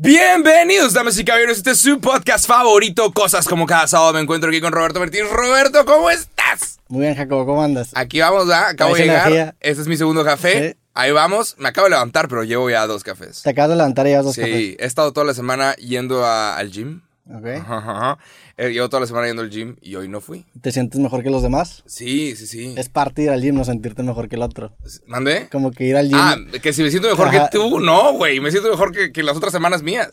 Bienvenidos, 0.00 0.92
damas 0.94 1.18
y 1.18 1.24
caballeros. 1.24 1.56
Este 1.58 1.72
es 1.72 1.80
su 1.80 2.00
podcast 2.00 2.46
favorito. 2.46 3.10
Cosas 3.12 3.48
como 3.48 3.66
cada 3.66 3.88
sábado 3.88 4.12
me 4.12 4.20
encuentro 4.20 4.48
aquí 4.48 4.60
con 4.60 4.70
Roberto 4.72 5.00
Martínez. 5.00 5.28
Roberto, 5.28 5.84
¿cómo 5.84 6.08
estás? 6.08 6.78
Muy 6.86 7.00
bien, 7.02 7.16
Jacobo, 7.16 7.44
¿cómo 7.44 7.64
andas? 7.64 7.90
Aquí 7.94 8.20
vamos, 8.20 8.48
¿ah? 8.48 8.68
Acabo 8.68 8.94
de 8.94 9.00
llegar. 9.02 9.26
energía. 9.26 9.56
Este 9.58 9.82
es 9.82 9.88
mi 9.88 9.96
segundo 9.96 10.24
café. 10.24 10.70
Sí. 10.70 10.78
Ahí 10.94 11.10
vamos. 11.10 11.56
Me 11.58 11.68
acabo 11.68 11.86
de 11.86 11.90
levantar, 11.90 12.28
pero 12.28 12.44
llevo 12.44 12.70
ya 12.70 12.86
dos 12.86 13.02
cafés. 13.02 13.42
Te 13.42 13.50
acabas 13.50 13.70
de 13.70 13.76
levantar 13.76 14.06
y 14.06 14.10
llevas 14.10 14.24
dos 14.26 14.34
Sí, 14.36 14.40
cafés. 14.42 14.76
he 14.78 14.86
estado 14.86 15.12
toda 15.12 15.26
la 15.26 15.34
semana 15.34 15.74
yendo 15.74 16.24
a- 16.24 16.56
al 16.56 16.70
gym. 16.70 17.00
Ok. 17.30 17.46
Ajá, 17.60 17.78
ajá. 17.78 18.18
Eh, 18.56 18.70
Llevo 18.70 18.88
toda 18.88 19.00
la 19.00 19.06
semana 19.06 19.26
yendo 19.26 19.42
al 19.42 19.50
gym 19.50 19.76
y 19.82 19.94
hoy 19.96 20.08
no 20.08 20.20
fui. 20.20 20.46
¿Te 20.60 20.72
sientes 20.72 20.98
mejor 21.00 21.22
que 21.22 21.30
los 21.30 21.42
demás? 21.42 21.82
Sí, 21.86 22.34
sí, 22.36 22.46
sí. 22.46 22.74
Es 22.76 22.88
parte 22.88 23.20
de 23.22 23.26
ir 23.26 23.30
al 23.32 23.42
gym, 23.42 23.54
no 23.54 23.64
sentirte 23.64 24.02
mejor 24.02 24.28
que 24.28 24.36
el 24.36 24.42
otro. 24.42 24.72
¿Mandé? 25.06 25.48
Como 25.50 25.70
que 25.70 25.84
ir 25.84 25.96
al 25.96 26.08
gym. 26.08 26.16
Ah, 26.18 26.36
que 26.62 26.72
si 26.72 26.82
me 26.82 26.90
siento 26.90 27.08
mejor 27.08 27.28
Ajá. 27.28 27.50
que 27.50 27.58
tú, 27.58 27.80
no, 27.80 28.12
güey. 28.14 28.40
Me 28.40 28.50
siento 28.50 28.70
mejor 28.70 28.92
que, 28.92 29.12
que 29.12 29.22
las 29.22 29.36
otras 29.36 29.52
semanas 29.52 29.82
mías. 29.82 30.10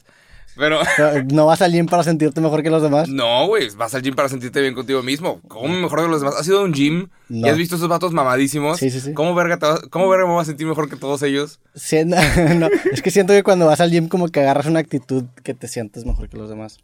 Pero, 0.57 0.79
pero 0.97 1.21
¿No 1.33 1.45
vas 1.47 1.61
al 1.61 1.73
gym 1.73 1.85
para 1.85 2.03
sentirte 2.03 2.39
mejor 2.39 2.63
que 2.63 2.69
los 2.69 2.81
demás? 2.81 3.09
no, 3.09 3.45
güey. 3.47 3.69
Vas 3.75 3.93
al 3.95 4.01
gym 4.01 4.15
para 4.15 4.29
sentirte 4.29 4.61
bien 4.61 4.73
contigo 4.73 5.03
mismo. 5.03 5.41
¿Cómo 5.49 5.67
mejor 5.67 6.01
que 6.01 6.07
los 6.07 6.21
demás? 6.21 6.35
¿Has 6.39 6.47
ido 6.47 6.59
a 6.59 6.63
un 6.63 6.73
gym 6.73 7.07
No. 7.27 7.47
y 7.47 7.49
has 7.49 7.57
visto 7.57 7.75
esos 7.75 7.89
vatos 7.89 8.13
mamadísimos? 8.13 8.77
Sí, 8.79 8.89
sí, 8.89 9.01
sí. 9.01 9.13
¿Cómo 9.13 9.35
verga, 9.35 9.57
te 9.57 9.65
vas- 9.65 9.81
¿Cómo 9.89 10.07
verga 10.09 10.25
me 10.25 10.31
voy 10.33 10.41
a 10.41 10.45
sentir 10.45 10.65
mejor 10.67 10.89
que 10.89 10.95
todos 10.95 11.21
ellos? 11.23 11.59
Sí, 11.75 11.97
no, 12.05 12.15
no, 12.55 12.69
es 12.91 13.01
que 13.01 13.11
siento 13.11 13.33
que 13.33 13.43
cuando 13.43 13.65
vas 13.65 13.81
al 13.81 13.91
gym 13.91 14.07
como 14.07 14.27
que 14.29 14.39
agarras 14.41 14.65
una 14.67 14.79
actitud 14.79 15.25
que 15.43 15.53
te 15.53 15.67
sientes 15.67 16.05
mejor 16.05 16.29
que 16.29 16.37
los 16.37 16.49
demás. 16.49 16.77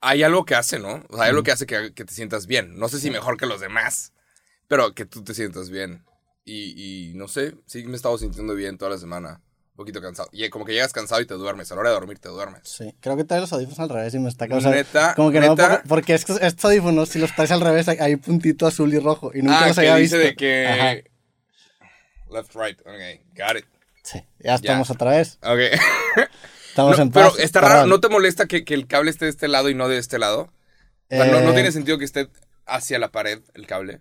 Hay 0.00 0.22
algo 0.22 0.44
que 0.44 0.54
hace, 0.54 0.78
¿no? 0.78 1.04
O 1.08 1.16
sea, 1.16 1.24
hay 1.24 1.30
algo 1.30 1.42
que 1.42 1.52
hace 1.52 1.66
que, 1.66 1.92
que 1.94 2.04
te 2.04 2.14
sientas 2.14 2.46
bien. 2.46 2.78
No 2.78 2.88
sé 2.88 2.98
si 3.00 3.10
mejor 3.10 3.36
que 3.36 3.46
los 3.46 3.60
demás, 3.60 4.12
pero 4.68 4.94
que 4.94 5.04
tú 5.06 5.22
te 5.24 5.34
sientas 5.34 5.70
bien. 5.70 6.04
Y, 6.44 7.10
y 7.10 7.14
no 7.14 7.26
sé, 7.28 7.54
sí 7.66 7.84
me 7.84 7.92
he 7.92 7.96
estado 7.96 8.18
sintiendo 8.18 8.54
bien 8.54 8.76
toda 8.78 8.90
la 8.92 8.98
semana. 8.98 9.40
Un 9.70 9.76
poquito 9.78 10.00
cansado. 10.00 10.28
Y 10.30 10.48
como 10.50 10.64
que 10.64 10.72
llegas 10.72 10.92
cansado 10.92 11.20
y 11.20 11.26
te 11.26 11.34
duermes. 11.34 11.72
A 11.72 11.74
la 11.74 11.80
hora 11.80 11.90
de 11.90 11.94
dormir 11.94 12.18
te 12.20 12.28
duermes. 12.28 12.60
Sí, 12.64 12.94
creo 13.00 13.16
que 13.16 13.24
traes 13.24 13.40
los 13.40 13.52
audífonos 13.52 13.80
al 13.80 13.88
revés 13.88 14.14
y 14.14 14.18
me 14.20 14.28
está 14.28 14.46
causando... 14.46 14.76
Neta, 14.76 15.14
Como 15.16 15.32
que 15.32 15.40
no, 15.40 15.48
neta. 15.50 15.68
porque, 15.68 15.88
porque 15.88 16.14
estos, 16.14 16.40
estos 16.40 16.64
audífonos, 16.66 17.08
si 17.08 17.18
los 17.18 17.34
traes 17.34 17.50
al 17.50 17.60
revés, 17.60 17.88
hay- 17.88 17.98
hay 17.98 18.14
un 18.14 18.20
puntito 18.20 18.66
azul 18.68 18.94
y 18.94 18.98
rojo 19.00 19.32
y 19.34 19.42
nunca 19.42 19.64
ah, 19.64 19.68
los 19.68 19.78
había 19.78 19.96
dice 19.96 20.16
visto. 20.18 20.28
de 20.28 20.36
que... 20.36 20.66
Ajá, 20.68 20.94
Left, 22.30 22.54
right. 22.54 22.80
Ok, 22.82 23.36
got 23.36 23.56
it. 23.58 23.64
sí, 24.02 24.22
ya 24.38 24.54
estamos 24.54 24.90
otra 24.90 25.10
vez. 25.12 25.38
Ok. 25.42 25.58
Estamos 26.74 26.96
No, 26.96 27.02
en 27.04 27.10
paz. 27.12 27.32
pero 27.34 27.44
está 27.44 27.60
Perdón. 27.60 27.76
raro, 27.76 27.86
¿no 27.88 28.00
te 28.00 28.08
molesta 28.08 28.46
que, 28.46 28.64
que 28.64 28.74
el 28.74 28.88
cable 28.88 29.10
esté 29.10 29.26
de 29.26 29.30
este 29.30 29.46
lado 29.46 29.70
y 29.70 29.74
no 29.74 29.88
de 29.88 29.98
este 29.98 30.18
lado? 30.18 30.52
O 31.08 31.16
sea, 31.16 31.24
no, 31.26 31.40
no 31.40 31.50
Eh, 31.50 31.54
tiene 31.54 31.70
sentido 31.70 31.98
que 31.98 32.04
esté 32.04 32.28
hacia 32.66 32.98
la 32.98 33.12
pared 33.12 33.40
el 33.54 33.66
cable. 33.68 34.00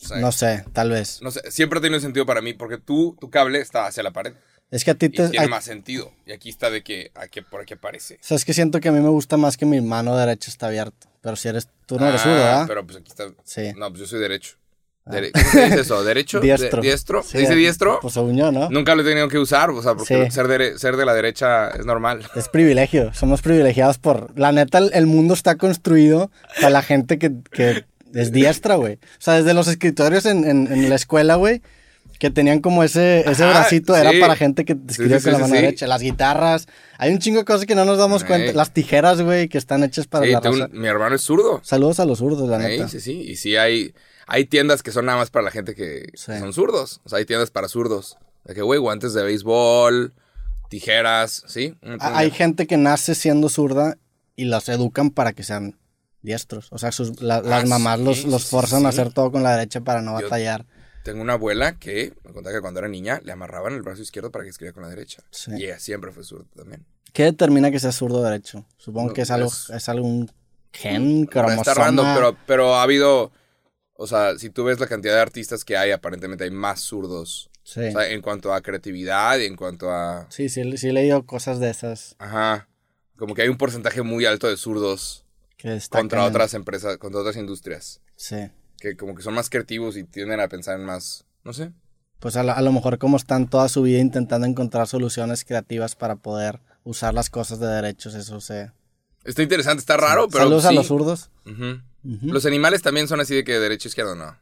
O 0.00 0.06
sea, 0.06 0.18
No 0.18 0.30
sé, 0.30 0.64
tal 0.72 0.90
vez. 0.90 1.20
no 1.20 1.32
sé, 1.32 1.40
siempre 1.50 1.80
ha 1.80 1.82
tenido 1.82 1.98
sentido 2.00 2.24
para 2.24 2.40
mí 2.40 2.54
porque 2.54 2.78
tú, 2.78 3.16
tu 3.20 3.28
cable 3.30 3.60
está 3.60 3.86
hacia 3.86 4.02
la 4.04 4.12
pared 4.12 4.34
Es 4.70 4.84
que 4.84 4.92
a 4.92 4.94
ti 4.94 5.06
y 5.06 5.08
te... 5.10 5.28
tiene 5.30 5.46
a- 5.46 5.48
más 5.48 5.64
sentido. 5.64 6.12
Y 6.24 6.30
aquí 6.32 6.48
está 6.48 6.70
de 6.70 6.82
que, 6.84 7.10
a 7.16 7.26
que 7.26 7.42
por 7.42 7.60
aquí 7.60 7.74
aparece. 7.74 8.14
O 8.14 8.18
sea, 8.24 8.36
es 8.36 8.44
que 8.44 8.54
siento 8.54 8.78
que 8.80 8.88
a 8.88 8.92
mí 8.92 9.00
me 9.00 9.08
gusta 9.08 9.36
más 9.36 9.56
que 9.56 9.66
mi 9.66 9.80
mano 9.80 10.16
derecha 10.16 10.48
está 10.50 10.68
abierta. 10.68 11.08
Pero 11.22 11.34
si 11.36 11.48
eres... 11.48 11.68
Tú 11.86 11.98
no 11.98 12.06
eres 12.08 12.20
Ah, 12.20 12.24
zurdo, 12.24 12.36
¿verdad? 12.36 12.64
Pero 12.68 12.86
pues 12.86 12.98
aquí 12.98 13.10
está. 13.10 13.24
Sí. 13.44 13.72
No, 13.76 13.88
pues 13.90 14.00
yo 14.00 14.06
soy 14.06 14.20
derecho. 14.20 14.56
Dere- 15.04 15.30
¿Cómo 15.34 15.44
se 15.50 15.64
dice 15.64 15.80
eso? 15.80 16.04
¿Derecho? 16.04 16.40
Diestro. 16.40 16.80
De- 16.80 16.86
¿Diestro? 16.88 17.22
Sí, 17.22 17.30
¿Se 17.32 17.38
dice 17.38 17.54
diestro? 17.54 17.98
Pues 18.00 18.14
según 18.14 18.36
yo, 18.36 18.52
¿no? 18.52 18.70
Nunca 18.70 18.94
lo 18.94 19.02
he 19.02 19.04
tenido 19.04 19.28
que 19.28 19.38
usar, 19.38 19.70
o 19.70 19.82
sea, 19.82 19.94
porque 19.94 20.26
Sí. 20.26 20.30
ser, 20.30 20.46
de, 20.48 20.78
ser 20.78 20.96
de 20.96 21.04
la 21.04 21.14
derecha 21.14 21.70
es 21.70 21.84
normal. 21.86 22.24
Es 22.36 22.48
privilegio. 22.48 23.12
Somos 23.14 23.42
privilegiados 23.42 23.98
por... 23.98 24.30
La 24.38 24.52
neta, 24.52 24.78
el, 24.78 25.06
mundo 25.06 25.34
está 25.34 25.56
construido 25.56 26.30
para 26.56 26.70
la 26.70 26.82
gente 26.82 27.18
que, 27.18 27.32
que 27.50 27.84
es 28.14 28.30
diestra, 28.32 28.76
güey. 28.76 28.94
O 28.94 28.98
sea, 29.20 29.34
desde 29.34 29.54
los 29.54 29.66
escritorios 29.68 30.24
en, 30.26 30.44
en- 30.44 30.70
en 30.72 30.88
la 30.88 30.94
escuela, 30.94 31.34
güey, 31.34 31.62
que 32.20 32.30
tenían 32.30 32.60
como 32.60 32.84
ese, 32.84 33.28
ese 33.28 33.42
Ajá, 33.42 33.50
bracito, 33.60 33.96
era 33.96 34.12
sí. 34.12 34.20
para 34.20 34.36
gente 34.36 34.64
que 34.64 34.76
escribía 34.88 35.20
con 35.20 35.32
la 35.32 35.38
mano 35.38 35.54
derecha. 35.54 35.88
Las 35.88 36.02
guitarras. 36.02 36.68
Hay 36.98 37.10
un 37.10 37.18
chingo 37.18 37.40
de 37.40 37.44
cosas 37.44 37.66
que 37.66 37.74
no 37.74 37.84
nos 37.84 37.98
damos 37.98 38.22
Ey. 38.22 38.28
cuenta. 38.28 38.52
Las 38.52 38.72
tijeras, 38.72 39.20
güey, 39.20 39.48
que 39.48 39.58
están 39.58 39.82
hechas 39.82 40.06
para 40.06 40.26
la 40.26 40.40
tengo 40.40 40.54
un- 40.54 40.60
raza. 40.62 40.72
mi 40.72 40.86
hermano 40.86 41.16
es 41.16 41.22
zurdo. 41.22 41.60
Saludos 41.64 41.98
a 41.98 42.04
los 42.04 42.18
zurdos, 42.18 42.48
la 42.48 42.58
Sí, 42.60 42.64
neta. 42.68 42.88
sí, 42.88 43.00
sí. 43.00 43.12
Y 43.22 43.34
sí 43.34 43.56
hay, 43.56 43.92
hay 44.26 44.44
tiendas 44.46 44.82
que 44.82 44.92
son 44.92 45.06
nada 45.06 45.18
más 45.18 45.30
para 45.30 45.44
la 45.44 45.50
gente 45.50 45.74
que 45.74 46.10
Sí. 46.14 46.38
son 46.38 46.52
zurdos. 46.52 47.00
O 47.04 47.08
sea, 47.08 47.18
hay 47.18 47.24
tiendas 47.24 47.50
para 47.50 47.68
zurdos. 47.68 48.16
De 48.44 48.54
que, 48.54 48.62
güey, 48.62 48.80
guantes 48.80 49.14
de 49.14 49.22
béisbol, 49.22 50.12
tijeras, 50.68 51.44
¿sí? 51.46 51.76
Ah, 52.00 52.18
Hay 52.18 52.30
gente 52.30 52.66
que 52.66 52.76
nace 52.76 53.14
siendo 53.14 53.48
zurda 53.48 53.98
y 54.36 54.44
los 54.46 54.68
educan 54.68 55.10
para 55.10 55.32
que 55.32 55.42
sean 55.42 55.78
diestros. 56.22 56.68
O 56.72 56.78
sea, 56.78 56.92
sus- 56.92 57.20
la- 57.20 57.42
las 57.42 57.64
Ah, 57.64 57.66
mamás 57.66 57.98
sí, 57.98 58.04
los, 58.04 58.24
los 58.24 58.42
sí, 58.42 58.48
forzan 58.48 58.86
a 58.86 58.88
hacer 58.90 59.12
todo 59.12 59.30
con 59.32 59.42
la 59.42 59.52
derecha 59.56 59.80
para 59.80 60.00
no 60.02 60.18
Yo- 60.18 60.26
batallar. 60.26 60.66
Tengo 61.04 61.20
una 61.20 61.32
abuela 61.32 61.78
que 61.78 62.14
me 62.24 62.32
contaba 62.32 62.54
que 62.54 62.60
cuando 62.60 62.78
era 62.78 62.88
niña 62.88 63.20
le 63.24 63.32
amarraban 63.32 63.72
el 63.74 63.82
brazo 63.82 64.02
izquierdo 64.02 64.30
para 64.30 64.44
que 64.44 64.50
escribiera 64.50 64.72
con 64.72 64.84
la 64.84 64.88
derecha. 64.88 65.22
Sí. 65.30 65.50
Y 65.56 65.64
ella 65.64 65.78
siempre 65.80 66.12
fue 66.12 66.22
zurda 66.24 66.46
también. 66.54 66.86
¿Qué 67.12 67.24
determina 67.24 67.70
que 67.72 67.80
sea 67.80 67.90
zurdo 67.92 68.20
o 68.20 68.22
derecho? 68.22 68.64
Supongo 68.78 69.08
No, 69.08 69.14
que 69.14 69.22
es 69.22 69.30
algo, 69.32 69.48
es- 69.48 69.68
es 69.70 69.88
algún 69.88 70.30
gen, 70.72 71.22
Está 71.24 71.42
cromosoma. 71.42 71.74
random, 71.74 72.14
pero, 72.14 72.36
pero 72.46 72.74
ha 72.76 72.82
habido... 72.84 73.32
O 74.02 74.06
sea, 74.08 74.36
si 74.36 74.50
tú 74.50 74.64
ves 74.64 74.80
la 74.80 74.88
cantidad 74.88 75.14
de 75.14 75.20
artistas 75.20 75.64
que 75.64 75.76
hay, 75.76 75.92
aparentemente 75.92 76.42
hay 76.44 76.50
más 76.50 76.80
zurdos. 76.80 77.50
Sí, 77.62 77.80
O 77.80 77.92
sea, 77.92 78.08
en 78.10 78.20
cuanto 78.20 78.52
a 78.52 78.60
creatividad 78.60 79.38
y 79.38 79.44
en 79.46 79.54
cuanto 79.54 79.90
a... 79.92 80.26
sí, 80.30 80.48
sí, 80.48 80.76
sí 80.76 80.88
he 80.88 80.92
leído 80.92 81.24
cosas 81.24 81.60
de 81.60 81.70
esas 81.70 82.16
Ajá. 82.18 82.68
Como 83.16 83.34
que 83.36 83.42
hay 83.42 83.48
un 83.48 83.56
porcentaje 83.58 84.02
muy 84.02 84.24
alto 84.24 84.48
de 84.48 84.56
zurdos 84.56 85.24
que 85.56 85.78
contra 85.88 86.24
otras 86.24 86.54
empresas, 86.54 86.96
contra 86.98 87.20
otras 87.20 87.36
industrias. 87.36 88.00
Sí. 88.16 88.50
Que 88.80 88.96
como 88.96 89.14
que 89.14 89.22
son 89.22 89.34
más 89.34 89.48
creativos 89.48 89.96
y 89.96 90.02
tienden 90.02 90.40
a 90.40 90.48
pensar 90.48 90.76
en 90.80 90.84
más, 90.84 91.24
no 91.44 91.52
sé. 91.52 91.70
Pues 92.18 92.34
a, 92.36 92.42
lo- 92.42 92.52
a 92.52 92.60
lo 92.62 92.72
mejor 92.72 92.98
como 92.98 93.16
están 93.16 93.48
toda 93.48 93.68
su 93.68 93.82
vida 93.82 94.00
intentando 94.00 94.46
encontrar 94.48 94.88
soluciones 94.88 95.44
creativas 95.44 95.94
para 95.94 96.16
poder 96.16 96.58
usar 96.82 97.14
las 97.14 97.30
cosas 97.30 97.60
de 97.60 97.68
derechos, 97.68 98.14
eso 98.16 98.40
se... 98.40 98.72
Está 99.24 99.42
interesante, 99.42 99.80
está 99.80 99.96
raro, 99.96 100.28
pero 100.28 100.44
Saludos 100.44 100.64
a 100.66 100.72
los 100.72 100.86
zurdos. 100.86 101.30
Los 102.22 102.46
animales 102.46 102.82
también 102.82 103.06
son 103.08 103.20
así 103.20 103.34
de 103.34 103.44
que 103.44 103.58
derecho 103.58 103.88
izquierdo, 103.88 104.14
¿no? 104.16 104.36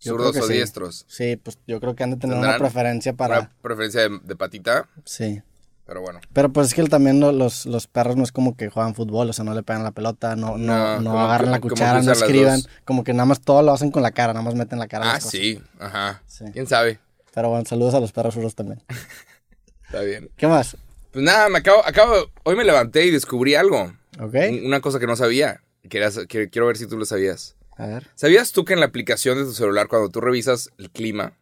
Yo 0.00 0.12
Zurdos 0.12 0.36
o 0.36 0.46
sí. 0.46 0.52
diestros. 0.52 1.06
Sí, 1.08 1.36
pues 1.36 1.56
yo 1.66 1.80
creo 1.80 1.94
que 1.96 2.04
han 2.04 2.10
de 2.10 2.16
tener 2.18 2.36
una 2.36 2.58
preferencia 2.58 3.14
para... 3.14 3.38
Una 3.38 3.52
preferencia 3.62 4.02
de, 4.02 4.18
de 4.22 4.36
patita, 4.36 4.86
Sí. 5.06 5.40
pero 5.86 6.02
bueno. 6.02 6.20
Pero 6.34 6.52
pues 6.52 6.66
es 6.68 6.74
que 6.74 6.82
también 6.84 7.20
lo- 7.20 7.32
los, 7.32 7.64
los 7.64 7.86
perros 7.86 8.14
no 8.16 8.22
es 8.22 8.30
como 8.30 8.54
que 8.54 8.68
juegan 8.68 8.94
fútbol, 8.94 9.30
o 9.30 9.32
sea, 9.32 9.46
no 9.46 9.54
le 9.54 9.62
pegan 9.62 9.82
la 9.82 9.92
pelota, 9.92 10.36
no, 10.36 10.58
no, 10.58 11.00
No, 11.00 11.18
agarran 11.20 11.46
que- 11.46 11.50
la 11.52 11.60
cuchara, 11.60 12.02
no 12.02 12.12
escriban, 12.12 12.60
como 12.84 13.02
que 13.02 13.14
nada 13.14 13.24
más 13.24 13.40
todo 13.40 13.62
lo 13.62 13.72
hacen 13.72 13.90
con 13.90 14.02
la 14.02 14.10
cara, 14.10 14.34
nada 14.34 14.44
más 14.44 14.54
meten 14.54 14.78
la 14.78 14.88
cara. 14.88 15.06
Ah, 15.08 15.14
las 15.14 15.24
cosas. 15.24 15.30
sí, 15.40 15.62
ajá. 15.80 16.22
Sí. 16.26 16.44
¿Quién 16.52 16.66
sabe? 16.66 16.98
Pero 17.34 17.48
bueno, 17.48 17.64
saludos 17.64 17.94
a 17.94 18.00
los 18.00 18.12
perros 18.12 18.34
zurdos 18.34 18.54
también. 18.54 18.82
Está 19.86 20.00
bien. 20.02 20.28
¿Qué 20.36 20.46
más? 20.46 20.76
Pues 21.14 21.24
nada, 21.24 21.48
me 21.48 21.58
acabo, 21.58 21.86
acabo, 21.86 22.30
hoy 22.42 22.56
me 22.56 22.64
levanté 22.64 23.06
y 23.06 23.10
descubrí 23.10 23.54
algo. 23.54 23.92
¿Ok? 24.20 24.34
Un- 24.50 24.66
Una 24.66 24.80
cosa 24.80 24.98
que 25.00 25.06
no 25.06 25.16
sabía. 25.16 25.62
Que- 25.88 26.48
quiero 26.50 26.66
ver 26.66 26.76
si 26.76 26.86
tú 26.86 26.98
lo 26.98 27.06
sabías. 27.06 27.56
A 27.76 27.86
ver. 27.86 28.10
¿Sabías 28.14 28.52
tú 28.52 28.64
que 28.64 28.72
en 28.74 28.80
la 28.80 28.86
aplicación 28.86 29.38
de 29.38 29.44
tu 29.44 29.52
celular, 29.52 29.88
cuando 29.88 30.08
tú 30.10 30.20
revisas 30.20 30.70
el 30.76 30.90
clima, 30.90 31.38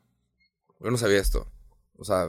yo 0.81 0.91
no 0.91 0.97
sabía 0.99 1.19
esto. 1.21 1.51
O 1.97 2.05
sea, 2.05 2.29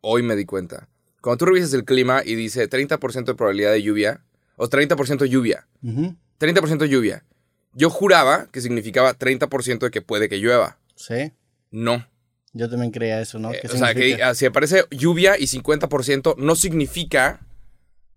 hoy 0.00 0.22
me 0.22 0.36
di 0.36 0.44
cuenta. 0.46 0.88
Cuando 1.20 1.38
tú 1.38 1.46
revisas 1.46 1.72
el 1.74 1.84
clima 1.84 2.22
y 2.24 2.34
dice 2.34 2.68
30% 2.68 3.32
de 3.32 3.36
probabilidad 3.36 3.72
de 3.72 3.82
lluvia, 3.82 4.24
o 4.56 4.68
30% 4.68 5.24
lluvia, 5.24 5.66
Ujú. 5.82 6.14
30% 6.38 6.84
lluvia, 6.86 7.24
yo 7.72 7.90
juraba 7.90 8.46
que 8.52 8.60
significaba 8.60 9.14
30% 9.14 9.86
de 9.86 9.90
que 9.90 10.02
puede 10.02 10.28
que 10.28 10.38
llueva. 10.38 10.78
Sí, 10.94 11.32
No. 11.72 12.06
Yo 12.52 12.68
también 12.68 12.90
creía 12.92 13.20
eso, 13.20 13.38
¿no? 13.38 13.52
Eh, 13.52 13.58
¿Qué 13.62 13.68
o 13.68 13.76
sea, 13.76 13.94
que 13.94 14.22
ah, 14.22 14.34
si 14.34 14.46
aparece 14.46 14.84
lluvia 14.90 15.38
y 15.38 15.44
50%, 15.46 16.34
no 16.38 16.56
significa 16.56 17.40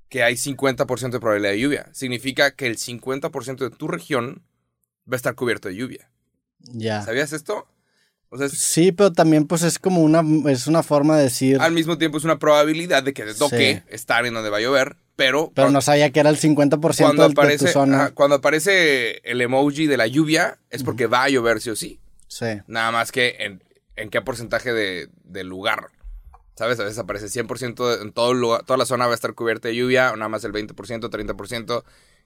que 0.09 0.23
hay 0.23 0.35
50% 0.35 1.11
de 1.11 1.19
probabilidad 1.19 1.51
de 1.51 1.59
lluvia. 1.59 1.89
Significa 1.91 2.55
que 2.55 2.67
el 2.67 2.77
50% 2.77 3.57
de 3.57 3.69
tu 3.75 3.87
región 3.87 4.43
va 5.11 5.15
a 5.15 5.17
estar 5.17 5.33
cubierto 5.35 5.67
de 5.69 5.75
lluvia. 5.75 6.09
Ya. 6.59 7.01
¿Sabías 7.01 7.33
esto? 7.33 7.67
O 8.29 8.37
sea, 8.37 8.45
es- 8.47 8.53
Sí, 8.57 8.91
pero 8.91 9.11
también 9.11 9.45
pues 9.47 9.63
es 9.63 9.77
como 9.79 10.01
una, 10.01 10.23
es 10.51 10.67
una 10.67 10.81
forma 10.83 11.17
de 11.17 11.23
decir, 11.23 11.59
al 11.61 11.71
mismo 11.71 11.97
tiempo 11.97 12.17
es 12.17 12.23
una 12.23 12.39
probabilidad 12.39 13.03
de 13.03 13.13
que 13.13 13.23
te 13.23 13.33
toque 13.33 13.83
Sí. 13.87 13.93
estar 13.93 14.25
en 14.25 14.33
donde 14.33 14.49
va 14.49 14.57
a 14.57 14.61
llover, 14.61 14.95
pero, 15.15 15.51
pero 15.53 15.69
no 15.71 15.81
sabía 15.81 16.09
que 16.11 16.19
era 16.19 16.29
el 16.29 16.37
50% 16.37 16.79
cuando, 17.05 17.23
del- 17.23 17.31
de 17.31 17.35
tu 17.35 17.41
aparece, 17.41 17.67
zona. 17.71 18.11
cuando 18.11 18.35
aparece 18.37 19.17
el 19.29 19.41
emoji 19.41 19.87
de 19.87 19.97
la 19.97 20.07
lluvia 20.07 20.57
es 20.69 20.83
porque 20.83 21.05
va 21.07 21.23
a 21.23 21.29
llover 21.29 21.59
sí 21.61 21.69
o 21.71 21.75
sí. 21.75 21.99
Sí, 22.27 22.45
Nada 22.67 22.91
más 22.91 23.11
que 23.11 23.35
en, 23.39 23.62
en 23.95 24.09
qué 24.09 24.21
porcentaje 24.21 24.73
de, 24.73 25.09
del 25.23 25.47
lugar. 25.47 25.87
¿Sabes? 26.55 26.79
A 26.79 26.83
veces 26.83 26.99
aparece 26.99 27.27
100% 27.29 27.97
de- 27.97 28.03
en 28.03 28.11
todo 28.13 28.33
lugar, 28.33 28.63
toda 28.63 28.77
la 28.77 28.85
zona 28.85 29.07
va 29.07 29.13
a 29.13 29.15
estar 29.15 29.33
cubierta 29.33 29.69
de 29.69 29.75
lluvia, 29.75 30.11
o 30.11 30.15
nada 30.15 30.29
más 30.29 30.43
el 30.43 30.51
20%, 30.51 31.09
30%. 31.09 31.83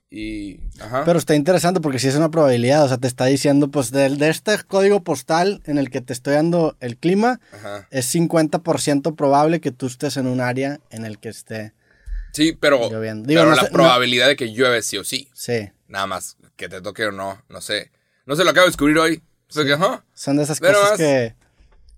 Y. 0.09 0.61
Ajá. 0.79 1.03
pero 1.03 1.19
está 1.19 1.35
interesante 1.35 1.81
porque 1.81 1.99
sí 1.99 2.07
es 2.07 2.15
una 2.15 2.31
probabilidad, 2.31 2.85
o 2.85 2.87
sea, 2.87 2.97
te 2.97 3.07
está 3.09 3.25
diciendo, 3.25 3.69
pues 3.69 3.91
de, 3.91 4.07
de 4.09 4.29
este 4.29 4.57
código 4.63 5.03
postal 5.03 5.61
en 5.65 5.77
el 5.77 5.89
que 5.89 5.99
te 5.99 6.13
estoy 6.13 6.35
dando 6.35 6.77
el 6.79 6.95
clima, 6.97 7.41
Ajá. 7.51 7.87
es 7.91 8.13
50% 8.15 9.15
probable 9.17 9.59
que 9.59 9.71
tú 9.71 9.87
estés 9.87 10.15
en 10.15 10.27
un 10.27 10.39
área 10.39 10.79
en 10.91 11.05
el 11.05 11.19
que 11.19 11.27
esté 11.29 11.73
Sí, 12.31 12.53
pero, 12.57 12.89
lloviendo. 12.89 13.27
Digo, 13.27 13.41
pero 13.41 13.49
no 13.49 13.55
la 13.57 13.63
sé- 13.63 13.67
no- 13.69 13.73
probabilidad 13.73 14.27
de 14.27 14.35
que 14.37 14.53
llueve 14.53 14.81
sí 14.81 14.97
o 14.97 15.03
sí. 15.03 15.29
Sí, 15.33 15.69
Nada 15.89 16.05
más 16.07 16.37
que 16.55 16.69
te 16.69 16.81
toque 16.81 17.05
o 17.05 17.11
no, 17.11 17.41
no 17.49 17.59
sé. 17.61 17.91
No 18.25 18.35
sé, 18.37 18.43
lo 18.45 18.51
acabo 18.51 18.65
de 18.65 18.69
descubrir 18.71 18.97
hoy. 18.99 19.21
O 19.49 19.53
sea 19.53 19.65
que, 19.65 19.73
ajá. 19.73 20.05
son 20.13 20.37
de 20.37 20.43
esas 20.43 20.59
Pero 20.61 20.73
cosas 20.73 20.89
más- 20.91 20.97
que, 20.99 21.35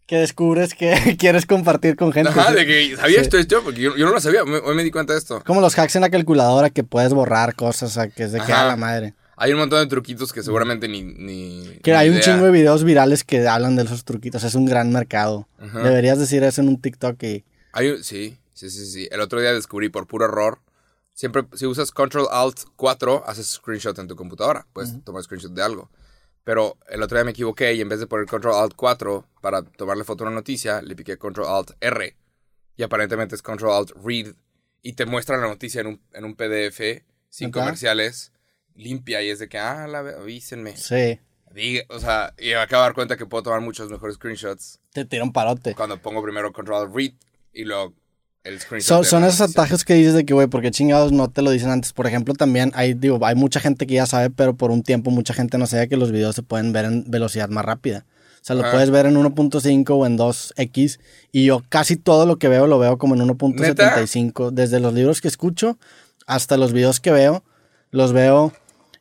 que 0.09 0.17
descubres 0.17 0.73
que 0.73 1.15
quieres 1.19 1.45
compartir 1.45 1.95
con 1.95 2.11
gente. 2.11 2.31
Ajá, 2.31 2.51
de 2.51 2.65
que 2.65 2.95
sabía 2.97 3.17
Sí. 3.19 3.21
esto, 3.21 3.37
esto, 3.37 3.61
porque 3.63 3.79
yo, 3.81 3.95
yo 3.95 4.05
no 4.07 4.11
lo 4.11 4.19
sabía, 4.19 4.41
hoy 4.43 4.75
me 4.75 4.83
di 4.83 4.89
cuenta 4.91 5.13
de 5.13 5.19
esto. 5.19 5.43
Como 5.45 5.61
los 5.61 5.77
hacks 5.77 5.95
en 5.95 6.01
la 6.01 6.09
calculadora 6.09 6.71
que 6.71 6.83
puedes 6.83 7.13
borrar 7.13 7.53
cosas, 7.55 7.91
o 7.91 7.93
sea, 7.93 8.09
que 8.09 8.23
es 8.23 8.31
de 8.31 8.39
que 8.41 8.51
a 8.51 8.65
la 8.65 8.75
madre. 8.75 9.13
Hay 9.37 9.53
un 9.53 9.59
montón 9.59 9.79
de 9.79 9.87
truquitos 9.87 10.33
que 10.33 10.43
seguramente 10.43 10.87
ni... 10.89 11.01
ni 11.03 11.79
Que 11.83 11.91
ni 11.91 11.97
hay 11.97 12.09
un 12.09 12.19
chingo 12.19 12.43
de 12.43 12.51
videos 12.51 12.83
virales 12.83 13.23
que 13.23 13.47
hablan 13.47 13.75
de 13.77 13.83
esos 13.83 14.03
truquitos. 14.03 14.43
Es 14.43 14.53
un 14.55 14.65
gran 14.65 14.91
mercado. 14.91 15.47
Ajá. 15.59 15.79
Deberías 15.83 16.19
decir 16.19 16.43
eso 16.43 16.59
en 16.61 16.67
un 16.67 16.81
TikTok 16.81 17.23
y... 17.23 17.45
Hay 17.71 17.89
un- 17.91 18.03
sí, 18.03 18.37
sí, 18.53 18.69
sí, 18.69 18.85
sí. 18.85 19.07
El 19.11 19.21
otro 19.21 19.39
día 19.39 19.53
descubrí 19.53 19.87
por 19.87 20.07
puro 20.07 20.25
error. 20.25 20.59
Siempre, 21.13 21.43
si 21.53 21.65
usas 21.67 21.91
Control 21.91 22.27
Alt 22.31 22.61
4, 22.75 23.23
haces 23.27 23.47
screenshot 23.47 23.97
en 23.99 24.07
tu 24.09 24.15
computadora. 24.17 24.65
Puedes 24.73 25.01
tomar 25.05 25.23
screenshot 25.23 25.53
de 25.53 25.63
algo. 25.63 25.89
Pero 26.43 26.77
el 26.89 27.03
otro 27.03 27.17
día 27.17 27.25
me 27.25 27.31
equivoqué 27.31 27.73
y 27.73 27.81
en 27.81 27.89
vez 27.89 27.99
de 27.99 28.07
poner 28.07 28.25
Control 28.25 28.55
Alt 28.55 28.73
4 28.75 29.25
para 29.41 29.61
tomarle 29.63 30.03
foto 30.03 30.23
a 30.23 30.27
una 30.27 30.35
noticia, 30.37 30.81
le 30.81 30.95
piqué 30.95 31.17
Control 31.17 31.47
Alt 31.47 31.71
R. 31.81 32.15
Y 32.75 32.83
aparentemente 32.83 33.35
es 33.35 33.41
Control 33.41 33.73
Alt 33.73 33.91
Read. 34.03 34.33
Y 34.81 34.93
te 34.93 35.05
muestra 35.05 35.37
la 35.37 35.47
noticia 35.47 35.81
en 35.81 35.87
un, 35.87 36.01
en 36.13 36.23
un 36.25 36.35
PDF 36.35 37.03
sin 37.29 37.51
comerciales, 37.51 38.31
limpia. 38.73 39.21
Y 39.21 39.29
es 39.29 39.39
de 39.39 39.49
que, 39.49 39.57
ah, 39.59 39.85
la, 39.87 39.99
avísenme. 39.99 40.75
Sí. 40.77 41.19
Diga- 41.53 41.85
o 41.89 41.99
sea, 41.99 42.33
y 42.37 42.47
me 42.49 42.55
acabo 42.55 42.83
de 42.83 42.87
dar 42.87 42.93
cuenta 42.95 43.17
que 43.17 43.25
puedo 43.25 43.43
tomar 43.43 43.61
muchos 43.61 43.89
mejores 43.89 44.15
screenshots 44.15 44.79
Te 44.93 45.03
tira 45.05 45.23
un 45.23 45.33
parote. 45.33 45.73
cuando 45.75 45.99
pongo 46.01 46.21
primero 46.23 46.53
Control 46.53 46.83
Alt 46.85 46.95
Read 46.95 47.13
y 47.51 47.65
luego 47.65 47.95
el. 48.49 48.81
Son, 48.81 49.23
esos 49.23 49.41
atajos 49.41 49.85
que 49.85 49.93
dices 49.93 50.13
de 50.13 50.25
que, 50.25 50.33
güey, 50.33 50.47
porque 50.47 50.71
chingados 50.71 51.11
no 51.11 51.29
te 51.29 51.41
lo 51.41 51.51
dicen 51.51 51.69
antes. 51.69 51.93
Por 51.93 52.07
ejemplo, 52.07 52.33
también 52.33 52.71
hay, 52.75 52.93
digo, 52.93 53.19
hay 53.25 53.35
mucha 53.35 53.59
gente 53.59 53.87
que 53.87 53.93
ya 53.95 54.05
sabe, 54.05 54.29
pero 54.29 54.55
por 54.55 54.71
un 54.71 54.83
tiempo 54.83 55.11
mucha 55.11 55.33
gente 55.33 55.57
no 55.57 55.67
sabía 55.67 55.87
que 55.87 55.97
los 55.97 56.11
videos 56.11 56.35
se 56.35 56.43
pueden 56.43 56.73
ver 56.73 56.85
en 56.85 57.09
velocidad 57.09 57.49
más 57.49 57.63
rápida. 57.63 58.05
O 58.41 58.45
sea, 58.45 58.55
lo 58.55 58.63
Ajá. 58.63 58.71
puedes 58.71 58.89
ver 58.89 59.05
en 59.05 59.15
1.5 59.15 59.89
o 59.89 60.05
en 60.05 60.17
2x. 60.17 60.99
Y 61.31 61.45
yo 61.45 61.61
casi 61.69 61.95
todo 61.95 62.25
lo 62.25 62.37
que 62.37 62.47
veo 62.47 62.67
lo 62.67 62.79
veo 62.79 62.97
como 62.97 63.15
en 63.15 63.21
1.75. 63.21 64.51
Desde 64.51 64.79
los 64.79 64.93
libros 64.93 65.21
que 65.21 65.27
escucho 65.27 65.77
hasta 66.25 66.57
los 66.57 66.73
videos 66.73 66.99
que 66.99 67.11
veo, 67.11 67.43
los 67.91 68.13
veo 68.13 68.53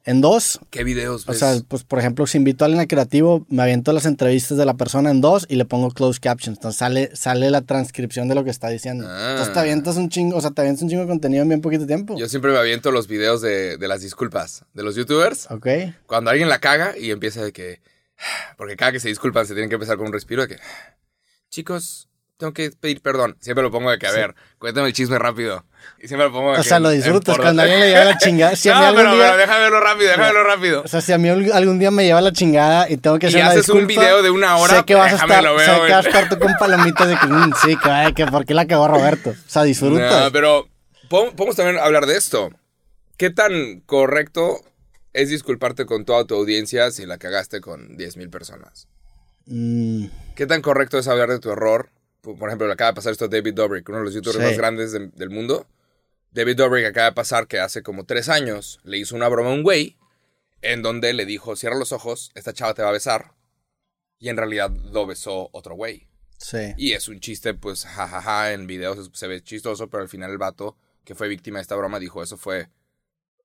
en 0.09 0.23
2 0.23 0.61
¿Qué 0.71 0.85
videos 0.85 1.29
O 1.29 1.35
sea, 1.35 1.55
pues 1.69 1.85
por 1.85 1.99
ejemplo, 1.99 2.27
si 2.27 2.39
invito 2.39 2.65
a 2.65 2.67
alguien 2.67 2.81
a 2.81 2.89
creativo, 2.89 3.45
me 3.51 3.63
aviento 3.63 3.93
las 3.93 4.07
entrevistas 4.07 4.57
de 4.57 4.65
la 4.65 4.75
persona 4.75 5.11
en 5.11 5.21
dos 5.21 5.45
y 5.51 5.57
le 5.57 5.67
pongo 5.67 5.91
closed 5.91 6.23
captions. 6.23 6.57
Entonces 6.57 6.79
sale, 6.79 7.11
sale 7.15 7.51
la 7.51 7.61
transcripción 7.61 8.27
de 8.27 8.35
lo 8.35 8.43
que 8.43 8.51
está 8.51 8.69
diciendo. 8.71 9.07
Ah. 9.07 9.33
Entonces 9.33 9.53
te 9.53 9.61
avientas 9.61 9.97
un 9.97 10.09
chingo, 10.09 10.39
o 10.39 10.41
sea, 10.41 10.51
te 10.51 10.63
avientas 10.63 10.83
un 10.83 10.89
chingo 10.89 11.03
de 11.03 11.09
contenido 11.09 11.43
en 11.43 11.49
bien 11.49 11.61
poquito 11.61 11.87
tiempo. 11.87 12.17
Yo 12.19 12.27
siempre 12.27 12.53
me 12.53 12.59
aviento 12.59 12.91
los 12.91 13.07
videos 13.07 13.43
de, 13.43 13.77
de 13.77 13.89
las 13.89 14.01
disculpas 14.01 14.65
de 14.73 14.83
los 14.83 14.97
youtubers. 14.97 15.51
Ok. 15.51 15.67
Cuando 16.07 16.31
alguien 16.31 16.49
la 16.49 16.59
caga 16.59 16.97
y 16.97 17.11
empieza 17.11 17.45
de 17.45 17.53
que... 17.53 17.83
Porque 18.57 18.77
cada 18.77 18.93
que 18.93 19.01
se 19.01 19.09
disculpan 19.09 19.47
se 19.47 19.53
tienen 19.53 19.69
que 19.69 19.75
empezar 19.75 19.99
con 19.99 20.07
un 20.07 20.13
respiro 20.15 20.43
de 20.43 20.57
que... 20.57 20.57
Chicos, 21.51 22.08
tengo 22.39 22.53
que 22.53 22.71
pedir 22.71 23.03
perdón. 23.03 23.37
Siempre 23.41 23.63
lo 23.63 23.71
pongo 23.71 23.91
de 23.91 23.99
que, 23.99 24.07
a 24.07 24.13
ver, 24.13 24.35
cuéntame 24.59 24.87
el 24.87 24.93
chisme 24.95 25.19
rápido. 25.19 25.65
Y 26.01 26.07
siempre 26.07 26.29
lo 26.29 26.33
pongo 26.33 26.53
de 26.53 26.59
O 26.61 26.63
que 26.63 26.69
sea, 26.69 26.79
lo 26.79 26.91
disfrutas 26.91 27.37
cuando 27.37 27.63
alguien 27.63 27.81
le 27.81 27.89
lleva 27.89 28.05
la 28.05 28.17
chingada. 28.17 28.55
Si 28.57 28.69
a 28.69 28.75
mí 28.77 28.81
no, 28.81 28.87
algún 28.87 29.03
pero, 29.03 29.15
día- 29.17 29.25
pero 29.27 29.37
déjame 29.39 29.61
verlo 29.61 29.81
rápido, 29.81 30.09
déjame 30.11 30.27
verlo 30.27 30.45
rápido. 30.45 30.83
O 30.85 30.89
sea, 30.89 31.01
si 31.01 31.13
a 31.13 31.19
mí 31.19 31.29
algún- 31.29 31.79
día 31.81 31.91
me 31.91 32.05
lleva 32.05 32.21
la 32.21 32.33
chingada 32.33 32.89
y 32.89 32.97
tengo 32.97 33.19
que 33.19 33.27
Y 33.27 33.29
hacer 33.31 33.41
una 33.43 33.51
haces 33.51 33.69
un 33.71 33.87
video 33.89 34.23
de 34.23 34.31
una 34.31 34.57
hora, 34.57 34.77
sé 34.79 34.85
que 34.85 34.95
vas 34.95 35.09
a 35.13 35.15
déjame 35.17 35.35
estar, 35.35 35.45
lo 35.45 35.57
veo, 35.57 35.67
sé 35.67 35.87
que 35.87 35.93
vas 35.93 36.07
a 36.07 36.09
estar 36.09 36.29
tú 36.29 36.39
con 36.39 36.55
palomitas 36.59 37.09
de 37.09 37.17
que, 37.19 37.27
mm, 37.27 37.53
sí, 37.63 37.77
que, 37.77 38.15
que 38.15 38.27
por 38.27 38.47
qué 38.47 38.55
la 38.55 38.67
cagó 38.67 38.87
Roberto. 38.89 39.31
O 39.31 39.35
sea, 39.51 39.65
disfrutas. 39.65 40.25
No, 40.25 40.33
pero 40.33 40.69
po- 41.09 41.33
podemos 41.33 41.57
también 41.57 41.79
hablar 41.79 42.07
de 42.07 42.17
esto. 42.17 42.51
¿Qué 43.17 43.31
tan 43.31 43.81
correcto 43.81 44.61
es 45.13 45.29
disculparte 45.31 45.87
con 45.87 46.05
toda 46.05 46.25
tu 46.25 46.37
audiencia 46.37 46.93
si 46.93 47.05
la 47.05 47.19
cagaste 47.19 47.61
con 47.61 47.97
10.000 47.99 48.31
personas? 48.31 48.87
Mm, 49.47 50.05
¿Qué 50.37 50.47
tan 50.47 50.63
correcto 50.63 50.99
es 50.99 51.09
hablar 51.09 51.31
de 51.31 51.41
tu 51.41 51.51
error? 51.51 51.91
Por 52.21 52.49
ejemplo, 52.49 52.67
le 52.67 52.73
acaba 52.73 52.91
de 52.91 52.95
pasar 52.97 53.13
esto 53.13 53.27
a 53.27 53.29
David 53.29 53.55
Dobrik, 53.55 53.89
uno 53.89 53.99
de 53.99 54.05
los 54.05 54.15
youtubers 54.15 54.39
Sí. 54.39 54.45
más 54.45 54.57
grandes 54.57 54.93
de- 54.93 55.09
del 55.09 55.31
mundo. 55.31 55.67
David 56.33 56.57
Dobrik 56.57 56.85
acaba 56.87 57.07
de 57.07 57.13
pasar 57.15 57.47
que 57.47 57.59
hace 57.61 57.83
como 57.83 58.05
tres 58.05 58.29
años 58.29 58.81
le 58.85 58.99
hizo 58.99 59.17
una 59.17 59.29
broma 59.29 59.51
a 59.51 59.55
un 59.55 59.63
güey 59.63 59.97
en 60.61 60.83
donde 60.83 61.13
le 61.13 61.25
dijo, 61.25 61.55
cierra 61.57 61.77
los 61.79 61.93
ojos, 61.93 62.31
esta 62.35 62.53
chava 62.53 62.75
te 62.75 62.83
va 62.83 62.89
a 62.89 62.93
besar. 62.93 63.33
Y 64.19 64.29
en 64.29 64.37
realidad 64.37 64.71
lo 64.71 65.07
besó 65.07 65.49
otro 65.53 65.75
güey. 65.77 66.09
sí. 66.41 66.73
Y 66.77 66.93
es 66.93 67.09
un 67.09 67.19
chiste, 67.21 67.55
pues, 67.55 67.85
jajaja, 67.85 68.53
en 68.53 68.67
videos 68.69 69.11
se 69.13 69.27
ve 69.27 69.43
chistoso, 69.43 69.89
pero 69.89 70.03
al 70.03 70.09
final 70.09 70.31
el 70.31 70.39
vato 70.39 70.77
que 71.05 71.15
fue 71.17 71.27
víctima 71.29 71.59
de 71.59 71.63
esta 71.63 71.75
broma 71.77 71.99
dijo, 71.99 72.23
eso 72.23 72.37
fue, 72.37 72.69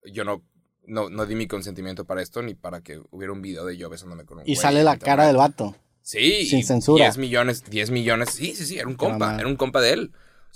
yo 0.04 0.24
no, 0.24 0.44
no, 0.86 1.10
no 1.10 1.26
di 1.26 1.34
mi 1.36 1.48
consentimiento 1.48 2.06
para 2.06 2.22
esto, 2.22 2.42
ni 2.44 2.54
para 2.56 2.82
que 2.82 3.02
hubiera 3.12 3.32
un 3.34 3.42
video 3.42 3.66
de 3.66 3.78
yo 3.78 3.90
besándome 3.90 4.26
con 4.26 4.40
un 4.40 4.44
Y 4.44 4.54
güey 4.54 4.56
sale 4.62 4.84
la 4.84 4.94
internet". 4.94 5.06
cara 5.06 5.28
del 5.28 5.38
vato. 5.38 5.76
Sí. 6.04 6.46
Sin 6.46 6.64
censura. 6.64 7.06
10 7.06 7.18
millones, 7.18 7.64
10 7.64 7.90
millones, 7.90 8.30
sí, 8.32 8.54
sí, 8.56 8.66
sí, 8.66 8.78
era 8.78 8.88
un 8.88 8.96
compa, 8.96 9.36
era 9.40 9.48
un 9.48 9.56
compa 9.56 9.82
de 9.82 9.94
él. 9.94 10.12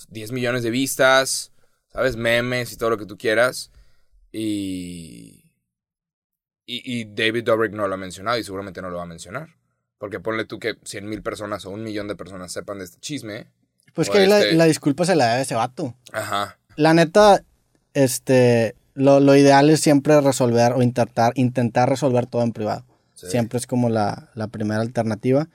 10 0.10 0.32
millones 0.34 0.62
de 0.62 0.70
vistas, 0.70 1.52
¿sabes? 1.92 2.16
Memes 2.18 2.72
y 2.74 2.78
todo 2.78 2.92
lo 2.92 2.98
que 3.00 3.06
tú 3.08 3.18
quieras. 3.18 3.72
Y... 4.32 5.44
Y, 6.70 6.82
y 7.00 7.06
David 7.06 7.46
Dobrik 7.46 7.72
no 7.72 7.88
lo 7.88 7.94
ha 7.94 7.98
mencionado 7.98 8.38
y 8.38 8.44
seguramente 8.44 8.82
no 8.82 8.90
lo 8.90 8.98
va 8.98 9.04
a 9.04 9.08
mencionar. 9.08 9.48
Porque 9.98 10.20
ponle 10.20 10.44
tú 10.44 10.60
que 10.60 10.76
100 10.84 11.08
mil 11.08 11.24
personas 11.24 11.66
o 11.66 11.70
un 11.70 11.82
millón 11.82 12.10
de 12.10 12.16
personas 12.18 12.52
sepan 12.52 12.80
de 12.80 12.86
este 12.86 13.00
chisme. 13.00 13.48
Pues 13.94 14.10
que 14.10 14.28
la, 14.28 14.40
este- 14.40 14.54
la 14.56 14.66
disculpa 14.66 15.06
se 15.06 15.16
la 15.16 15.26
debe 15.28 15.38
a 15.38 15.42
ese 15.42 15.56
vato. 15.56 15.96
Ajá. 16.12 16.60
La 16.76 16.94
neta, 16.94 17.42
este, 17.94 18.76
lo, 18.96 19.22
lo 19.22 19.36
ideal 19.36 19.70
es 19.70 19.80
siempre 19.80 20.20
resolver 20.20 20.74
o 20.74 20.82
intentar, 20.82 21.32
intentar 21.36 21.90
resolver 21.90 22.26
todo 22.28 22.44
en 22.44 22.52
privado. 22.52 22.86
Sí. 23.18 23.28
Siempre 23.30 23.58
es 23.60 23.68
como 23.68 23.90
la, 23.90 24.30
la 24.36 24.48
primera 24.48 24.80
alternativa. 24.82 25.50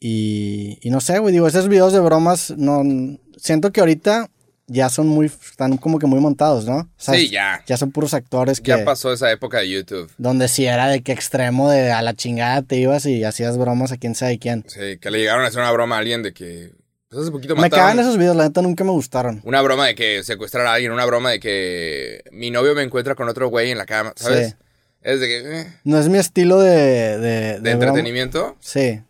Y, 0.00 0.78
y 0.80 0.90
no 0.90 1.00
sé, 1.00 1.18
güey, 1.18 1.32
digo, 1.32 1.46
esos 1.46 1.68
videos 1.68 1.92
de 1.92 2.00
bromas, 2.00 2.54
no, 2.56 2.82
siento 3.36 3.72
que 3.72 3.80
ahorita 3.80 4.30
ya 4.68 4.90
son 4.90 5.08
muy, 5.08 5.26
están 5.26 5.76
como 5.78 5.98
que 5.98 6.06
muy 6.06 6.20
montados, 6.20 6.66
¿no? 6.66 6.76
O 6.78 6.88
sea, 6.96 7.14
Sí, 7.14 7.30
ya. 7.30 7.62
Ya 7.66 7.76
son 7.76 7.90
puros 7.90 8.14
actores 8.14 8.60
que, 8.60 8.68
Ya 8.68 8.84
pasó 8.84 9.12
esa 9.12 9.30
época 9.32 9.58
de 9.58 9.70
YouTube. 9.70 10.10
donde 10.18 10.46
si 10.46 10.66
era 10.66 10.88
de 10.88 11.02
que 11.02 11.12
extremo 11.12 11.70
de 11.70 11.90
a 11.90 12.02
la 12.02 12.14
chingada 12.14 12.62
te 12.62 12.76
ibas 12.76 13.06
y 13.06 13.24
hacías 13.24 13.56
bromas 13.58 13.92
a 13.92 13.96
quién 13.96 14.14
sabe 14.14 14.38
quién. 14.38 14.64
Sí, 14.68 14.98
que 15.00 15.10
le 15.10 15.18
llegaron 15.18 15.44
a 15.44 15.48
hacer 15.48 15.60
una 15.60 15.72
broma 15.72 15.96
a 15.96 15.98
alguien 15.98 16.22
de 16.22 16.32
que... 16.32 16.72
Pues 17.08 17.22
hace 17.22 17.30
poquito 17.30 17.56
Me 17.56 17.70
cagan 17.70 17.98
esos 17.98 18.18
videos, 18.18 18.36
la 18.36 18.44
neta 18.44 18.60
nunca 18.60 18.84
me 18.84 18.90
gustaron. 18.90 19.40
Una 19.44 19.62
broma 19.62 19.86
de 19.86 19.94
que 19.94 20.22
secuestrar 20.22 20.66
a 20.66 20.74
alguien, 20.74 20.92
una 20.92 21.06
broma 21.06 21.30
de 21.30 21.40
que 21.40 22.22
mi 22.30 22.50
novio 22.50 22.74
me 22.74 22.82
encuentra 22.82 23.14
con 23.14 23.28
otro 23.30 23.48
güey 23.48 23.70
en 23.70 23.78
la 23.78 23.86
cama, 23.86 24.12
¿sabes? 24.14 24.50
Sí. 24.50 24.54
Es 25.02 25.20
de 25.20 25.26
que... 25.26 25.60
eh, 25.60 25.66
No 25.84 25.98
es 25.98 26.08
mi 26.08 26.18
estilo 26.18 26.58
de... 26.60 26.70
De, 26.70 27.18
de 27.18 27.60
de 27.60 27.74
broma. 27.74 27.86
entretenimiento. 27.86 28.56
Sí. 28.60 29.00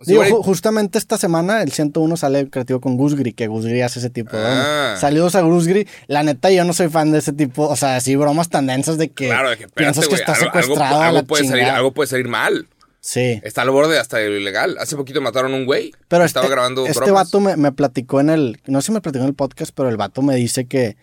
Sí, 0.00 0.12
Digo, 0.12 0.22
ju- 0.24 0.44
justamente 0.44 0.96
esta 0.96 1.18
semana 1.18 1.60
el 1.62 1.72
101 1.72 2.16
sale 2.16 2.48
creativo 2.50 2.80
con 2.80 2.96
Gusgri, 2.96 3.32
que 3.32 3.48
Gusgri 3.48 3.82
hace 3.82 3.98
ese 3.98 4.10
tipo 4.10 4.36
de 4.36 4.44
Ah. 4.46 4.96
Saludos 4.96 5.34
a 5.34 5.40
Gusgri. 5.40 5.88
La 6.06 6.22
neta, 6.22 6.50
yo 6.52 6.64
no 6.64 6.72
soy 6.72 6.88
fan 6.88 7.10
de 7.10 7.18
ese 7.18 7.32
tipo, 7.32 7.66
o 7.66 7.74
sea, 7.74 7.96
así 7.96 8.14
bromas 8.14 8.48
tan 8.48 8.68
densas 8.68 8.96
de 8.96 9.08
que 9.08 9.26
claro, 9.26 9.50
de 9.50 9.56
que 9.56 9.64
espérate, 9.64 9.92
piensas 10.00 10.08
que 10.08 10.14
está 10.14 10.34
algo- 10.34 10.44
algo, 10.52 10.60
secuestrado 10.62 11.02
algo 11.02 11.16
la 11.16 11.22
puede 11.24 11.48
salir, 11.48 11.64
algo 11.64 11.92
puede 11.92 12.06
salir 12.06 12.28
mal. 12.28 12.68
Sí. 13.00 13.40
Está 13.42 13.62
al 13.62 13.70
borde 13.70 13.98
hasta 13.98 14.18
de 14.18 14.28
lo 14.28 14.36
ilegal. 14.36 14.76
Hace 14.78 14.94
poquito 14.94 15.20
mataron 15.20 15.52
a 15.52 15.56
un 15.56 15.66
güey. 15.66 15.92
Pero 16.06 16.24
este, 16.24 16.38
estaba 16.38 16.48
grabando 16.48 16.86
este 16.86 17.00
bromas. 17.00 17.24
vato 17.26 17.40
me, 17.40 17.56
me 17.56 17.72
platicó 17.72 18.20
en 18.20 18.30
el, 18.30 18.60
no 18.66 18.80
sé 18.80 18.86
si 18.86 18.92
me 18.92 19.00
platicó 19.00 19.24
en 19.24 19.30
el 19.30 19.34
podcast, 19.34 19.72
pero 19.74 19.88
el 19.88 19.96
vato 19.96 20.22
me 20.22 20.36
dice 20.36 20.66
que, 20.66 20.96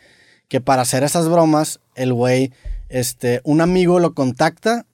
que 0.48 0.62
para 0.62 0.84
hacer 0.84 1.04
esas 1.04 1.28
bromas, 1.28 1.82
el 1.96 2.14
güey, 2.14 2.54
este, 2.90 3.42
un 3.44 3.62
amigo 3.62 4.00
lo 4.00 4.14
contacta 4.14 4.86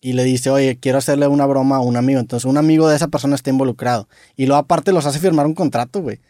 y 0.00 0.12
le 0.12 0.24
dice, 0.24 0.50
oye, 0.50 0.78
quiero 0.78 0.98
hacerle 0.98 1.26
una 1.28 1.46
broma 1.46 1.76
a 1.76 1.80
un 1.80 1.96
amigo. 1.96 2.20
Entonces 2.20 2.44
un 2.44 2.58
amigo 2.58 2.88
de 2.88 2.96
esa 2.96 3.08
persona 3.08 3.34
está 3.34 3.50
involucrado. 3.50 4.08
Y 4.36 4.46
luego 4.46 4.60
aparte 4.60 4.92
los 4.92 5.06
hace 5.06 5.18
firmar 5.18 5.46
un 5.46 5.54
contrato, 5.54 6.00
güey. 6.02 6.20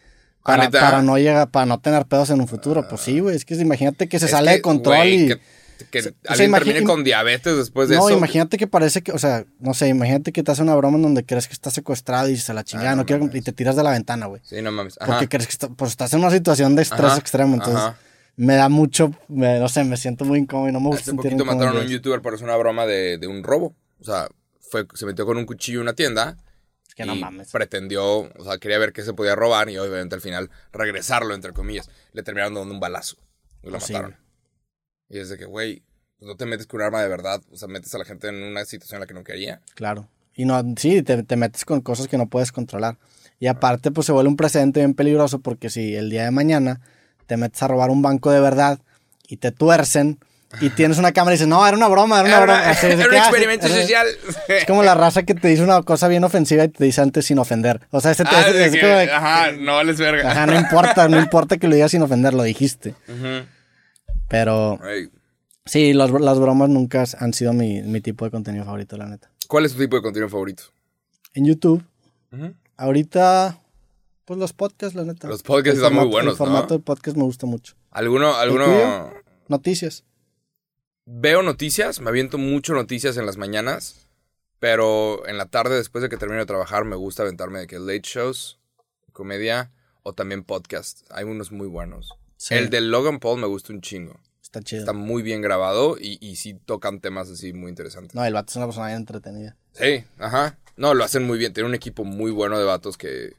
Para, 0.43 0.69
para 0.69 1.01
no 1.01 1.17
llegar, 1.17 1.49
para 1.49 1.65
no 1.65 1.79
tener 1.79 2.05
pedos 2.05 2.29
en 2.29 2.39
un 2.39 2.47
futuro. 2.47 2.87
Pues 2.87 3.01
sí, 3.01 3.19
güey. 3.19 3.35
Es 3.35 3.45
que 3.45 3.55
imagínate 3.55 4.07
que 4.07 4.19
se 4.19 4.25
Es 4.25 4.31
sale 4.31 4.51
que, 4.51 4.55
de 4.57 4.61
control 4.61 5.07
y. 5.07 5.27
Que, 5.27 5.39
que 5.91 6.01
sea, 6.03 6.11
alguien 6.29 6.53
termine 6.53 6.83
con 6.83 7.03
diabetes 7.03 7.57
después 7.57 7.89
de 7.89 7.95
no, 7.97 8.07
eso. 8.07 8.17
imagínate 8.17 8.55
que 8.57 8.65
parece 8.65 9.01
que, 9.01 9.11
o 9.11 9.17
sea, 9.19 9.43
no 9.59 9.73
sé, 9.73 9.89
imagínate 9.89 10.31
que 10.31 10.41
te 10.41 10.51
hace 10.51 10.61
una 10.61 10.73
broma 10.75 10.95
en 10.95 11.01
donde 11.03 11.25
crees 11.25 11.47
que 11.47 11.53
está 11.53 11.69
secuestrado 11.69 12.29
y 12.29 12.37
se 12.37 12.53
la 12.53 12.63
chingada, 12.63 12.91
Ah, 12.91 12.95
no, 12.95 13.01
no 13.01 13.05
quiero, 13.05 13.29
y 13.33 13.41
te 13.41 13.51
tiras 13.51 13.75
de 13.75 13.83
la 13.83 13.91
ventana, 13.91 14.27
güey. 14.27 14.41
Sí, 14.45 14.61
no 14.61 14.71
mames. 14.71 14.95
Ajá. 15.01 15.11
Porque 15.13 15.27
crees 15.27 15.47
que 15.47 15.51
está- 15.51 15.67
pues 15.67 15.91
estás 15.91 16.13
en 16.13 16.19
una 16.19 16.31
situación 16.31 16.75
de 16.77 16.83
estrés 16.83 17.03
Ajá, 17.11 17.17
extremo, 17.17 17.55
entonces 17.55 17.75
ajá. 17.81 17.97
Me 18.37 18.55
da 18.55 18.69
mucho, 18.69 19.11
me- 19.27 19.59
no 19.59 19.69
sé, 19.69 19.83
me 19.83 19.97
siento 19.97 20.25
muy 20.25 20.39
incómodo 20.39 20.69
y 20.69 20.71
no 20.71 20.79
me 20.79 20.87
gusta 20.87 21.01
Hace 21.01 21.11
sentir 21.11 21.31
poquito 21.31 21.43
incómodo 21.43 21.57
mataron 21.65 21.81
a 21.81 21.85
un 21.85 21.91
youtuber 21.91 22.21
por 22.21 22.33
hacer 22.33 22.45
una 22.45 22.57
broma 22.57 22.85
de, 22.85 23.17
de 23.17 23.27
un 23.27 23.43
robo. 23.43 23.75
O 23.99 24.03
sea, 24.03 24.27
fue, 24.59 24.85
se 24.93 25.05
metió 25.05 25.25
con 25.25 25.37
un 25.37 25.45
cuchillo 25.45 25.79
en 25.79 25.83
una 25.83 25.93
tienda. 25.93 26.37
Es 26.87 26.95
que 26.95 27.05
no 27.05 27.15
y 27.15 27.19
mames. 27.19 27.51
pretendió, 27.51 28.03
o 28.21 28.43
sea, 28.43 28.57
quería 28.57 28.77
ver 28.77 28.93
qué 28.93 29.03
se 29.03 29.13
podía 29.13 29.35
robar 29.35 29.69
y 29.69 29.77
obviamente 29.77 30.15
al 30.15 30.21
final 30.21 30.49
regresarlo, 30.71 31.33
entre 31.33 31.53
comillas. 31.53 31.89
Le 32.13 32.23
terminaron 32.23 32.53
dando 32.55 32.73
un 32.73 32.79
balazo 32.79 33.17
y 33.63 33.69
lo 33.69 33.79
sí, 33.79 33.93
mataron. 33.93 34.17
Y 35.09 35.19
es 35.19 35.29
de 35.29 35.37
que, 35.37 35.45
güey, 35.45 35.83
pues 36.17 36.27
no 36.27 36.35
te 36.35 36.45
metes 36.45 36.67
con 36.67 36.79
un 36.81 36.85
arma 36.87 37.01
de 37.01 37.07
verdad. 37.09 37.41
O 37.51 37.57
sea, 37.57 37.67
metes 37.67 37.93
a 37.95 37.97
la 37.97 38.05
gente 38.05 38.27
en 38.27 38.35
una 38.43 38.65
situación 38.65 38.97
en 38.97 39.01
la 39.01 39.07
que 39.07 39.13
no 39.13 39.23
quería. 39.23 39.61
Claro. 39.75 40.09
Y 40.33 40.45
no, 40.45 40.61
sí, 40.77 41.01
te, 41.01 41.23
te 41.23 41.35
metes 41.37 41.63
con 41.63 41.81
cosas 41.81 42.07
que 42.07 42.17
no 42.17 42.27
puedes 42.27 42.51
controlar. 42.51 42.97
Y 43.39 43.47
aparte, 43.47 43.91
pues 43.91 44.07
se 44.07 44.11
vuelve 44.13 44.29
un 44.29 44.35
precedente 44.37 44.79
bien 44.81 44.93
peligroso 44.93 45.39
porque 45.39 45.69
si 45.69 45.95
el 45.95 46.09
día 46.09 46.23
de 46.25 46.31
mañana 46.31 46.81
te 47.27 47.37
metes 47.37 47.61
a 47.63 47.67
robar 47.67 47.89
un 47.89 48.01
banco 48.01 48.31
de 48.31 48.39
verdad 48.39 48.79
y 49.27 49.37
te 49.37 49.51
tuercen 49.51 50.19
y 50.61 50.69
tienes 50.69 50.97
una 50.99 51.11
cámara 51.11 51.33
y 51.33 51.37
dices, 51.37 51.47
no, 51.49 51.67
era 51.67 51.75
una 51.75 51.87
broma, 51.89 52.21
era 52.21 52.27
una 52.27 52.37
Era, 52.37 52.45
broma. 52.45 52.69
Así, 52.69 52.85
era 52.85 52.95
un 52.95 53.09
que, 53.09 53.17
ah, 53.17 53.19
experimento 53.23 53.65
era- 53.67 53.75
social. 53.81 54.07
Es 54.47 54.65
como 54.65 54.83
la 54.83 54.93
raza 54.95 55.23
que 55.23 55.33
te 55.33 55.47
dice 55.49 55.63
una 55.63 55.81
cosa 55.83 56.07
bien 56.07 56.23
ofensiva 56.23 56.63
y 56.63 56.69
te 56.69 56.83
dice 56.85 57.01
antes 57.01 57.25
sin 57.25 57.39
ofender. 57.39 57.81
O 57.91 57.99
sea, 57.99 58.11
ese 58.11 58.23
te, 58.23 58.29
Ah, 58.35 58.41
ese- 58.41 58.53
de 58.53 58.65
es 58.67 58.71
que, 58.71 58.79
como 58.79 58.93
de- 58.93 59.11
ajá, 59.11 59.51
no 59.51 59.75
vales 59.75 59.97
verga. 59.97 60.31
ajá, 60.31 60.45
no 60.45 60.55
importa, 60.55 61.07
no 61.09 61.19
importa 61.19 61.57
que 61.57 61.67
lo 61.67 61.75
digas 61.75 61.91
sin 61.91 62.01
ofender, 62.03 62.33
lo 62.33 62.43
dijiste. 62.43 62.95
Ujú. 63.09 63.45
Pero 64.29 64.79
Ey, 64.87 65.09
sí, 65.65 65.93
las, 65.93 66.09
las 66.11 66.39
bromas 66.39 66.69
nunca 66.69 67.03
han 67.19 67.33
sido 67.33 67.51
mi, 67.53 67.81
mi 67.81 67.99
tipo 68.01 68.23
de 68.25 68.31
contenido 68.31 68.63
favorito, 68.65 68.97
la 68.97 69.07
neta. 69.07 69.29
¿Cuál 69.47 69.65
es 69.65 69.73
tu 69.73 69.79
tipo 69.79 69.95
de 69.97 70.01
contenido 70.01 70.29
favorito? 70.29 70.63
En 71.33 71.45
YouTube, 71.45 71.83
Ujú. 72.31 72.53
ahorita, 72.77 73.59
pues 74.25 74.39
los 74.39 74.53
podcasts, 74.53 74.95
la 74.95 75.03
neta. 75.03 75.27
Los 75.27 75.43
podcasts 75.43 75.79
están 75.79 75.93
muy 75.93 76.07
buenos, 76.07 76.33
El 76.33 76.37
formato 76.37 76.73
¿no? 76.73 76.77
de 76.77 76.83
podcast 76.83 77.15
me 77.15 77.23
gusta 77.23 77.45
mucho. 77.45 77.75
¿Alguno, 77.91 78.35
alguno... 78.35 78.65
tuyo? 78.65 79.13
Noticias. 79.47 80.03
Veo 81.05 81.43
noticias, 81.43 82.01
me 82.01 82.09
aviento 82.09 82.39
mucho 82.39 82.73
noticias 82.73 83.15
en 83.17 83.27
las 83.27 83.37
mañanas, 83.37 84.07
pero 84.59 85.27
en 85.27 85.37
la 85.37 85.45
tarde, 85.45 85.75
después 85.75 86.01
de 86.01 86.09
que 86.09 86.17
termino 86.17 86.39
de 86.39 86.47
trabajar, 86.47 86.83
me 86.83 86.95
gusta 86.95 87.21
aventarme 87.21 87.59
de 87.59 87.67
que 87.67 87.77
late 87.77 88.01
shows, 88.03 88.59
comedia 89.13 89.71
o 90.01 90.13
también 90.13 90.43
podcast. 90.43 91.01
Hay 91.11 91.25
unos 91.25 91.51
muy 91.51 91.67
buenos. 91.67 92.09
Sí. 92.37 92.55
El 92.55 92.71
de 92.71 92.81
Logan 92.81 93.19
Paul 93.19 93.39
me 93.39 93.47
gusta 93.47 93.71
un 93.71 93.81
chingo. 93.81 94.19
Está 94.41 94.61
chido. 94.61 94.79
Está 94.79 94.93
muy 94.93 95.21
bien 95.21 95.41
grabado 95.41 95.97
y, 95.99 96.17
y 96.19 96.37
sí 96.37 96.55
tocan 96.55 96.99
temas 96.99 97.29
así 97.29 97.53
muy 97.53 97.69
interesantes. 97.69 98.15
No, 98.15 98.25
el 98.25 98.33
vato 98.33 98.51
es 98.51 98.55
una 98.55 98.65
persona 98.65 98.87
bien 98.87 98.97
entretenida. 98.97 99.55
Sí, 99.73 100.03
ajá. 100.17 100.57
No, 100.75 100.93
lo 100.95 101.03
hacen 101.03 101.23
muy 101.23 101.37
bien. 101.37 101.53
Tiene 101.53 101.69
un 101.69 101.75
equipo 101.75 102.03
muy 102.03 102.31
bueno 102.31 102.57
de 102.57 102.65
vatos 102.65 102.97
que, 102.97 103.35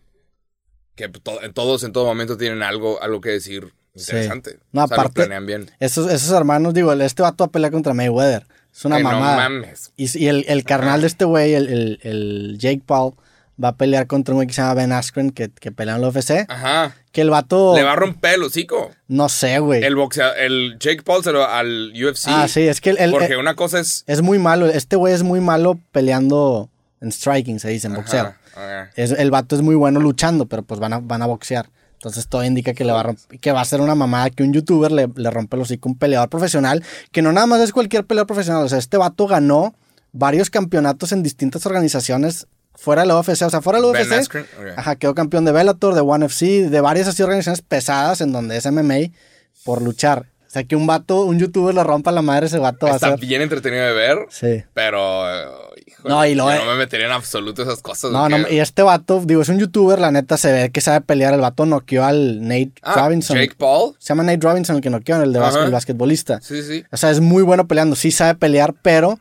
que 0.96 1.08
to- 1.08 1.40
en 1.42 1.52
todos, 1.52 1.84
en 1.84 1.92
todo 1.92 2.04
momento 2.06 2.36
tienen 2.36 2.62
algo, 2.62 3.00
algo 3.02 3.20
que 3.20 3.30
decir 3.30 3.72
interesante. 3.94 4.58
No, 4.72 4.84
O 4.84 4.88
sea, 4.88 4.96
lo 4.96 5.02
aparte- 5.02 5.14
planean 5.22 5.46
bien. 5.46 5.70
Esos, 5.80 6.10
esos 6.10 6.30
hermanos, 6.32 6.74
digo, 6.74 6.92
este 6.92 7.22
vato 7.22 7.44
a 7.44 7.48
pelea 7.50 7.70
contra 7.70 7.94
Mayweather. 7.94 8.46
Es 8.74 8.84
una 8.84 8.96
Ay, 8.96 9.02
no 9.04 9.12
mamada. 9.12 9.36
mames. 9.48 9.92
y, 9.96 10.18
y 10.18 10.28
el, 10.28 10.44
el 10.48 10.64
carnal 10.64 11.00
de 11.00 11.06
este 11.06 11.24
güey, 11.24 11.54
el, 11.54 11.68
el, 11.68 11.98
el 12.02 12.58
Jake 12.58 12.82
Paul, 12.84 13.14
va 13.62 13.68
a 13.68 13.76
pelear 13.76 14.06
contra 14.06 14.34
un 14.34 14.36
güey 14.36 14.46
que 14.48 14.52
se 14.52 14.60
llama 14.60 14.74
Ben 14.74 14.92
Askren, 14.92 15.30
que, 15.30 15.48
que 15.48 15.72
pelea 15.72 15.94
en 15.96 16.02
la 16.02 16.08
UFC. 16.08 16.44
Ajá. 16.46 16.94
Que 17.10 17.22
el 17.22 17.30
vato. 17.30 17.74
Le 17.74 17.82
va 17.84 17.92
a 17.94 17.96
romper 17.96 18.34
el 18.34 18.42
hocico. 18.42 18.90
No 19.08 19.30
sé, 19.30 19.58
güey. 19.60 19.82
El 19.82 19.96
boxeador, 19.96 20.38
el 20.38 20.76
Jake 20.78 21.02
Paul 21.02 21.24
se 21.24 21.32
lo 21.32 21.38
va 21.38 21.58
al 21.58 21.94
UFC. 21.94 22.26
ah, 22.28 22.48
sí, 22.48 22.68
es 22.68 22.82
que 22.82 22.90
el, 22.90 22.98
el- 22.98 23.12
porque 23.12 23.32
el- 23.32 23.38
una 23.38 23.54
cosa 23.54 23.80
es. 23.80 24.04
es 24.06 24.20
muy 24.20 24.38
malo. 24.38 24.66
Este 24.66 24.96
güey 24.96 25.14
es 25.14 25.22
muy 25.22 25.40
malo 25.40 25.78
peleando 25.92 26.68
en 27.00 27.12
striking, 27.12 27.58
se 27.60 27.70
dice, 27.70 27.86
en 27.86 27.94
boxeo. 27.94 28.20
Ajá, 28.26 28.40
Es, 28.96 29.10
el 29.12 29.30
vato 29.30 29.54
es 29.56 29.62
muy 29.62 29.74
bueno 29.74 30.00
luchando, 30.00 30.46
pero 30.46 30.62
pues 30.62 30.80
van 30.80 30.92
a, 30.92 30.98
van 31.00 31.22
a 31.22 31.26
boxear. 31.26 31.68
Entonces 31.94 32.28
todo 32.28 32.44
indica 32.44 32.74
que 32.74 32.84
le 32.84 32.92
va 32.92 33.00
a 33.00 33.14
que 33.40 33.52
va 33.52 33.60
a 33.60 33.64
ser 33.64 33.80
una 33.80 33.94
mamada 33.94 34.30
que 34.30 34.42
un 34.42 34.52
youtuber 34.52 34.92
le, 34.92 35.08
le 35.16 35.30
rompe 35.30 35.56
el 35.56 35.62
hocico 35.62 35.88
a 35.88 35.92
un 35.92 35.98
peleador 35.98 36.28
profesional, 36.28 36.84
que 37.10 37.22
no 37.22 37.32
nada 37.32 37.46
más 37.46 37.60
es 37.60 37.72
cualquier 37.72 38.04
peleador 38.04 38.26
profesional. 38.26 38.62
O 38.64 38.68
sea, 38.68 38.78
este 38.78 38.96
vato 38.98 39.26
ganó 39.26 39.74
varios 40.12 40.50
campeonatos 40.50 41.12
en 41.12 41.22
distintas 41.22 41.64
organizaciones 41.66 42.46
fuera 42.74 43.02
de 43.02 43.08
la 43.08 43.18
UFC. 43.18 43.42
O 43.42 43.50
sea, 43.50 43.62
fuera 43.62 43.78
de 43.80 43.86
la 43.86 43.90
UFC. 43.92 44.12
Askren, 44.12 44.44
ok. 44.58 44.66
Ajá, 44.78 44.96
quedó 44.96 45.14
campeón 45.14 45.44
de 45.46 45.52
Bellator, 45.52 45.94
de 45.94 46.00
One 46.02 46.26
FC, 46.26 46.68
de 46.68 46.80
varias 46.80 47.08
así 47.08 47.22
organizaciones 47.22 47.62
pesadas 47.62 48.20
en 48.20 48.30
donde 48.32 48.56
es 48.58 48.70
MMA 48.70 49.10
por 49.64 49.80
luchar. 49.82 50.26
O 50.46 50.50
sea, 50.50 50.64
que 50.64 50.76
un 50.76 50.86
vato, 50.86 51.22
un 51.24 51.38
youtuber 51.38 51.74
le 51.74 51.82
rompa 51.82 52.12
la 52.12 52.22
madre, 52.22 52.46
ese 52.46 52.58
vato 52.58 52.86
va 52.86 52.92
a 52.92 52.96
Está 52.96 53.08
ser. 53.10 53.20
bien 53.20 53.42
entretenido 53.42 53.84
de 53.84 53.92
ver, 53.94 54.18
Sí. 54.30 54.62
pero. 54.74 55.65
Híjole, 56.08 56.14
No, 56.14 56.26
y 56.26 56.34
lo- 56.34 56.50
yo 56.54 56.64
no 56.64 56.70
me 56.72 56.76
metería 56.78 57.06
en 57.06 57.12
absoluto 57.12 57.62
esas 57.62 57.82
cosas. 57.82 58.10
No, 58.12 58.28
no, 58.28 58.48
y 58.48 58.58
este 58.58 58.82
vato, 58.82 59.20
digo, 59.24 59.42
es 59.42 59.48
un 59.48 59.58
youtuber, 59.58 59.98
la 59.98 60.10
neta 60.10 60.36
se 60.36 60.52
ve 60.52 60.70
que 60.70 60.80
sabe 60.80 61.00
pelear. 61.00 61.34
El 61.34 61.40
vato 61.40 61.66
noqueó 61.66 62.04
al 62.04 62.42
Nate 62.42 62.72
Ah, 62.82 62.94
Robinson. 63.04 63.36
Jake 63.36 63.54
Paul. 63.56 63.94
Se 63.98 64.08
llama 64.08 64.22
Nate 64.22 64.40
Robinson 64.46 64.76
el 64.76 64.82
que 64.82 64.90
noqueó, 64.90 65.20
el 65.22 65.32
de 65.32 65.38
básquet, 65.38 65.64
el 65.64 65.70
basquetbolista. 65.72 66.40
Sí, 66.40 66.62
sí. 66.62 66.84
O 66.90 66.96
sea, 66.96 67.10
es 67.10 67.20
muy 67.20 67.42
bueno 67.42 67.66
peleando, 67.66 67.96
sí 67.96 68.10
sabe 68.10 68.34
pelear, 68.34 68.74
pero 68.82 69.18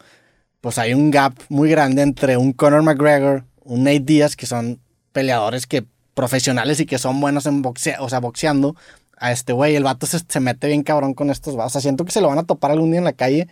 pues 0.62 0.78
hay 0.78 0.94
un 0.94 1.12
gap 1.12 1.34
muy 1.50 1.70
grande 1.70 2.02
entre 2.02 2.38
un 2.38 2.52
Conor 2.54 2.82
McGregor, 2.84 3.44
un 3.64 3.84
Nate 3.84 4.00
Diaz, 4.00 4.36
que 4.36 4.46
son 4.46 4.80
peleadores 5.12 5.68
que 5.68 5.86
profesionales 6.14 6.80
y 6.80 6.86
que 6.86 6.98
son 6.98 7.20
buenos 7.20 7.46
en 7.46 7.62
boxeo, 7.62 8.04
o 8.04 8.10
sea, 8.10 8.20
boxeando. 8.20 8.76
A 9.18 9.32
este 9.32 9.54
güey, 9.54 9.76
el 9.76 9.84
vato 9.84 10.06
se, 10.08 10.20
se 10.28 10.40
mete 10.40 10.68
bien 10.68 10.84
cabrón 10.84 11.14
con 11.14 11.30
estos 11.30 11.56
vatos. 11.56 11.72
O 11.72 11.74
sea, 11.74 11.82
siento 11.82 12.04
que 12.04 12.12
se 12.12 12.20
lo 12.20 12.28
van 12.28 12.38
a 12.38 12.44
topar 12.44 12.72
algún 12.72 12.92
día 12.92 12.98
en 13.00 13.06
la 13.06 13.14
calle 13.14 13.48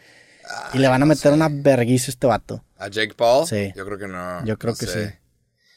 y 0.74 0.78
le 0.80 0.88
van 0.90 1.02
a 1.02 1.06
meter 1.06 1.32
una 1.32 1.48
verguiza 1.50 2.08
a 2.08 2.12
este 2.12 2.28
vato. 2.28 2.64
A 2.84 2.88
Jake 2.90 3.14
Paul. 3.16 3.48
Sí. 3.48 3.72
Yo 3.76 3.86
creo 3.86 3.98
que 3.98 4.08
no. 4.08 4.44
Yo 4.46 4.58
creo 4.58 4.74
no 4.74 4.78
que 4.78 4.86
sé. 4.86 5.10
sí. 5.10 5.16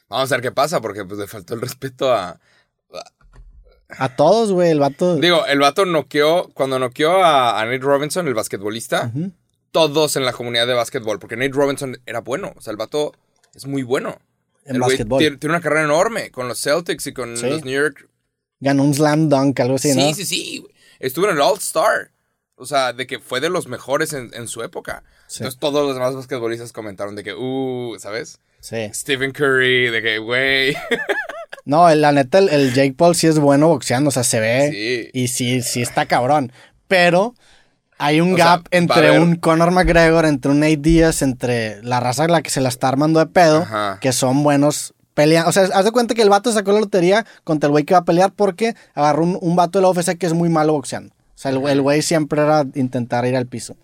Vamos 0.09 0.31
a 0.31 0.35
ver 0.35 0.41
qué 0.41 0.51
pasa, 0.51 0.81
porque 0.81 1.05
pues 1.05 1.19
le 1.19 1.27
faltó 1.27 1.53
el 1.53 1.61
respeto 1.61 2.13
a. 2.13 2.39
A 3.89 4.15
todos, 4.15 4.51
güey, 4.51 4.71
el 4.71 4.79
vato. 4.79 5.15
Digo, 5.15 5.45
el 5.45 5.59
vato 5.59 5.85
noqueó. 5.85 6.49
Cuando 6.53 6.77
noqueó 6.79 7.23
a, 7.23 7.61
a 7.61 7.65
Nate 7.65 7.79
Robinson, 7.79 8.27
el 8.27 8.33
basquetbolista, 8.33 9.11
todos 9.71 10.15
en 10.17 10.25
la 10.25 10.33
comunidad 10.33 10.67
de 10.67 10.73
básquetbol, 10.73 11.19
porque 11.19 11.37
Nate 11.37 11.53
Robinson 11.53 11.97
era 12.05 12.19
bueno. 12.19 12.53
O 12.57 12.61
sea, 12.61 12.71
el 12.71 12.77
vato 12.77 13.13
es 13.55 13.65
muy 13.65 13.83
bueno. 13.83 14.17
En 14.65 14.75
el 14.75 14.81
básquetbol. 14.81 15.19
Tiene, 15.19 15.37
tiene 15.37 15.53
una 15.55 15.61
carrera 15.61 15.83
enorme 15.85 16.31
con 16.31 16.49
los 16.49 16.61
Celtics 16.61 17.07
y 17.07 17.13
con 17.13 17.37
Sí. 17.37 17.49
los 17.49 17.63
New 17.63 17.73
York. 17.81 18.09
Ganó 18.59 18.83
un 18.83 18.93
slam 18.93 19.29
dunk, 19.29 19.57
algo 19.61 19.75
así, 19.75 19.93
Sí, 19.93 19.99
¿no? 19.99 20.13
sí, 20.13 20.25
sí. 20.25 20.57
güey. 20.59 20.73
Estuvo 20.99 21.25
en 21.29 21.35
el 21.35 21.41
All-Star. 21.41 22.11
O 22.59 22.65
sea, 22.65 22.91
de 22.93 23.05
que 23.07 23.19
fue 23.19 23.39
de 23.39 23.49
los 23.49 23.67
mejores 23.67 24.13
en, 24.13 24.31
en 24.33 24.47
su 24.47 24.63
época. 24.63 25.03
Sí. 25.27 25.37
Entonces 25.43 25.59
todos 25.59 25.85
los 25.85 25.95
demás 25.95 26.15
basquetbolistas 26.15 26.73
comentaron 26.73 27.15
de 27.15 27.23
que, 27.23 27.33
uh, 27.35 27.95
¿sabes? 27.99 28.39
Sí. 28.59 28.89
Stephen 28.93 29.31
Curry, 29.31 29.89
de 29.91 30.01
que, 30.01 30.17
güey. 30.17 30.75
No, 31.65 31.93
la 31.93 32.13
neta, 32.13 32.37
el, 32.37 32.47
el 32.47 32.73
Jake 32.73 32.93
Paul 32.97 33.13
sí 33.13 33.27
es 33.27 33.39
bueno 33.39 33.67
boxeando, 33.67 34.07
o 34.07 34.11
sea, 34.11 34.23
se 34.23 34.39
ve. 34.39 34.69
Sí. 34.71 35.09
Y 35.19 35.27
sí, 35.27 35.61
sí 35.61 35.81
está 35.81 36.05
cabrón. 36.05 36.53
Pero 36.87 37.35
hay 37.97 38.21
un 38.21 38.33
O 38.33 38.37
gap 38.37 38.65
entre 38.71 39.09
haber- 39.09 39.19
un 39.19 39.35
Conor 39.35 39.71
McGregor, 39.71 40.25
entre 40.25 40.51
un 40.51 40.61
Nate 40.61 40.77
Diaz, 40.77 41.21
entre 41.21 41.83
la 41.83 41.99
raza 41.99 42.23
a 42.23 42.27
la 42.29 42.41
que 42.41 42.49
se 42.51 42.61
la 42.61 42.69
está 42.69 42.87
armando 42.87 43.19
de 43.19 43.25
pedo, 43.25 43.63
Ajá. 43.63 43.97
que 43.99 44.13
son 44.13 44.43
buenos 44.43 44.93
peleando. 45.13 45.49
O 45.49 45.51
sea, 45.51 45.63
haz 45.73 45.83
de 45.83 45.91
cuenta 45.91 46.15
que 46.15 46.21
el 46.21 46.29
vato 46.29 46.53
sacó 46.53 46.71
la 46.71 46.79
lotería 46.79 47.25
contra 47.43 47.67
el 47.67 47.71
güey 47.71 47.83
que 47.83 47.93
va 47.95 47.99
a 47.99 48.05
pelear 48.05 48.31
porque 48.31 48.73
agarró 48.95 49.23
un, 49.23 49.37
un 49.41 49.55
vato 49.57 49.79
de 49.79 49.83
la 49.83 49.89
UFC 49.89 50.17
que 50.17 50.25
es 50.25 50.33
muy 50.33 50.47
malo 50.47 50.71
boxeando. 50.71 51.13
O 51.37 51.39
sea, 51.39 51.51
el 51.51 51.81
güey 51.81 52.01
siempre 52.01 52.41
era 52.41 52.65
intentar 52.73 53.23
ir 53.27 53.35
al 53.35 53.45
piso. 53.45 53.77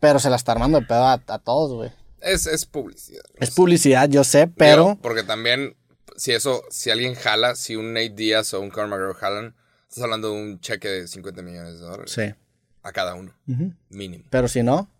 Pero 0.00 0.18
se 0.18 0.28
la 0.28 0.34
está 0.36 0.52
armando 0.52 0.80
de 0.80 0.86
pedo 0.86 1.04
a, 1.04 1.12
a 1.26 1.38
todos, 1.38 1.72
güey. 1.72 1.92
Es, 2.20 2.46
es 2.46 2.66
publicidad. 2.66 3.22
Es 3.36 3.52
publicidad, 3.52 4.08
yo 4.08 4.24
sé, 4.24 4.48
pero. 4.48 4.82
Digo, 4.82 4.98
porque 5.00 5.22
también, 5.22 5.76
si 6.16 6.32
eso, 6.32 6.64
si 6.70 6.90
alguien 6.90 7.14
jala, 7.14 7.54
si 7.54 7.76
un 7.76 7.92
Nate 7.92 8.10
Diaz 8.10 8.54
o 8.54 8.60
un 8.60 8.70
Conor 8.70 8.88
McGregor 8.90 9.14
jalan, 9.16 9.54
estás 9.88 10.02
hablando 10.02 10.32
de 10.32 10.34
un 10.34 10.60
cheque 10.60 10.88
de 10.88 11.06
50 11.06 11.42
millones 11.42 11.74
de 11.74 11.86
dólares. 11.86 12.10
Sí. 12.10 12.34
A 12.82 12.90
cada 12.92 13.14
uno. 13.14 13.32
Mínimo. 13.88 14.24
Pero 14.30 14.48
si 14.48 14.62
no, 14.64 14.90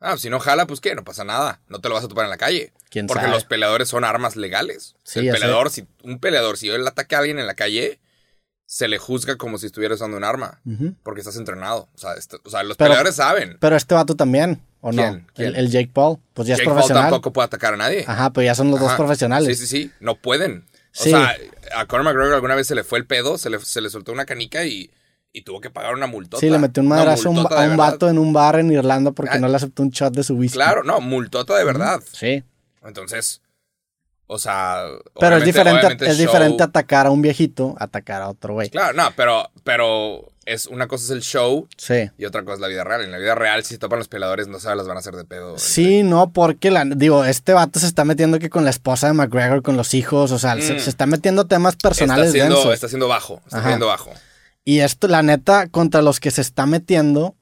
Ah, 0.00 0.16
si 0.16 0.30
no 0.30 0.38
jala, 0.38 0.66
pues 0.66 0.80
qué, 0.80 0.94
no 0.94 1.02
pasa 1.04 1.24
nada. 1.24 1.60
No 1.68 1.80
te 1.80 1.88
lo 1.88 1.94
vas 1.96 2.04
a 2.04 2.08
topar 2.08 2.24
en 2.24 2.30
la 2.30 2.36
calle. 2.36 2.72
¿Quién 2.88 3.08
porque 3.08 3.22
sabe? 3.24 3.34
los 3.34 3.44
peleadores 3.44 3.88
son 3.88 4.04
armas 4.04 4.36
legales. 4.36 4.94
Sí, 5.02 5.20
el 5.20 5.26
sé. 5.26 5.32
peleador, 5.32 5.70
si 5.70 5.86
un 6.04 6.20
peleador, 6.20 6.56
si 6.56 6.68
él 6.68 6.86
ataca 6.86 7.16
a 7.16 7.18
alguien 7.20 7.40
en 7.40 7.48
la 7.48 7.54
calle, 7.54 7.98
se 8.70 8.86
le 8.86 8.98
juzga 8.98 9.36
como 9.36 9.56
si 9.56 9.64
estuviera 9.64 9.94
usando 9.94 10.18
un 10.18 10.24
arma. 10.24 10.60
Porque 11.02 11.20
estás 11.22 11.36
entrenado. 11.36 11.88
O 11.94 11.98
sea, 11.98 12.12
est- 12.12 12.34
o 12.44 12.50
sea 12.50 12.62
los 12.62 12.76
Pero- 12.76 12.88
peleadores 12.90 13.14
saben. 13.14 13.56
Pero 13.60 13.76
este 13.76 13.94
vato 13.94 14.14
también, 14.14 14.60
¿o 14.82 14.92
no? 14.92 15.22
El, 15.36 15.56
el 15.56 15.70
Jake 15.70 15.90
Paul, 15.90 16.18
pues 16.34 16.46
ya 16.46 16.52
Jake 16.54 16.62
es 16.64 16.66
Paul 16.66 16.74
profesional. 16.76 17.04
tampoco 17.04 17.32
puede 17.32 17.46
atacar 17.46 17.72
a 17.72 17.76
nadie. 17.78 18.04
Ajá, 18.06 18.30
pero 18.30 18.44
ya 18.44 18.54
son 18.54 18.70
los 18.70 18.78
dos 18.78 18.92
profesionales. 18.92 19.58
Sí, 19.58 19.66
sí, 19.66 19.84
sí. 19.84 19.92
No 20.00 20.16
pueden. 20.16 20.66
O 20.68 21.02
Sí. 21.02 21.10
sea, 21.10 21.34
a 21.74 21.86
Conor 21.86 22.04
McGregor 22.04 22.34
alguna 22.34 22.54
vez 22.56 22.66
se 22.66 22.74
le 22.74 22.84
fue 22.84 22.98
el 22.98 23.06
pedo, 23.06 23.38
se 23.38 23.48
le, 23.48 23.58
se 23.60 23.80
le 23.80 23.88
soltó 23.88 24.12
una 24.12 24.26
canica 24.26 24.64
y, 24.66 24.90
y 25.32 25.42
tuvo 25.42 25.62
que 25.62 25.70
pagar 25.70 25.94
una 25.94 26.06
multota. 26.06 26.40
Sí, 26.40 26.50
le 26.50 26.58
metió 26.58 26.82
un 26.82 26.90
madrazo 26.90 27.28
a 27.28 27.32
un, 27.32 27.38
a 27.50 27.76
vato 27.76 28.10
en 28.10 28.18
un 28.18 28.34
bar 28.34 28.58
en 28.58 28.70
Irlanda 28.70 29.12
porque 29.12 29.36
Ah. 29.36 29.38
no 29.38 29.48
le 29.48 29.56
aceptó 29.56 29.82
un 29.82 29.88
shot 29.90 30.12
de 30.14 30.24
su 30.24 30.34
whisky. 30.34 30.56
Claro, 30.58 30.84
no, 30.84 31.00
multota 31.00 31.56
de 31.56 31.64
verdad. 31.64 32.02
Sí. 32.12 32.44
Entonces, 32.84 33.40
o 34.28 34.38
sea. 34.38 34.84
Pero 35.18 35.38
es 35.38 35.44
diferente, 35.44 35.86
es 36.06 36.16
show- 36.16 36.26
diferente 36.26 36.62
atacar 36.62 37.06
a 37.06 37.10
un 37.10 37.20
viejito, 37.22 37.74
atacar 37.80 38.22
a 38.22 38.28
otro 38.28 38.54
güey. 38.54 38.70
Claro, 38.70 38.92
no, 38.96 39.10
pero, 39.16 39.50
pero 39.64 40.30
es 40.46 40.66
una 40.66 40.86
cosa 40.86 41.04
es 41.04 41.10
el 41.10 41.20
show 41.22 41.68
Sí. 41.76 42.10
y 42.16 42.24
otra 42.24 42.42
cosa 42.42 42.54
es 42.54 42.60
la 42.60 42.68
vida 42.68 42.82
real. 42.84 43.02
En 43.02 43.10
la 43.10 43.18
vida 43.18 43.34
real, 43.34 43.64
si 43.64 43.74
se 43.74 43.78
topan 43.78 43.98
los 43.98 44.08
peleadores, 44.08 44.48
no 44.48 44.58
se 44.60 44.74
las 44.74 44.86
van 44.86 44.96
a 44.96 45.00
hacer 45.00 45.14
de 45.16 45.24
pedo. 45.24 45.58
Sí, 45.58 46.02
no, 46.02 46.30
porque 46.32 46.70
la, 46.70 46.84
digo, 46.86 47.24
este 47.26 47.52
vato 47.52 47.78
se 47.80 47.86
está 47.86 48.04
metiendo 48.06 48.38
que 48.38 48.48
con 48.48 48.64
la 48.64 48.70
esposa 48.70 49.08
de 49.08 49.12
McGregor, 49.12 49.62
con 49.62 49.76
los 49.76 49.92
hijos, 49.92 50.30
o 50.32 50.38
sea, 50.38 50.54
se, 50.60 50.74
Mm. 50.74 50.78
se 50.78 50.88
está 50.90 51.04
metiendo 51.06 51.46
temas 51.46 51.74
está 51.74 51.88
personales 51.90 52.28
haciendo, 52.30 52.54
densos. 52.54 52.72
está 52.74 52.86
haciendo 52.86 53.08
bajo. 53.08 53.42
Está 53.44 53.58
Ajá. 53.58 53.66
haciendo 53.66 53.86
bajo. 53.88 54.10
Y 54.64 54.80
esto, 54.80 55.08
la 55.08 55.22
neta, 55.22 55.66
contra 55.68 56.00
los 56.02 56.20
que 56.20 56.30
se 56.30 56.40
está 56.42 56.64
metiendo 56.66 57.34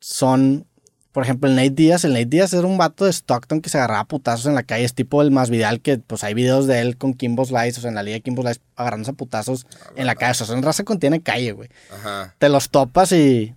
son, 0.00 0.66
por 1.12 1.24
ejemplo, 1.24 1.48
el 1.48 1.56
Nate 1.56 1.70
Díaz. 1.70 2.04
El 2.04 2.12
Nate 2.12 2.26
Díaz 2.26 2.52
era 2.52 2.66
un 2.66 2.78
vato 2.78 3.04
de 3.04 3.12
Stockton 3.12 3.60
que 3.60 3.68
se 3.68 3.78
agarraba 3.78 4.04
putazos 4.04 4.46
en 4.46 4.54
la 4.54 4.62
calle. 4.62 4.84
Es 4.84 4.94
tipo 4.94 5.22
el 5.22 5.30
más 5.30 5.50
Vidal 5.50 5.80
que, 5.80 5.98
pues, 5.98 6.22
hay 6.24 6.34
videos 6.34 6.66
de 6.66 6.80
él 6.80 6.96
con 6.96 7.14
Kimbo 7.14 7.44
Slice, 7.44 7.78
o 7.78 7.80
sea, 7.82 7.88
en 7.88 7.94
la 7.96 8.02
liga 8.02 8.14
de 8.16 8.20
Kimbo 8.22 8.42
Slice 8.42 8.60
agarrándose 8.76 9.10
a 9.10 9.14
putazos 9.14 9.66
en 9.96 10.06
la 10.06 10.14
calle. 10.14 10.32
O 10.32 10.34
sea, 10.34 10.46
son 10.46 10.62
raza 10.62 10.84
que 10.84 10.96
tiene 10.96 11.20
calle, 11.20 11.52
güey. 11.52 11.68
Ajá. 11.92 12.34
Te 12.38 12.48
los 12.48 12.70
topas 12.70 13.12
y 13.12 13.54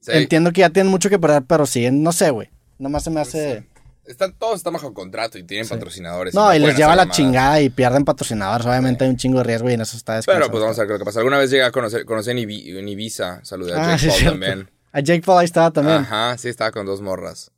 Sí. 0.00 0.12
entiendo 0.12 0.50
que 0.52 0.62
ya 0.62 0.70
tienen 0.70 0.90
mucho 0.90 1.10
que 1.10 1.18
perder, 1.18 1.42
pero 1.46 1.66
siguen, 1.66 2.02
no 2.02 2.10
sé, 2.12 2.30
güey. 2.30 2.48
Nomás 2.78 3.04
se 3.04 3.10
me 3.10 3.20
hace... 3.20 3.66
Están, 4.06 4.32
todos 4.34 4.56
están 4.56 4.72
bajo 4.74 4.92
contrato 4.92 5.38
y 5.38 5.44
tienen 5.44 5.66
patrocinadores. 5.66 6.34
No, 6.34 6.54
y 6.54 6.58
les 6.58 6.76
lleva 6.76 6.90
la 6.90 7.02
mamadas. 7.02 7.16
chingada 7.16 7.60
y 7.62 7.70
pierden 7.70 8.04
patrocinadores. 8.04 8.66
Obviamente 8.66 9.04
hay 9.04 9.10
un 9.10 9.16
chingo 9.16 9.38
de 9.38 9.44
riesgo 9.44 9.70
y 9.70 9.72
en 9.74 9.80
eso 9.80 9.96
está 9.96 10.20
Pero 10.26 10.50
pues 10.50 10.60
vamos 10.62 10.78
a 10.78 10.82
ver 10.82 10.88
qué 10.88 10.92
es 10.94 10.98
lo 11.00 11.04
que 11.04 11.04
pasa. 11.06 11.20
Alguna 11.20 11.38
vez 11.38 11.50
llegué 11.50 11.62
a 11.64 11.70
conocer, 11.70 12.04
conocer 12.04 12.36
en, 12.36 12.46
Ibi- 12.46 12.78
en 12.78 12.86
Ibiza, 12.88 13.42
saludé 13.44 13.72
a 13.74 13.76
Ah, 13.92 13.96
Jake 13.96 14.10
sí, 14.12 14.24
Paul 14.24 14.32
también. 14.32 14.70
A 14.94 15.00
Jake 15.00 15.22
Paul 15.26 15.40
ahí 15.40 15.44
estaba 15.44 15.72
también. 15.72 15.98
Ajá, 15.98 16.38
sí, 16.38 16.48
estaba 16.48 16.70
con 16.70 16.86
dos 16.86 17.00
morras. 17.00 17.50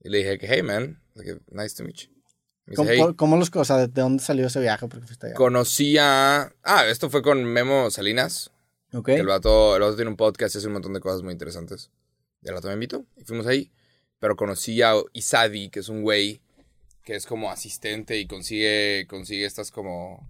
Y 0.00 0.08
le 0.08 0.18
dije 0.18 0.38
que, 0.38 0.48
hey, 0.48 0.62
man, 0.64 1.00
nice 1.52 1.76
to 1.76 1.84
meet 1.84 1.96
you. 1.98 2.08
Me 2.66 2.72
dice, 2.72 2.76
¿Cómo, 2.76 2.90
"Hey". 2.90 3.14
cómo 3.16 3.36
los 3.36 3.48
cosas? 3.48 3.78
¿De 3.78 3.86
de 3.86 4.02
dónde 4.02 4.20
salió 4.22 4.48
ese 4.48 4.58
viaje? 4.58 4.88
Porque 4.88 5.06
fuiste 5.06 5.28
allá. 5.28 5.36
Conocí 5.36 5.98
a... 5.98 6.52
Ah, 6.64 6.86
esto 6.88 7.08
fue 7.08 7.22
con 7.22 7.44
Memo 7.44 7.92
Salinas. 7.92 8.50
Ok. 8.92 9.06
que 9.06 9.14
El 9.14 9.26
vato, 9.26 9.76
el 9.76 9.82
vato 9.82 9.94
tiene 9.94 10.10
un 10.10 10.16
podcast 10.16 10.56
y 10.56 10.58
hace 10.58 10.66
un 10.66 10.72
montón 10.72 10.92
de 10.92 10.98
cosas 10.98 11.22
muy 11.22 11.32
interesantes. 11.32 11.92
Y 12.42 12.48
el 12.48 12.54
vato 12.54 12.66
me 12.66 12.74
invitó 12.74 13.06
y 13.16 13.22
fuimos 13.24 13.46
ahí. 13.46 13.70
Pero 14.18 14.34
conocí 14.34 14.82
a 14.82 14.94
Isadi, 15.12 15.70
que 15.70 15.78
es 15.78 15.88
un 15.88 16.02
güey 16.02 16.42
que 17.04 17.14
es 17.14 17.24
como 17.24 17.52
asistente 17.52 18.18
y 18.18 18.26
consigue, 18.26 19.06
consigue 19.08 19.46
estas 19.46 19.70
como... 19.70 20.28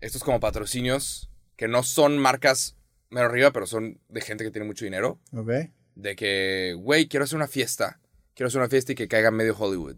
Estos 0.00 0.22
como 0.22 0.38
patrocinios 0.38 1.28
que 1.56 1.66
no 1.66 1.82
son 1.82 2.18
marcas 2.18 2.76
mero 3.12 3.26
arriba, 3.26 3.52
pero 3.52 3.66
son 3.66 4.00
de 4.08 4.20
gente 4.20 4.44
que 4.44 4.50
tiene 4.50 4.66
mucho 4.66 4.84
dinero. 4.84 5.20
Ok. 5.32 5.50
De 5.94 6.16
que, 6.16 6.74
güey, 6.78 7.06
quiero 7.06 7.24
hacer 7.24 7.36
una 7.36 7.48
fiesta. 7.48 8.00
Quiero 8.34 8.48
hacer 8.48 8.60
una 8.60 8.68
fiesta 8.70 8.92
y 8.92 8.94
que 8.94 9.08
caiga 9.08 9.30
medio 9.30 9.56
Hollywood. 9.56 9.96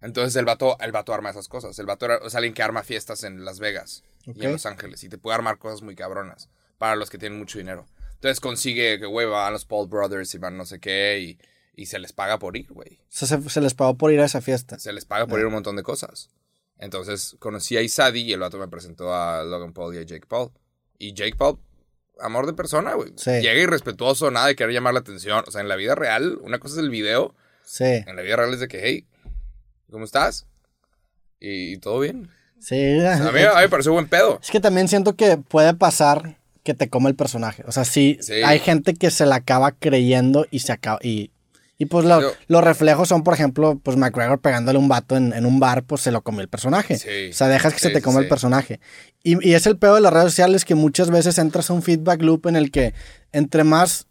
Entonces 0.00 0.34
el 0.36 0.44
vato, 0.44 0.78
el 0.80 0.92
vato 0.92 1.12
arma 1.14 1.30
esas 1.30 1.48
cosas. 1.48 1.78
El 1.78 1.86
vato 1.86 2.06
es 2.26 2.34
alguien 2.34 2.54
que 2.54 2.62
arma 2.62 2.82
fiestas 2.82 3.22
en 3.24 3.44
Las 3.44 3.60
Vegas 3.60 4.02
y 4.26 4.44
en. 4.44 4.52
Los 4.52 4.66
Ángeles. 4.66 5.04
Y 5.04 5.08
te 5.08 5.18
puede 5.18 5.36
armar 5.36 5.58
cosas 5.58 5.82
muy 5.82 5.94
cabronas 5.94 6.48
para 6.78 6.96
los 6.96 7.10
que 7.10 7.18
tienen 7.18 7.38
mucho 7.38 7.58
dinero. 7.58 7.86
Entonces 8.14 8.40
consigue 8.40 8.98
que, 8.98 9.06
güey, 9.06 9.26
van 9.26 9.52
los 9.52 9.64
Paul 9.64 9.88
Brothers 9.88 10.34
y 10.34 10.38
van 10.38 10.56
no 10.56 10.66
sé 10.66 10.80
qué 10.80 11.20
y, 11.20 11.38
y 11.74 11.86
se 11.86 11.98
les 11.98 12.12
paga 12.12 12.38
por 12.38 12.56
ir, 12.56 12.72
güey. 12.72 12.98
O 13.02 13.06
sea, 13.08 13.28
se, 13.28 13.48
se 13.48 13.60
les 13.60 13.74
pagó 13.74 13.96
por 13.96 14.12
ir 14.12 14.20
a 14.20 14.24
esa 14.24 14.40
fiesta. 14.40 14.78
Se 14.78 14.92
les 14.92 15.04
paga 15.04 15.26
por 15.26 15.38
ir 15.38 15.44
a 15.44 15.48
un 15.48 15.54
montón 15.54 15.76
de 15.76 15.82
cosas. 15.82 16.30
Entonces 16.78 17.36
conocí 17.38 17.76
a 17.76 17.82
Isadi 17.82 18.20
y 18.22 18.32
el 18.32 18.40
vato 18.40 18.58
me 18.58 18.68
presentó 18.68 19.14
a 19.14 19.44
Logan 19.44 19.72
Paul 19.74 19.94
y 19.94 19.98
a 19.98 20.02
Jake 20.02 20.26
Paul. 20.26 20.50
Y 20.98 21.12
Jake 21.12 21.36
Paul, 21.36 21.58
amor 22.22 22.46
de 22.46 22.52
persona, 22.52 22.94
güey. 22.94 23.12
Sí. 23.16 23.30
Llega 23.30 23.54
irrespetuoso, 23.60 24.30
nada 24.30 24.46
de 24.48 24.56
querer 24.56 24.72
llamar 24.74 24.94
la 24.94 25.00
atención. 25.00 25.44
O 25.46 25.50
sea, 25.50 25.60
en 25.60 25.68
la 25.68 25.76
vida 25.76 25.94
real, 25.94 26.38
una 26.42 26.58
cosa 26.58 26.74
es 26.76 26.80
el 26.80 26.90
video, 26.90 27.34
Sí. 27.64 27.84
en 27.84 28.16
la 28.16 28.22
vida 28.22 28.36
real 28.36 28.52
es 28.54 28.60
de 28.60 28.68
que, 28.68 28.80
hey, 28.82 29.06
¿cómo 29.90 30.04
estás? 30.04 30.46
Y, 31.38 31.72
y 31.74 31.78
todo 31.78 32.00
bien. 32.00 32.28
Sí. 32.60 33.00
A 33.00 33.16
mí, 33.32 33.40
a 33.40 33.54
mí 33.54 33.60
me 33.62 33.68
pareció 33.68 33.92
buen 33.92 34.08
pedo. 34.08 34.38
Es 34.42 34.50
que 34.50 34.60
también 34.60 34.88
siento 34.88 35.16
que 35.16 35.36
puede 35.36 35.74
pasar 35.74 36.36
que 36.62 36.74
te 36.74 36.88
come 36.90 37.08
el 37.08 37.16
personaje. 37.16 37.64
O 37.66 37.72
sea, 37.72 37.84
sí, 37.84 38.18
Sí. 38.20 38.34
hay 38.44 38.58
gente 38.58 38.94
que 38.94 39.10
se 39.10 39.24
la 39.26 39.36
acaba 39.36 39.72
creyendo 39.72 40.46
y 40.50 40.58
se 40.60 40.72
acaba. 40.72 40.98
Y, 41.02 41.30
y 41.80 41.86
pues 41.86 42.04
lo- 42.04 42.20
los 42.46 42.62
reflejos 42.62 43.08
son, 43.08 43.24
por 43.24 43.32
ejemplo, 43.32 43.80
pues 43.82 43.96
McGregor 43.96 44.38
pegándole 44.40 44.78
un 44.78 44.86
vato 44.86 45.16
en, 45.16 45.32
en 45.32 45.46
un 45.46 45.58
bar, 45.58 45.82
pues 45.82 46.02
se 46.02 46.12
lo 46.12 46.20
comió 46.22 46.42
el 46.42 46.48
personaje. 46.48 46.98
Sí. 46.98 47.30
O 47.30 47.32
sea, 47.32 47.48
dejas 47.48 47.72
que 47.72 47.78
Sí, 47.80 47.86
se 47.86 47.90
te 47.94 48.00
sí, 48.00 48.04
coma 48.04 48.20
el 48.20 48.28
personaje. 48.28 48.80
Y, 49.24 49.48
y 49.48 49.54
es 49.54 49.66
el 49.66 49.78
peor 49.78 49.94
de 49.94 50.02
las 50.02 50.12
redes 50.12 50.26
sociales 50.26 50.66
que 50.66 50.74
muchas 50.74 51.10
veces 51.10 51.38
entras 51.38 51.70
a 51.70 51.72
un 51.72 51.82
feedback 51.82 52.20
loop 52.22 52.46
en 52.48 52.56
el 52.56 52.70
que 52.70 52.92
entre 53.32 53.64
más 53.64 54.06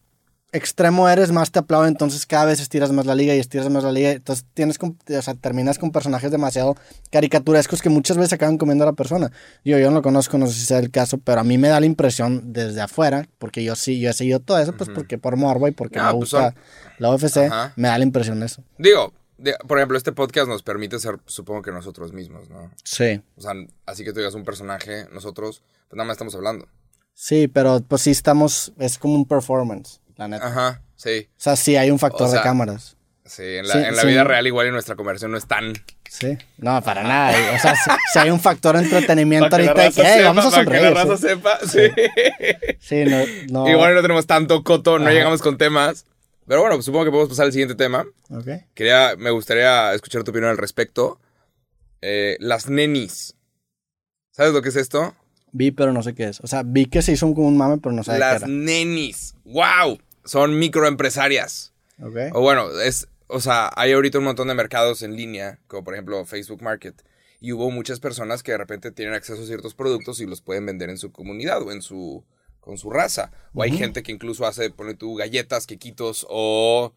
extremo 0.51 1.07
eres, 1.09 1.31
más 1.31 1.51
te 1.51 1.59
aplauden, 1.59 1.89
entonces 1.89 2.25
cada 2.25 2.45
vez 2.45 2.59
estiras 2.59 2.91
más 2.91 3.05
la 3.05 3.15
liga 3.15 3.35
y 3.35 3.39
estiras 3.39 3.69
más 3.69 3.83
la 3.83 3.91
liga, 3.91 4.11
entonces 4.11 4.45
tienes, 4.53 4.77
con- 4.77 4.97
o 5.07 5.21
sea, 5.21 5.33
terminas 5.35 5.77
con 5.77 5.91
personajes 5.91 6.31
demasiado 6.31 6.75
caricaturescos 7.11 7.81
que 7.81 7.89
muchas 7.89 8.17
veces 8.17 8.33
acaban 8.33 8.57
comiendo 8.57 8.83
a 8.83 8.87
la 8.87 8.93
persona. 8.93 9.31
Yo, 9.63 9.77
yo 9.77 9.89
no 9.89 9.97
lo 9.97 10.01
conozco, 10.01 10.37
no 10.37 10.47
sé 10.47 10.53
si 10.53 10.65
sea 10.65 10.79
el 10.79 10.91
caso, 10.91 11.17
pero 11.17 11.41
a 11.41 11.43
mí 11.43 11.57
me 11.57 11.67
da 11.69 11.79
la 11.79 11.85
impresión 11.85 12.53
desde 12.53 12.81
afuera, 12.81 13.27
porque 13.37 13.63
yo 13.63 13.75
sí, 13.75 13.99
yo 13.99 14.09
he 14.09 14.13
seguido 14.13 14.39
todo 14.39 14.57
eso, 14.59 14.75
pues 14.75 14.89
porque 14.93 15.17
por 15.17 15.35
morbo 15.37 15.67
y 15.67 15.71
porque 15.71 15.99
No, 15.99 16.05
me 16.05 16.09
pues 16.11 16.19
gusta 16.31 16.51
son- 16.51 16.55
la 16.99 17.09
UFC, 17.11 17.37
Ajá. 17.47 17.73
me 17.75 17.87
da 17.87 17.97
la 17.97 18.03
impresión 18.03 18.39
de 18.39 18.45
eso. 18.47 18.63
Digo, 18.77 19.13
de- 19.37 19.55
por 19.67 19.77
ejemplo, 19.77 19.97
este 19.97 20.11
podcast 20.11 20.47
nos 20.47 20.63
permite 20.63 20.99
ser, 20.99 21.17
supongo 21.25 21.61
que 21.61 21.71
nosotros 21.71 22.11
mismos, 22.13 22.49
¿no? 22.49 22.71
Sí. 22.83 23.21
O 23.37 23.41
sea, 23.41 23.53
así 23.85 24.03
que 24.03 24.11
tú 24.13 24.19
digas 24.19 24.33
un 24.35 24.43
personaje, 24.43 25.05
nosotros, 25.13 25.61
pues 25.87 25.97
nada 25.97 26.07
más 26.07 26.15
estamos 26.15 26.35
hablando. 26.35 26.67
Sí, 27.13 27.47
pero 27.47 27.81
pues 27.81 28.01
sí 28.03 28.11
estamos, 28.11 28.73
es 28.79 28.97
como 28.97 29.15
un 29.15 29.25
performance, 29.25 29.99
la 30.19 30.27
neta. 30.27 30.47
Ajá, 30.47 30.81
sí. 30.95 31.27
O 31.31 31.41
sea, 31.41 31.55
sí 31.55 31.75
hay 31.77 31.89
un 31.91 31.97
factor 31.97 32.27
O 32.27 32.29
sea, 32.29 32.39
de 32.39 32.43
cámaras. 32.43 32.95
Sí, 33.25 33.43
en 33.43 33.67
la, 33.67 33.73
Sí, 33.73 33.79
en 33.79 33.95
la 33.95 34.01
sí. 34.01 34.07
vida 34.07 34.23
real 34.23 34.45
igual 34.47 34.67
y 34.67 34.71
nuestra 34.71 34.95
conversación 34.95 35.31
no 35.31 35.37
es 35.37 35.45
tan... 35.47 35.73
Sí. 36.09 36.37
No, 36.57 36.81
para 36.81 37.03
nada. 37.03 37.37
O 37.55 37.59
sea, 37.59 37.75
si, 37.75 37.89
si 38.11 38.19
hay 38.19 38.29
un 38.31 38.39
factor 38.39 38.75
de 38.75 38.83
entretenimiento 38.83 39.47
Para 39.49 39.63
ahorita 39.69 39.81
que, 39.81 39.87
raza 39.89 40.01
"Hey, 40.03 40.17
sepa, 40.17 40.27
vamos 40.33 40.45
a 40.45 40.49
para 40.49 40.61
que 40.65 40.65
sonreír. 40.77 40.93
la 40.95 41.03
raza 41.03 41.17
sí. 41.17 41.27
sepa, 41.27 41.59
sí. 41.65 42.75
Sí, 42.79 43.05
no, 43.05 43.63
no. 43.65 43.69
Igual 43.69 43.93
no 43.95 44.01
tenemos 44.01 44.25
tanto 44.25 44.63
coto, 44.63 44.97
no 44.99 45.09
llegamos 45.11 45.41
con 45.41 45.57
temas. 45.57 46.05
Pero 46.47 46.61
bueno, 46.61 46.75
pues 46.77 46.85
supongo 46.85 47.05
que 47.05 47.11
podemos 47.11 47.29
pasar 47.29 47.45
al 47.45 47.51
siguiente 47.51 47.75
tema. 47.75 48.05
Ok. 48.31 48.47
Quería, 48.73 49.13
me 49.17 49.29
gustaría 49.29 49.93
escuchar 49.93 50.23
tu 50.23 50.31
opinión 50.31 50.49
al 50.49 50.57
respecto. 50.57 51.19
Eh, 52.01 52.35
las 52.39 52.67
nenis. 52.67 53.35
¿Sabes 54.31 54.53
lo 54.53 54.61
que 54.63 54.69
es 54.69 54.75
esto? 54.75 55.13
Vi, 55.51 55.69
pero 55.71 55.93
no 55.93 56.01
sé 56.01 56.15
qué 56.15 56.23
es. 56.29 56.39
O 56.41 56.47
sea, 56.47 56.63
vi 56.65 56.87
que 56.87 57.03
se 57.03 57.11
hizo 57.11 57.31
como 57.35 57.47
un 57.47 57.57
mame, 57.57 57.77
pero 57.77 57.93
no 57.93 58.03
sabía 58.03 58.33
Las 58.33 58.43
qué 58.43 58.49
nenis. 58.49 59.35
¡Wow! 59.45 59.99
Son 60.29 60.57
microempresarias. 60.59 61.73
era. 61.97 62.07
Ok. 62.07 62.35
O 62.35 62.41
bueno, 62.41 62.69
es, 62.81 63.07
o 63.27 63.39
sea, 63.39 63.71
hay 63.75 63.91
ahorita 63.93 64.19
un 64.19 64.25
montón 64.25 64.47
de 64.47 64.53
mercados 64.55 65.01
en 65.01 65.15
línea, 65.15 65.59
como 65.67 65.83
por 65.83 65.93
ejemplo 65.93 66.23
Facebook 66.25 66.61
Market. 66.61 67.01
Y 67.41 67.53
hubo 67.53 67.71
muchas 67.71 67.99
personas 67.99 68.43
que 68.43 68.51
de 68.51 68.57
repente 68.57 68.91
tienen 68.91 69.13
acceso 69.15 69.41
a 69.41 69.45
ciertos 69.45 69.73
productos 69.73 70.19
y 70.19 70.25
los 70.25 70.41
pueden 70.41 70.65
vender 70.65 70.89
en 70.89 70.97
su 70.97 71.11
comunidad 71.11 71.61
o 71.61 71.71
en 71.71 71.81
su 71.81 72.23
con 72.59 72.77
su 72.77 72.89
raza. 72.91 73.31
O 73.53 73.63
hay 73.63 73.71
gente 73.77 74.03
que 74.03 74.11
incluso 74.11 74.45
hace, 74.45 74.69
pone 74.69 74.93
tú, 74.93 75.15
galletas, 75.15 75.65
quequitos 75.65 76.25
o 76.29 76.93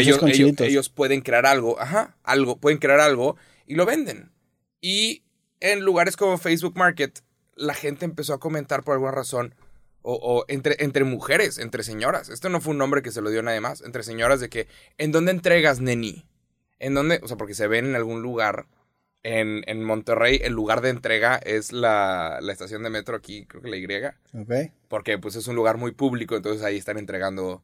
ellos, 0.00 0.16
ellos- 0.28 0.48
ellos 0.64 0.88
pueden 0.88 1.20
crear 1.20 1.46
algo, 1.46 1.78
ajá, 1.80 2.16
algo, 2.24 2.56
pueden 2.58 2.78
crear 2.78 3.00
algo 3.00 3.36
y 3.66 3.74
lo 3.74 3.84
venden. 3.86 4.32
Y 4.80 5.22
en 5.60 5.80
lugares 5.84 6.16
como 6.16 6.38
Facebook 6.38 6.76
Market, 6.76 7.20
la 7.54 7.74
gente 7.74 8.06
empezó 8.06 8.32
a 8.34 8.40
comentar 8.40 8.82
por 8.82 8.94
alguna 8.94 9.12
razón, 9.12 9.54
o, 10.02 10.14
o 10.14 10.44
entre, 10.48 10.76
entre 10.82 11.04
mujeres, 11.04 11.58
entre 11.58 11.82
señoras. 11.82 12.28
Esto 12.28 12.48
no 12.48 12.60
fue 12.60 12.72
un 12.72 12.78
nombre 12.78 13.02
que 13.02 13.12
se 13.12 13.20
lo 13.20 13.30
dio 13.30 13.42
nadie 13.42 13.60
más, 13.60 13.82
entre 13.82 14.02
señoras 14.02 14.40
de 14.40 14.48
que, 14.48 14.66
¿en 14.98 15.12
dónde 15.12 15.32
entregas, 15.32 15.80
neni? 15.80 16.24
¿En 16.78 16.94
dónde? 16.94 17.20
O 17.22 17.28
sea, 17.28 17.36
porque 17.36 17.54
se 17.54 17.66
ven 17.68 17.86
en 17.86 17.96
algún 17.96 18.22
lugar. 18.22 18.66
En, 19.22 19.64
en 19.66 19.84
Monterrey, 19.84 20.40
el 20.42 20.54
lugar 20.54 20.80
de 20.80 20.88
entrega 20.88 21.36
es 21.36 21.72
la, 21.72 22.38
la 22.40 22.52
estación 22.54 22.82
de 22.82 22.88
metro 22.88 23.14
aquí, 23.14 23.44
creo 23.44 23.60
que 23.60 23.68
la 23.68 23.76
Y 23.76 23.84
Ok. 23.84 24.72
porque 24.88 25.18
pues 25.18 25.36
es 25.36 25.46
un 25.46 25.56
lugar 25.56 25.76
muy 25.76 25.92
público, 25.92 26.36
entonces 26.36 26.62
ahí 26.62 26.78
están 26.78 26.96
entregando, 26.96 27.46
o 27.48 27.62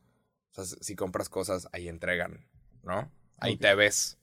sea, 0.50 0.64
si 0.66 0.94
compras 0.96 1.30
cosas, 1.30 1.66
ahí 1.72 1.88
entregan, 1.88 2.44
¿no? 2.82 3.10
Ahí 3.38 3.56
te 3.56 3.74
ves 3.74 4.18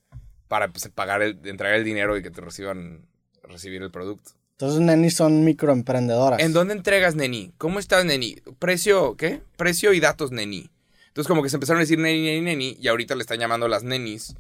para 0.48 0.68
pues, 0.68 0.88
pagar 0.90 1.24
el, 1.24 1.40
entregar 1.46 1.74
el 1.76 1.84
dinero 1.84 2.16
y 2.16 2.22
que 2.22 2.30
te 2.30 2.40
reciban, 2.40 3.08
recibir 3.42 3.82
el 3.82 3.90
producto. 3.90 4.34
Entonces, 4.64 4.82
nenis 4.86 5.14
son 5.16 5.44
microemprendedoras. 5.44 6.40
¿En 6.40 6.54
dónde 6.54 6.74
entregas, 6.74 7.16
neni? 7.16 7.52
¿Cómo 7.58 7.80
estás, 7.80 8.06
neni? 8.06 8.38
Precio, 8.60 9.16
¿qué? 9.18 9.42
Precio 9.58 9.92
y 9.94 10.00
datos, 10.00 10.32
neni. 10.32 10.70
Entonces 11.08 11.28
como 11.28 11.44
que 11.44 11.50
se 11.50 11.58
empezaron 11.58 11.80
a 11.80 11.82
decir 11.84 12.00
neni, 12.00 12.22
neni, 12.24 12.42
neni, 12.42 12.78
y 12.82 12.88
ahorita 12.88 13.14
le 13.16 13.22
están 13.22 13.40
llamando 13.40 13.68
las 13.68 13.84
nenis, 13.84 14.36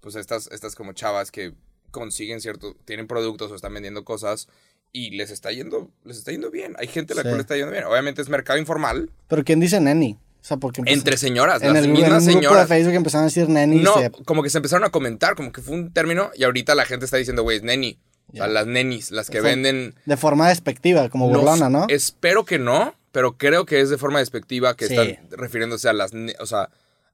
pues 0.00 0.16
estas, 0.16 0.48
estas 0.50 0.74
como 0.74 0.92
chavas 0.92 1.30
que 1.30 1.52
consiguen 1.90 2.40
cierto, 2.40 2.74
tienen 2.84 3.06
productos 3.06 3.52
o 3.52 3.54
están 3.54 3.74
vendiendo 3.74 4.04
cosas 4.04 4.48
y 4.92 5.10
les 5.10 5.30
está 5.30 5.52
yendo, 5.52 5.90
les 6.04 6.16
está 6.16 6.32
yendo 6.32 6.50
bien. 6.50 6.74
Hay 6.78 6.88
gente 6.88 7.12
a 7.12 7.16
la 7.16 7.22
Sí. 7.22 7.28
cual 7.28 7.36
le 7.36 7.42
está 7.42 7.54
yendo 7.56 7.70
bien. 7.70 7.84
Obviamente 7.84 8.22
es 8.22 8.28
mercado 8.28 8.58
informal, 8.58 9.10
Pero 9.28 9.44
¿quién 9.44 9.60
dice 9.60 9.78
neni? 9.80 10.16
O 10.40 10.44
sea, 10.48 10.56
porque 10.56 10.80
empezó- 10.80 10.96
entre 10.98 11.16
señoras, 11.16 11.60
en 11.62 11.74
las 11.74 11.78
el, 11.78 11.84
en 11.86 11.92
mismas 11.92 12.22
un 12.22 12.28
grupo 12.28 12.38
de 12.38 12.40
señoras. 12.48 12.68
Facebook 12.68 12.94
empezaron 12.94 13.22
a 13.22 13.26
decir 13.26 13.48
neni. 13.48 13.78
No, 13.80 13.94
se- 13.94 14.10
como 14.24 14.42
que 14.42 14.50
se 14.50 14.58
empezaron 14.58 14.84
a 14.84 14.90
comentar, 14.90 15.34
como 15.36 15.52
que 15.52 15.60
fue 15.60 15.74
un 15.74 15.92
término 15.92 16.30
y 16.34 16.44
ahorita 16.44 16.74
la 16.74 16.84
gente 16.86 17.04
está 17.04 17.18
diciendo, 17.18 17.42
güey, 17.42 17.58
es 17.58 17.62
neni. 17.62 17.98
O 18.32 18.36
sea, 18.36 18.48
las 18.48 18.66
nenis, 18.66 19.10
las 19.12 19.30
que 19.30 19.40
venden... 19.40 19.94
de 20.04 20.16
forma 20.16 20.48
despectiva, 20.48 21.08
como 21.08 21.28
burlona, 21.28 21.68
¿no? 21.70 21.86
Espero 21.88 22.44
que 22.44 22.58
no, 22.58 22.94
pero 23.12 23.36
creo 23.38 23.64
que 23.66 23.80
es 23.80 23.88
de 23.88 23.98
forma 23.98 24.18
despectiva 24.18 24.76
que 24.76 24.88
Sí. 24.88 24.94
están 24.96 25.16
refiriéndose 25.30 25.88
a 25.88 25.92
las, 25.92 26.10
o 26.40 26.46
sea, 26.46 26.68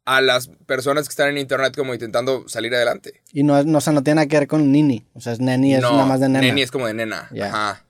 a 0.05 0.21
las 0.21 0.49
personas 0.67 1.07
que 1.07 1.13
están 1.13 1.29
en 1.29 1.39
internet 1.39 1.77
como 1.77 1.93
intentando 1.95 2.49
salir 2.49 2.75
adelante. 2.75 3.21
Y 3.33 3.43
no, 3.45 3.63
no, 3.63 3.79
o 3.79 3.81
sea, 3.81 3.93
no 3.93 4.03
tiene 4.03 4.17
nada 4.17 4.27
que 4.27 4.39
ver 4.39 4.49
con 4.49 4.73
nini. 4.73 5.05
O 5.15 5.21
sea, 5.21 5.33
es 5.35 5.39
neni, 5.41 5.75
es 5.75 5.83
no, 5.83 5.93
nada 5.93 6.07
más 6.07 6.19
de 6.21 6.29
nena. 6.29 6.41
Neni 6.41 6.63
es 6.63 6.71
como 6.73 6.87
de 6.87 6.95
nena. 6.95 7.29
Ajá. 7.41 7.85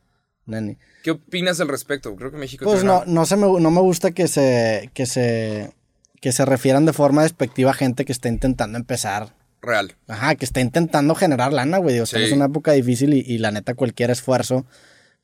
Neni. 0.44 0.76
¿Qué 1.04 1.12
opinas 1.12 1.58
al 1.61 1.68
respecto? 1.68 2.14
Creo 2.16 2.30
que 2.30 2.37
México 2.37 2.64
Pues 2.64 2.85
no, 2.85 2.98
una- 2.98 3.04
no, 3.06 3.24
se 3.24 3.37
me, 3.37 3.46
no 3.46 3.70
me 3.70 3.80
gusta 3.80 4.11
que 4.11 4.28
se, 4.28 4.90
que, 4.94 5.06
se, 5.06 5.72
que 6.20 6.32
se 6.32 6.44
refieran 6.44 6.85
de 6.85 6.92
forma 6.92 7.22
despectiva 7.22 7.70
a 7.70 7.74
gente 7.74 8.04
que 8.04 8.12
está 8.12 8.28
intentando 8.28 8.76
empezar. 8.78 9.35
Real. 9.62 9.94
Ajá, 10.09 10.35
que 10.35 10.44
está 10.44 10.61
intentando 10.61 11.14
generar 11.14 11.53
lana, 11.53 11.79
güey. 11.79 12.01
O 12.01 12.07
sea, 12.07 12.18
Sí. 12.18 12.27
es 12.27 12.33
una 12.33 12.46
época 12.46 12.72
difícil 12.72 13.14
y, 13.14 13.20
y 13.20 13.38
la 13.38 13.51
neta 13.53 13.75
cualquier 13.75 14.11
esfuerzo 14.11 14.66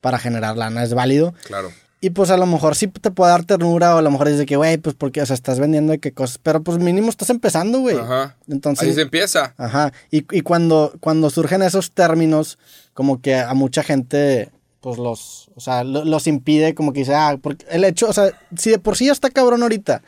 para 0.01 0.17
generar 0.17 0.57
lana 0.57 0.83
es 0.83 0.93
válido. 0.93 1.33
Claro. 1.43 1.71
Y 2.01 2.11
pues 2.11 2.29
a 2.29 2.37
lo 2.37 2.45
mejor 2.45 2.75
sí 2.77 2.87
te 2.87 3.11
puede 3.11 3.31
dar 3.31 3.43
ternura 3.43 3.93
o 3.93 3.97
a 3.97 4.01
lo 4.01 4.09
mejor 4.09 4.29
es 4.29 4.37
de 4.37 4.45
que, 4.45 4.55
güey, 4.55 4.77
pues 4.77 4.95
porque, 4.95 5.21
o 5.21 5.25
sea, 5.25 5.33
estás 5.33 5.59
vendiendo 5.59 5.91
de 5.91 5.99
qué 5.99 6.13
cosas. 6.13 6.37
Pero 6.41 6.63
pues 6.63 6.77
mínimo 6.77 7.09
estás 7.09 7.29
empezando, 7.29 7.79
güey. 7.79 7.97
Ajá. 7.97 8.37
Entonces... 8.47 8.87
Así 8.87 8.95
se 8.95 9.01
empieza. 9.01 9.53
Ajá. 9.57 9.91
Y, 10.09 10.19
y 10.33 10.39
cuando, 10.41 10.93
cuando 11.01 11.29
surgen 11.29 11.61
esos 11.61 11.91
términos, 11.91 12.57
como 12.93 13.19
que 13.21 13.35
a 13.35 13.53
mucha 13.53 13.83
gente, 13.83 14.49
pues 14.79 14.97
los, 14.97 15.51
o 15.55 15.59
sea, 15.59 15.83
lo- 15.83 16.05
los 16.05 16.25
impide, 16.27 16.73
como 16.73 16.93
que 16.93 16.99
dice, 17.01 17.13
ah, 17.15 17.37
porque 17.41 17.65
el 17.69 17.83
hecho, 17.83 18.07
o 18.07 18.13
sea, 18.13 18.31
si 18.57 18.69
de 18.69 18.79
por 18.79 18.95
sí 18.95 19.07
ya 19.07 19.11
está 19.11 19.29
cabrón 19.29 19.61
ahorita, 19.63 20.01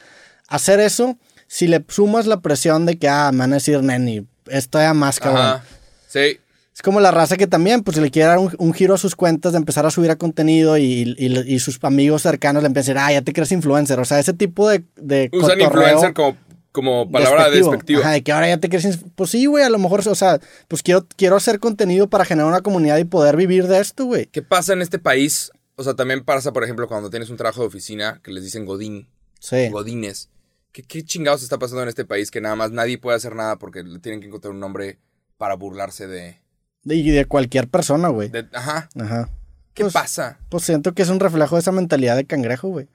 hacer 0.47 0.79
eso, 0.79 1.17
si 1.53 1.67
le 1.67 1.83
sumas 1.89 2.27
la 2.27 2.39
presión 2.39 2.85
de 2.85 2.97
que, 2.97 3.09
ah, 3.09 3.29
me 3.33 3.39
van 3.39 3.51
a 3.51 3.55
decir 3.55 3.83
neni, 3.83 4.25
esto 4.47 4.79
ya 4.79 4.93
más 4.93 5.19
cabrón. 5.19 5.41
Ajá. 5.45 5.63
Sí. 6.07 6.39
Es 6.73 6.81
como 6.81 7.01
la 7.01 7.11
raza 7.11 7.35
que 7.35 7.45
también, 7.45 7.83
pues, 7.83 7.95
si 7.97 8.01
le 8.01 8.09
quiere 8.09 8.29
dar 8.29 8.37
un, 8.37 8.55
un 8.57 8.73
giro 8.73 8.93
a 8.93 8.97
sus 8.97 9.15
cuentas 9.17 9.51
de 9.51 9.57
empezar 9.57 9.85
a 9.85 9.91
subir 9.91 10.09
a 10.11 10.15
contenido 10.15 10.77
y, 10.77 11.13
y- 11.17 11.53
y 11.55 11.59
sus 11.59 11.77
amigos 11.83 12.21
cercanos 12.21 12.63
le 12.63 12.67
empiezan 12.67 12.97
a 12.97 13.01
decir, 13.01 13.09
ah, 13.09 13.19
ya 13.19 13.21
te 13.21 13.33
crees 13.33 13.51
influencer. 13.51 13.99
O 13.99 14.05
sea, 14.05 14.17
ese 14.19 14.31
tipo 14.33 14.69
de, 14.69 14.85
de 14.95 15.29
Usan 15.33 15.59
influencer 15.59 16.13
como, 16.13 16.37
como 16.71 17.11
palabra 17.11 17.43
despectivo. 17.49 17.71
despectiva. 17.71 17.99
Ajá, 18.01 18.11
de 18.11 18.23
que 18.23 18.31
ahora 18.31 18.47
ya 18.47 18.57
te 18.57 18.69
crees... 18.69 18.99
Pues 19.15 19.29
sí, 19.31 19.45
güey, 19.45 19.65
a 19.65 19.69
lo 19.69 19.77
mejor, 19.77 20.07
o 20.07 20.15
sea, 20.15 20.39
pues 20.69 20.81
quiero, 20.81 21.05
quiero 21.17 21.35
hacer 21.35 21.59
contenido 21.59 22.09
para 22.09 22.23
generar 22.23 22.47
una 22.47 22.61
comunidad 22.61 22.97
y 22.97 23.03
poder 23.03 23.35
vivir 23.35 23.67
de 23.67 23.79
esto, 23.81 24.05
güey. 24.05 24.27
¿Qué 24.27 24.41
pasa 24.41 24.71
en 24.71 24.81
este 24.81 24.97
país? 24.99 25.51
O 25.75 25.83
sea, 25.83 25.95
también 25.95 26.23
pasa, 26.23 26.53
por 26.53 26.63
ejemplo, 26.63 26.87
cuando 26.87 27.09
tienes 27.09 27.29
un 27.29 27.35
trabajo 27.35 27.59
de 27.61 27.67
oficina 27.67 28.21
que 28.23 28.31
les 28.31 28.43
dicen 28.45 28.65
Godín, 28.65 29.09
Sí. 29.39 29.67
Godines. 29.69 30.29
¿Qué, 30.71 30.83
¿Qué 30.83 31.03
chingados 31.03 31.43
está 31.43 31.57
pasando 31.59 31.83
en 31.83 31.89
este 31.89 32.05
país 32.05 32.31
que 32.31 32.41
nada 32.41 32.55
más 32.55 32.71
nadie 32.71 32.97
puede 32.97 33.17
hacer 33.17 33.35
nada 33.35 33.57
porque 33.57 33.83
le 33.83 33.99
tienen 33.99 34.21
que 34.21 34.27
encontrar 34.27 34.53
un 34.53 34.59
nombre 34.59 34.99
para 35.37 35.55
burlarse 35.55 36.07
de... 36.07 36.39
Y 36.85 37.11
de 37.11 37.25
cualquier 37.25 37.67
persona, 37.67 38.07
güey. 38.07 38.29
de- 38.29 38.47
ajá. 38.53 38.89
Ajá. 38.99 39.29
¿Qué 39.73 39.83
Pues- 39.83 39.93
pasa? 39.93 40.39
Pues 40.49 40.63
siento 40.63 40.93
que 40.93 41.01
es 41.01 41.09
un 41.09 41.19
reflejo 41.19 41.55
de 41.55 41.61
esa 41.61 41.71
mentalidad 41.71 42.15
de 42.15 42.25
cangrejo, 42.25 42.69
güey. 42.69 42.87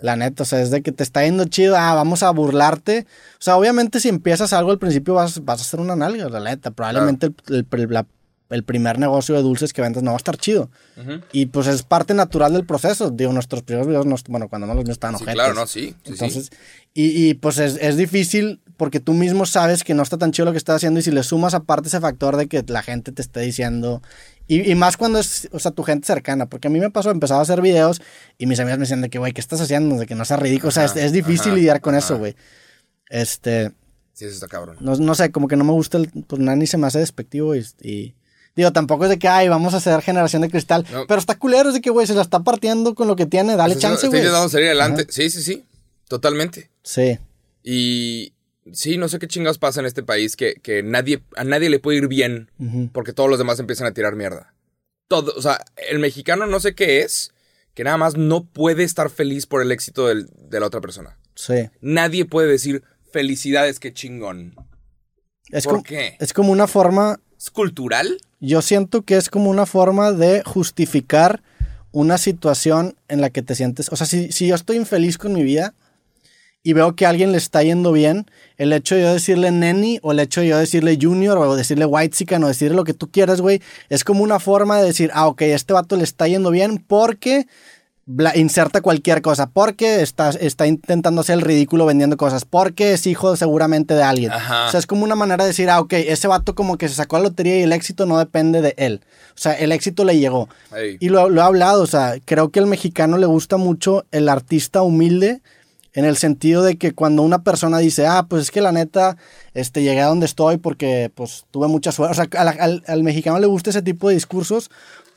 La 0.00 0.16
neta, 0.16 0.42
o 0.42 0.46
sea, 0.46 0.60
es 0.62 0.70
de 0.70 0.82
que 0.82 0.90
te 0.90 1.02
está 1.02 1.22
yendo 1.22 1.44
chido, 1.44 1.76
ah, 1.76 1.94
vamos 1.94 2.22
a 2.22 2.30
burlarte. 2.30 3.06
O 3.34 3.42
sea, 3.42 3.56
obviamente 3.58 4.00
si 4.00 4.08
empiezas 4.08 4.52
algo 4.54 4.70
al 4.70 4.78
principio 4.78 5.14
vas, 5.14 5.44
vas 5.44 5.60
a 5.60 5.62
hacer 5.62 5.80
una 5.80 5.94
nalga, 5.94 6.28
la 6.30 6.40
neta. 6.40 6.70
Probablemente 6.70 7.26
el, 7.48 7.66
el- 7.70 7.90
la- 7.90 8.06
el 8.52 8.64
primer 8.64 8.98
negocio 8.98 9.34
de 9.34 9.42
dulces 9.42 9.72
que 9.72 9.82
vendas 9.82 10.02
no 10.02 10.10
va 10.12 10.16
a 10.16 10.18
estar 10.18 10.36
chido. 10.36 10.70
Ujú. 10.96 11.20
Y 11.32 11.46
pues 11.46 11.66
es 11.66 11.82
parte 11.82 12.14
natural 12.14 12.52
del 12.52 12.64
proceso. 12.66 13.10
Digo, 13.10 13.32
nuestros 13.32 13.62
primeros 13.62 13.88
videos, 13.88 14.06
nos- 14.06 14.22
bueno, 14.24 14.48
cuando 14.48 14.66
no 14.66 14.74
los 14.74 14.84
míos 14.84 14.94
estaban 14.94 15.16
Sí, 15.16 15.24
ojetes. 15.24 15.34
claro, 15.34 15.54
no, 15.54 15.66
sí. 15.66 15.94
sí, 16.04 16.12
Entonces, 16.12 16.46
sí. 16.46 16.56
Y, 16.94 17.28
y, 17.30 17.34
pues 17.34 17.58
es, 17.58 17.76
es 17.80 17.96
difícil 17.96 18.60
porque 18.76 19.00
tú 19.00 19.14
mismo 19.14 19.46
sabes 19.46 19.84
que 19.84 19.94
no 19.94 20.02
está 20.02 20.18
tan 20.18 20.32
chido 20.32 20.46
lo 20.46 20.52
que 20.52 20.58
estás 20.58 20.76
haciendo 20.76 21.00
y 21.00 21.02
si 21.02 21.10
le 21.10 21.22
sumas 21.22 21.54
aparte 21.54 21.88
ese 21.88 22.00
factor 22.00 22.36
de 22.36 22.46
que 22.48 22.64
la 22.66 22.82
gente 22.82 23.12
te 23.12 23.22
esté 23.22 23.40
diciendo, 23.40 24.02
y, 24.48 24.68
y 24.70 24.74
más 24.74 24.96
cuando 24.96 25.18
es, 25.20 25.48
o 25.52 25.58
sea, 25.58 25.70
tu 25.70 25.82
gente 25.84 26.06
cercana, 26.06 26.46
porque 26.46 26.68
a 26.68 26.70
mí 26.70 26.80
me 26.80 26.90
pasó, 26.90 27.10
empezaba 27.10 27.40
a 27.40 27.42
hacer 27.44 27.62
videos 27.62 28.02
y 28.38 28.46
mis 28.46 28.58
amigos 28.60 28.78
me 28.78 28.82
decían 28.82 29.00
de 29.00 29.08
que, 29.08 29.18
güey, 29.18 29.32
¿qué 29.32 29.40
estás 29.40 29.60
haciendo? 29.60 29.96
De 29.96 30.06
que 30.06 30.14
no 30.16 30.24
sea 30.24 30.36
ridículo, 30.36 30.68
o 30.68 30.72
sea, 30.72 30.84
es, 30.84 30.90
Ajá, 30.92 31.00
es 31.04 31.12
difícil 31.12 31.48
ajá, 31.52 31.56
lidiar 31.56 31.80
con 31.80 31.94
ajá. 31.94 32.04
eso, 32.04 32.18
güey. 32.18 32.34
Este, 33.08 33.72
Sí, 34.14 34.24
eso 34.26 34.34
está 34.34 34.48
cabrón. 34.48 34.76
no, 34.80 34.96
no 34.96 35.14
sé, 35.14 35.30
como 35.30 35.48
que 35.48 35.56
no 35.56 35.64
me 35.64 35.72
gusta, 35.72 35.96
el, 35.98 36.10
pues 36.26 36.40
nada, 36.42 36.56
ni 36.56 36.66
se 36.66 36.76
me 36.76 36.86
hace 36.86 36.98
despectivo 36.98 37.54
y... 37.54 37.64
y- 37.80 38.14
Digo, 38.54 38.72
tampoco 38.72 39.04
es 39.04 39.10
de 39.10 39.18
que, 39.18 39.28
ay, 39.28 39.48
vamos 39.48 39.72
a 39.74 39.78
hacer 39.78 40.00
generación 40.02 40.42
de 40.42 40.50
cristal. 40.50 40.86
No. 40.92 41.06
Pero 41.06 41.18
está 41.18 41.38
culero, 41.38 41.68
es 41.70 41.74
de 41.74 41.80
que, 41.80 41.90
güey, 41.90 42.06
se 42.06 42.14
la 42.14 42.22
está 42.22 42.40
partiendo 42.40 42.94
con 42.94 43.08
lo 43.08 43.16
que 43.16 43.26
tiene. 43.26 43.56
Dale 43.56 43.74
Estás- 43.74 43.90
chance, 43.92 44.06
güey. 44.08 44.20
intentando 44.20 44.48
salir 44.48 44.66
adelante. 44.66 45.06
Sí, 45.08 45.30
sí, 45.30 45.42
sí. 45.42 45.64
Totalmente. 46.08 46.70
Sí. 46.82 47.18
Y 47.62 48.34
sí, 48.72 48.98
no 48.98 49.08
sé 49.08 49.18
qué 49.18 49.28
chingados 49.28 49.58
pasa 49.58 49.80
en 49.80 49.86
este 49.86 50.02
país 50.02 50.36
que, 50.36 50.54
que 50.54 50.82
nadie, 50.82 51.22
a 51.36 51.44
nadie 51.44 51.70
le 51.70 51.78
puede 51.78 51.98
ir 51.98 52.08
bien 52.08 52.50
porque 52.92 53.12
todos 53.12 53.30
los 53.30 53.38
demás 53.38 53.58
empiezan 53.58 53.86
a 53.86 53.92
tirar 53.94 54.16
mierda. 54.16 54.52
Todo, 55.08 55.32
o 55.36 55.42
sea, 55.42 55.64
el 55.88 55.98
mexicano 55.98 56.46
no 56.46 56.60
sé 56.60 56.74
qué 56.74 57.02
es, 57.02 57.32
que 57.74 57.84
nada 57.84 57.96
más 57.96 58.16
no 58.16 58.44
puede 58.44 58.82
estar 58.84 59.08
feliz 59.10 59.46
por 59.46 59.62
el 59.62 59.72
éxito 59.72 60.06
del- 60.08 60.28
de 60.36 60.60
la 60.60 60.66
otra 60.66 60.80
persona. 60.82 61.16
Sí. 61.34 61.70
Nadie 61.80 62.24
puede 62.26 62.48
decir 62.48 62.82
felicidades, 63.12 63.80
qué 63.80 63.92
chingón. 63.94 64.54
Es 65.50 65.64
¿Por 65.64 65.72
como, 65.74 65.82
qué? 65.84 66.16
es 66.20 66.32
como 66.32 66.52
una 66.52 66.66
forma, 66.66 67.18
¿Es 67.31 67.31
cultural? 67.50 68.18
yo 68.42 68.60
siento 68.60 69.02
que 69.02 69.16
es 69.16 69.30
como 69.30 69.48
una 69.48 69.66
forma 69.66 70.10
de 70.12 70.42
justificar 70.42 71.42
una 71.92 72.18
situación 72.18 72.96
en 73.08 73.20
la 73.20 73.30
que 73.30 73.42
te 73.42 73.54
sientes, 73.54 73.88
o 73.90 73.96
sea, 73.96 74.06
si, 74.06 74.32
si 74.32 74.48
yo 74.48 74.54
estoy 74.56 74.76
infeliz 74.76 75.16
con 75.16 75.32
mi 75.32 75.44
vida 75.44 75.74
y 76.64 76.72
veo 76.72 76.96
que 76.96 77.06
a 77.06 77.10
alguien 77.10 77.30
le 77.30 77.38
está 77.38 77.62
yendo 77.62 77.92
bien, 77.92 78.26
el 78.56 78.72
hecho 78.72 78.96
de 78.96 79.02
yo 79.02 79.12
decirle 79.12 79.52
neni 79.52 80.00
o 80.02 80.12
el 80.12 80.18
hecho 80.18 80.40
de 80.40 80.48
yo 80.48 80.58
decirle 80.58 80.98
junior 81.00 81.38
o 81.38 81.54
decirle 81.54 81.86
white 81.86 82.24
o 82.36 82.46
decirle 82.48 82.76
lo 82.76 82.84
que 82.84 82.94
tú 82.94 83.10
quieras, 83.10 83.40
güey, 83.40 83.62
es 83.88 84.02
como 84.02 84.24
una 84.24 84.40
forma 84.40 84.78
de 84.78 84.86
decir, 84.86 85.10
ah, 85.14 85.28
ok, 85.28 85.42
este 85.42 85.72
vato 85.72 85.96
le 85.96 86.04
está 86.04 86.26
yendo 86.26 86.50
bien 86.50 86.78
porque 86.78 87.46
bla- 88.06 88.36
inserta 88.36 88.80
cualquier 88.80 89.22
cosa, 89.22 89.46
porque 89.48 90.02
está, 90.02 90.30
está 90.30 90.66
intentando 90.66 91.20
hacer 91.20 91.34
el 91.34 91.40
ridículo 91.42 91.86
vendiendo 91.86 92.16
cosas, 92.16 92.44
porque 92.44 92.92
es 92.92 93.06
hijo 93.06 93.36
seguramente 93.36 93.94
de 93.94 94.02
alguien. 94.02 94.32
Ajá. 94.32 94.66
O 94.66 94.70
sea, 94.70 94.80
es 94.80 94.86
como 94.86 95.04
una 95.04 95.14
manera 95.14 95.44
de 95.44 95.48
decir, 95.48 95.70
ah, 95.70 95.80
ok, 95.80 95.92
ese 95.94 96.28
vato 96.28 96.54
como 96.54 96.76
que 96.78 96.88
se 96.88 96.94
sacó 96.94 97.16
la 97.18 97.24
lotería 97.24 97.58
y 97.58 97.62
el 97.62 97.72
éxito 97.72 98.06
no 98.06 98.18
depende 98.18 98.60
de 98.60 98.74
él. 98.76 99.00
O 99.34 99.38
sea, 99.38 99.52
el 99.54 99.72
éxito 99.72 100.04
le 100.04 100.18
llegó. 100.18 100.48
Y 101.00 101.08
lo, 101.08 101.28
lo 101.30 101.40
he 101.40 101.44
hablado, 101.44 101.82
o 101.82 101.86
sea, 101.86 102.14
creo 102.24 102.50
que 102.50 102.60
al 102.60 102.66
mexicano 102.66 103.18
le 103.18 103.26
gusta 103.26 103.56
mucho 103.56 104.04
el 104.10 104.28
artista 104.28 104.82
humilde 104.82 105.40
en 105.94 106.06
el 106.06 106.16
sentido 106.16 106.62
de 106.62 106.76
que 106.78 106.92
cuando 106.92 107.20
una 107.22 107.42
persona 107.42 107.76
dice, 107.78 108.06
ah, 108.06 108.24
pues 108.26 108.44
es 108.44 108.50
que 108.50 108.62
la 108.62 108.72
neta, 108.72 109.18
este, 109.52 109.82
llegué 109.82 110.00
a 110.00 110.06
donde 110.06 110.24
estoy 110.24 110.56
porque, 110.56 111.10
pues, 111.14 111.44
tuve 111.50 111.68
mucha 111.68 111.92
suerte. 111.92 112.12
O 112.12 112.14
sea, 112.14 112.40
al, 112.40 112.48
al- 112.58 112.82
al 112.86 113.02
mexicano 113.02 113.38
le 113.38 113.46
gusta 113.46 113.68
ese 113.68 113.82
tipo 113.82 114.08
de 114.08 114.14
discursos 114.14 114.70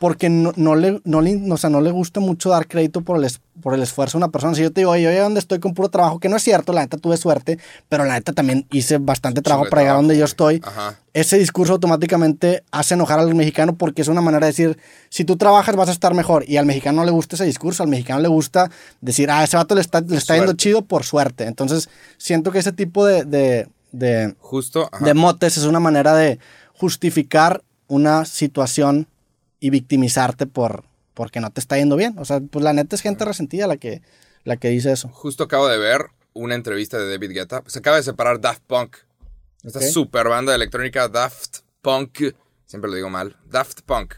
porque 0.06 0.30
no, 0.30 0.54
no 0.56 0.76
le, 0.76 1.02
no, 1.04 1.20
le, 1.20 1.52
o 1.52 1.58
sea, 1.58 1.72
no 1.72 1.82
le 1.82 1.90
gusta 1.90 2.20
mucho 2.20 2.50
dar 2.52 2.68
crédito 2.68 3.02
por 3.02 3.18
el, 3.18 3.24
es- 3.24 3.42
por 3.60 3.74
el 3.74 3.82
esfuerzo 3.82 4.20
de 4.20 4.24
una 4.26 4.32
persona. 4.32 4.54
Si 4.54 4.62
yo 4.62 4.72
te 4.72 4.82
digo, 4.82 4.92
oye, 4.92 5.02
yo 5.02 5.24
donde 5.24 5.40
estoy 5.40 5.58
con 5.60 5.74
puro 5.74 5.90
trabajo, 5.90 6.20
que 6.20 6.30
no 6.30 6.36
es 6.36 6.44
cierto, 6.44 6.74
la 6.74 6.82
neta 6.82 6.98
tuve 6.98 7.18
suerte, 7.18 7.58
pero 7.90 8.06
la 8.06 8.14
neta 8.14 8.32
también 8.32 8.68
hice 8.72 9.00
bastante 9.00 9.42
trabajo 9.42 9.68
para 9.68 9.82
llegar 9.82 9.96
a 9.96 9.98
donde 9.98 10.16
yo 10.16 10.28
trabajo, 10.28 10.52
estoy 10.52 10.62
Ajá. 10.64 11.00
ese 11.14 11.40
discurso 11.40 11.74
automáticamente 11.74 12.62
hace 12.70 12.94
enojar 12.94 13.20
al 13.20 13.34
mexicano 13.34 13.76
porque 13.76 14.04
es 14.04 14.08
una 14.08 14.22
manera 14.22 14.46
de 14.46 14.52
decir, 14.52 14.78
si 15.10 15.26
tú 15.26 15.38
trabajas 15.38 15.76
vas 15.76 15.90
a 15.90 15.94
estar 15.94 16.14
mejor. 16.14 16.46
Y 16.48 16.58
al 16.58 16.68
mexicano 16.68 16.98
no 17.00 17.06
le 17.06 17.12
gusta 17.12 17.36
ese 17.36 17.46
discurso, 17.46 17.82
al 17.82 17.90
mexicano 17.90 18.20
le 18.20 18.28
gusta 18.28 18.70
decir, 19.02 19.32
ah, 19.32 19.44
ese 19.44 19.58
vato 19.58 19.74
le 19.74 19.82
está, 19.82 20.02
le 20.02 20.18
está 20.18 20.36
yendo 20.38 20.54
chido 20.54 20.84
por 20.84 21.04
suerte. 21.04 21.46
Entonces, 21.46 21.90
siento 22.20 22.52
que 22.52 22.60
ese 22.60 22.74
tipo 22.74 23.08
de, 23.08 23.24
de, 23.24 23.68
de, 23.92 24.36
Justo. 24.38 24.88
ajá. 24.92 25.04
de 25.04 25.14
motes 25.16 25.58
es 25.58 25.64
una 25.64 25.80
manera 25.80 26.14
de 26.14 26.38
justificar 26.78 27.64
una 27.88 28.26
situación 28.26 29.08
y 29.60 29.70
victimizarte 29.70 30.48
por 30.48 30.86
porque 31.14 31.40
no 31.40 31.50
te 31.52 31.60
está 31.62 31.78
yendo 31.78 31.96
bien. 31.96 32.18
O 32.20 32.26
sea, 32.26 32.42
pues 32.42 32.64
la 32.64 32.74
neta 32.74 32.96
es 32.96 33.02
gente 33.02 33.24
resentida 33.26 33.68
la 33.68 33.78
que, 33.78 34.02
la 34.44 34.58
que 34.58 34.70
dice 34.70 34.92
eso. 34.92 35.08
Justo 35.10 35.46
acabo 35.46 35.68
de 35.68 35.78
ver 35.78 36.08
una 36.34 36.56
entrevista 36.56 36.98
de 37.00 37.10
David 37.10 37.32
Guetta. 37.32 37.64
Se 37.68 37.80
acaba 37.80 37.96
de 37.98 38.04
separar 38.04 38.42
Daft 38.42 38.64
Punk. 38.68 38.98
Esta 39.64 39.80
super 39.82 40.28
banda 40.28 40.52
de 40.52 40.58
electrónica 40.58 41.08
Daft 41.08 41.60
Punk. 41.82 42.20
Siempre 42.66 42.90
lo 42.90 42.96
digo 42.98 43.10
mal. 43.10 43.38
Daft 43.46 43.82
Punk. 43.84 44.16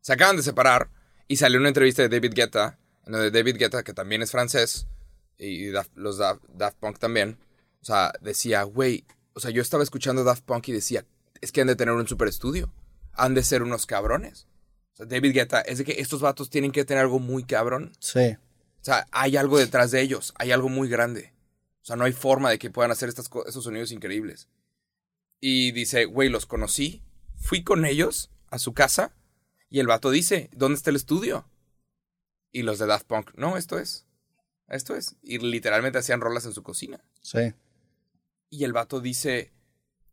Se 0.00 0.12
acaban 0.12 0.36
de 0.36 0.42
separar 0.44 0.88
y 1.26 1.36
salió 1.36 1.58
una 1.58 1.68
entrevista 1.68 2.02
de 2.02 2.08
David 2.08 2.32
Guetta. 2.34 2.78
En 3.06 3.12
donde 3.12 3.30
David 3.30 3.56
Guetta, 3.56 3.82
que 3.82 3.92
también 3.92 4.22
es 4.22 4.30
francés, 4.30 4.86
y 5.38 5.66
Daft- 5.70 5.90
los 5.94 6.18
Daft, 6.18 6.42
Daft 6.48 6.76
Punk 6.78 6.98
también, 6.98 7.38
o 7.80 7.84
sea, 7.84 8.12
decía, 8.20 8.62
güey, 8.64 9.04
o 9.34 9.38
sea, 9.40 9.50
yo 9.50 9.62
estaba 9.62 9.82
escuchando 9.84 10.24
Daft 10.24 10.42
Punk 10.44 10.68
y 10.68 10.72
decía, 10.72 11.04
es 11.40 11.52
que 11.52 11.60
han 11.60 11.66
de 11.68 11.76
tener 11.76 11.94
un 11.94 12.08
super 12.08 12.26
estudio. 12.26 12.72
Han 13.12 13.34
de 13.34 13.42
ser 13.44 13.62
unos 13.62 13.86
cabrones. 13.86 14.46
O 14.96 14.98
sea, 14.98 15.06
David 15.06 15.34
Guetta, 15.34 15.60
es 15.60 15.76
de 15.76 15.84
que 15.84 16.00
estos 16.00 16.22
vatos 16.22 16.48
tienen 16.48 16.72
que 16.72 16.86
tener 16.86 17.02
algo 17.02 17.18
muy 17.18 17.44
cabrón. 17.44 17.92
Sí. 17.98 18.30
O 18.80 18.84
sea, 18.86 19.06
hay 19.10 19.36
algo 19.36 19.58
detrás 19.58 19.90
de 19.90 20.00
ellos, 20.00 20.32
hay 20.36 20.52
algo 20.52 20.70
muy 20.70 20.88
grande. 20.88 21.34
O 21.82 21.84
sea, 21.84 21.96
no 21.96 22.04
hay 22.04 22.12
forma 22.14 22.48
de 22.48 22.58
que 22.58 22.70
puedan 22.70 22.90
hacer 22.90 23.10
estas 23.10 23.28
esos 23.46 23.62
sonidos 23.62 23.92
increíbles. 23.92 24.48
Y 25.38 25.72
dice, 25.72 26.06
güey, 26.06 26.30
los 26.30 26.46
conocí, 26.46 27.02
fui 27.36 27.62
con 27.62 27.84
ellos 27.84 28.30
a 28.48 28.58
su 28.58 28.72
casa 28.72 29.14
y 29.68 29.80
el 29.80 29.86
vato 29.86 30.10
dice, 30.10 30.48
¿dónde 30.54 30.78
está 30.78 30.88
el 30.88 30.96
estudio? 30.96 31.46
Y 32.50 32.62
los 32.62 32.78
de 32.78 32.86
Daft 32.86 33.06
Punk, 33.06 33.34
no, 33.34 33.58
esto 33.58 33.78
es, 33.78 34.06
esto 34.68 34.96
es. 34.96 35.16
Y 35.22 35.38
literalmente 35.38 35.98
hacían 35.98 36.22
rolas 36.22 36.46
en 36.46 36.54
su 36.54 36.62
cocina. 36.62 37.04
Sí. 37.20 37.52
Y 38.48 38.64
el 38.64 38.72
vato 38.72 39.00
dice, 39.00 39.52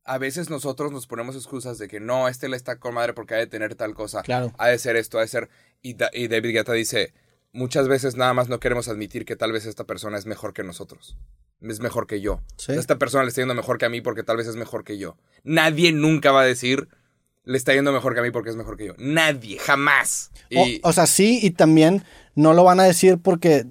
a 0.06 0.18
veces 0.18 0.50
nosotros 0.50 0.92
nos 0.92 1.08
ponemos 1.08 1.36
excusas 1.36 1.78
de 1.78 1.88
que 1.88 2.00
no, 2.00 2.28
este 2.28 2.50
le 2.50 2.58
está 2.58 2.78
con 2.80 2.94
madre 2.94 3.14
porque 3.14 3.36
ha 3.36 3.38
de 3.38 3.48
tener 3.48 3.76
tal 3.76 3.94
cosa. 3.94 4.22
Claro. 4.22 4.52
Ha 4.58 4.68
de 4.70 4.78
ser 4.78 4.96
esto, 4.96 5.18
ha 5.18 5.22
de 5.22 5.28
ser... 5.28 5.50
Y, 5.82 5.94
Da- 5.94 6.10
y 6.14 6.28
David 6.28 6.52
Guetta 6.54 6.74
dice, 6.74 7.14
muchas 7.52 7.88
veces 7.88 8.16
nada 8.16 8.34
más 8.34 8.50
no 8.50 8.60
queremos 8.60 8.88
admitir 8.88 9.26
que 9.26 9.36
tal 9.36 9.52
vez 9.52 9.66
esta 9.66 9.86
persona 9.86 10.18
es 10.18 10.26
mejor 10.26 10.54
que 10.54 10.64
nosotros. 10.64 11.18
Es 11.62 11.80
mejor 11.80 12.08
que 12.08 12.20
yo. 12.20 12.42
Sí. 12.58 12.74
Esta 12.74 12.98
persona 13.00 13.24
le 13.24 13.30
está 13.30 13.42
yendo 13.42 13.54
mejor 13.56 13.78
que 13.78 13.86
a 13.86 13.90
mí 13.90 14.02
porque 14.02 14.24
tal 14.24 14.38
vez 14.38 14.48
es 14.48 14.56
mejor 14.58 14.84
que 14.84 14.98
yo. 14.98 15.18
Nadie 15.44 15.94
nunca 15.94 16.32
va 16.34 16.42
a 16.42 16.46
decir, 16.46 16.90
le 17.46 17.58
está 17.58 17.74
yendo 17.74 17.94
mejor 17.94 18.14
que 18.14 18.20
a 18.20 18.24
mí 18.24 18.32
porque 18.32 18.50
es 18.50 18.56
mejor 18.58 18.76
que 18.76 18.88
yo. 18.88 18.94
Nadie, 18.98 19.58
jamás. 19.60 20.32
Y, 20.50 20.82
O, 20.84 20.90
o 20.90 20.94
sea, 20.94 21.08
sí, 21.08 21.40
y 21.42 21.52
también 21.52 22.04
no 22.36 22.54
lo 22.54 22.66
van 22.66 22.82
a 22.82 22.84
decir 22.84 23.18
porque 23.20 23.66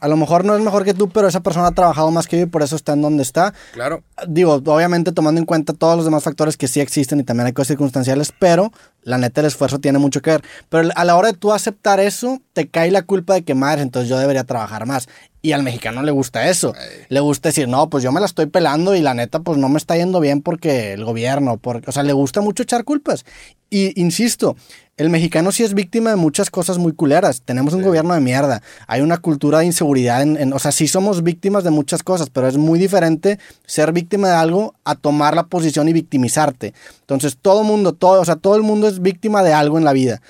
a 0.00 0.08
lo 0.08 0.16
mejor 0.16 0.44
no 0.44 0.54
es 0.56 0.62
mejor 0.62 0.84
que 0.84 0.94
tú, 0.94 1.08
pero 1.08 1.28
esa 1.28 1.40
persona 1.40 1.68
ha 1.68 1.72
trabajado 1.72 2.10
más 2.10 2.26
que 2.26 2.38
yo 2.38 2.42
y 2.44 2.46
por 2.46 2.62
eso 2.62 2.76
está 2.76 2.92
en 2.92 3.02
donde 3.02 3.22
está. 3.22 3.54
claro, 3.72 4.02
Digo, 4.26 4.54
obviamente 4.54 5.12
tomando 5.12 5.40
en 5.40 5.46
cuenta 5.46 5.72
todos 5.72 5.96
los 5.96 6.04
demás 6.04 6.22
factores 6.22 6.56
que 6.56 6.68
sí 6.68 6.80
existen 6.80 7.20
y 7.20 7.24
también 7.24 7.46
hay 7.46 7.52
cosas 7.52 7.68
circunstanciales, 7.68 8.32
pero 8.38 8.72
La 9.08 9.18
neta, 9.18 9.40
el 9.40 9.46
esfuerzo 9.46 9.78
tiene 9.78 9.98
mucho 9.98 10.20
que 10.20 10.30
ver. 10.30 10.42
Pero 10.68 10.90
a 10.94 11.04
la 11.04 11.16
hora 11.16 11.32
de 11.32 11.38
tú 11.38 11.52
aceptar 11.52 12.00
eso, 12.00 12.40
te 12.52 12.68
cae 12.68 12.90
la 12.90 13.02
culpa 13.02 13.34
de 13.34 13.42
que, 13.42 13.54
madre, 13.54 13.82
entonces 13.82 14.08
yo 14.08 14.18
debería 14.18 14.44
trabajar 14.44 14.86
más. 14.86 15.08
Y 15.40 15.52
al 15.52 15.62
mexicano 15.62 16.02
le 16.02 16.10
gusta 16.10 16.48
eso. 16.48 16.74
Le 17.08 17.20
gusta 17.20 17.48
decir, 17.48 17.68
no, 17.68 17.88
pues 17.88 18.02
yo 18.04 18.12
me 18.12 18.20
la 18.20 18.26
estoy 18.26 18.46
pelando 18.46 18.94
y 18.94 19.00
la 19.00 19.14
neta, 19.14 19.40
pues 19.40 19.56
no 19.56 19.68
me 19.68 19.78
está 19.78 19.96
yendo 19.96 20.20
bien 20.20 20.42
porque 20.42 20.92
el 20.92 21.04
gobierno, 21.04 21.56
porque, 21.56 21.88
o 21.88 21.92
sea, 21.92 22.02
le 22.02 22.12
gusta 22.12 22.40
mucho 22.40 22.64
echar 22.64 22.84
culpas. 22.84 23.24
Y 23.70 24.00
insisto, 24.00 24.56
el 24.96 25.10
mexicano 25.10 25.52
sí 25.52 25.62
es 25.62 25.74
víctima 25.74 26.10
de 26.10 26.16
muchas 26.16 26.50
cosas 26.50 26.78
muy 26.78 26.92
culeras. 26.92 27.42
Tenemos 27.42 27.72
un 27.72 27.82
gobierno 27.82 28.14
de 28.14 28.20
mierda. 28.20 28.62
Hay 28.88 29.00
una 29.00 29.18
cultura 29.18 29.60
de 29.60 29.66
inseguridad. 29.66 30.22
En, 30.22 30.52
o 30.52 30.58
sea, 30.58 30.72
sí 30.72 30.88
somos 30.88 31.22
víctimas 31.22 31.62
de 31.62 31.70
muchas 31.70 32.02
cosas, 32.02 32.30
pero 32.30 32.48
es 32.48 32.56
muy 32.56 32.80
diferente 32.80 33.38
ser 33.64 33.92
víctima 33.92 34.28
de 34.28 34.34
algo 34.34 34.74
a 34.84 34.96
tomar 34.96 35.36
la 35.36 35.44
posición 35.44 35.88
y 35.88 35.92
victimizarte. 35.92 36.74
Entonces, 37.00 37.38
todo 37.40 37.62
mundo, 37.62 37.92
todo, 37.92 38.20
o 38.20 38.24
sea, 38.24 38.36
todo 38.36 38.56
el 38.56 38.62
mundo 38.62 38.88
es 38.88 38.97
víctima 39.00 39.42
de 39.42 39.52
algo 39.52 39.78
en 39.78 39.84
la 39.84 39.92
vida. 39.92 40.20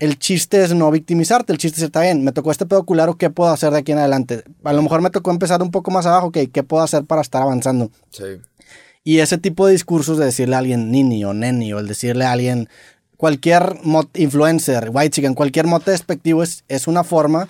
El 0.00 0.18
chiste 0.18 0.62
es 0.62 0.74
no 0.74 0.90
victimizarte. 0.90 1.52
El 1.52 1.58
chiste 1.58 1.78
es, 1.80 1.84
está 1.84 2.00
bien, 2.00 2.22
me 2.24 2.32
tocó 2.32 2.50
este 2.50 2.66
pedo 2.66 2.84
culero, 2.84 3.16
¿qué 3.16 3.30
puedo 3.30 3.50
hacer 3.50 3.72
de 3.72 3.78
aquí 3.78 3.92
en 3.92 3.98
adelante? 3.98 4.44
A 4.64 4.72
lo 4.72 4.82
mejor 4.82 5.00
me 5.02 5.10
tocó 5.10 5.30
empezar 5.30 5.62
un 5.62 5.70
poco 5.70 5.90
más 5.90 6.06
abajo, 6.06 6.30
¿qué 6.30 6.62
puedo 6.62 6.82
hacer 6.82 7.04
para 7.04 7.22
estar 7.22 7.42
avanzando? 7.42 7.90
Sí. 8.10 8.24
Y 9.04 9.20
ese 9.20 9.38
tipo 9.38 9.66
de 9.66 9.72
discursos 9.72 10.18
de 10.18 10.24
decirle 10.24 10.56
a 10.56 10.58
alguien 10.58 10.90
nini 10.90 11.24
o 11.24 11.32
neni 11.32 11.72
o 11.72 11.78
el 11.78 11.86
decirle 11.86 12.24
a 12.24 12.32
alguien 12.32 12.68
cualquier 13.16 13.78
influencer, 14.14 14.90
white 14.92 15.10
chicken, 15.10 15.34
cualquier 15.34 15.66
mote 15.66 15.92
despectivo 15.92 16.42
es, 16.42 16.64
es 16.68 16.86
una 16.88 17.04
forma 17.04 17.48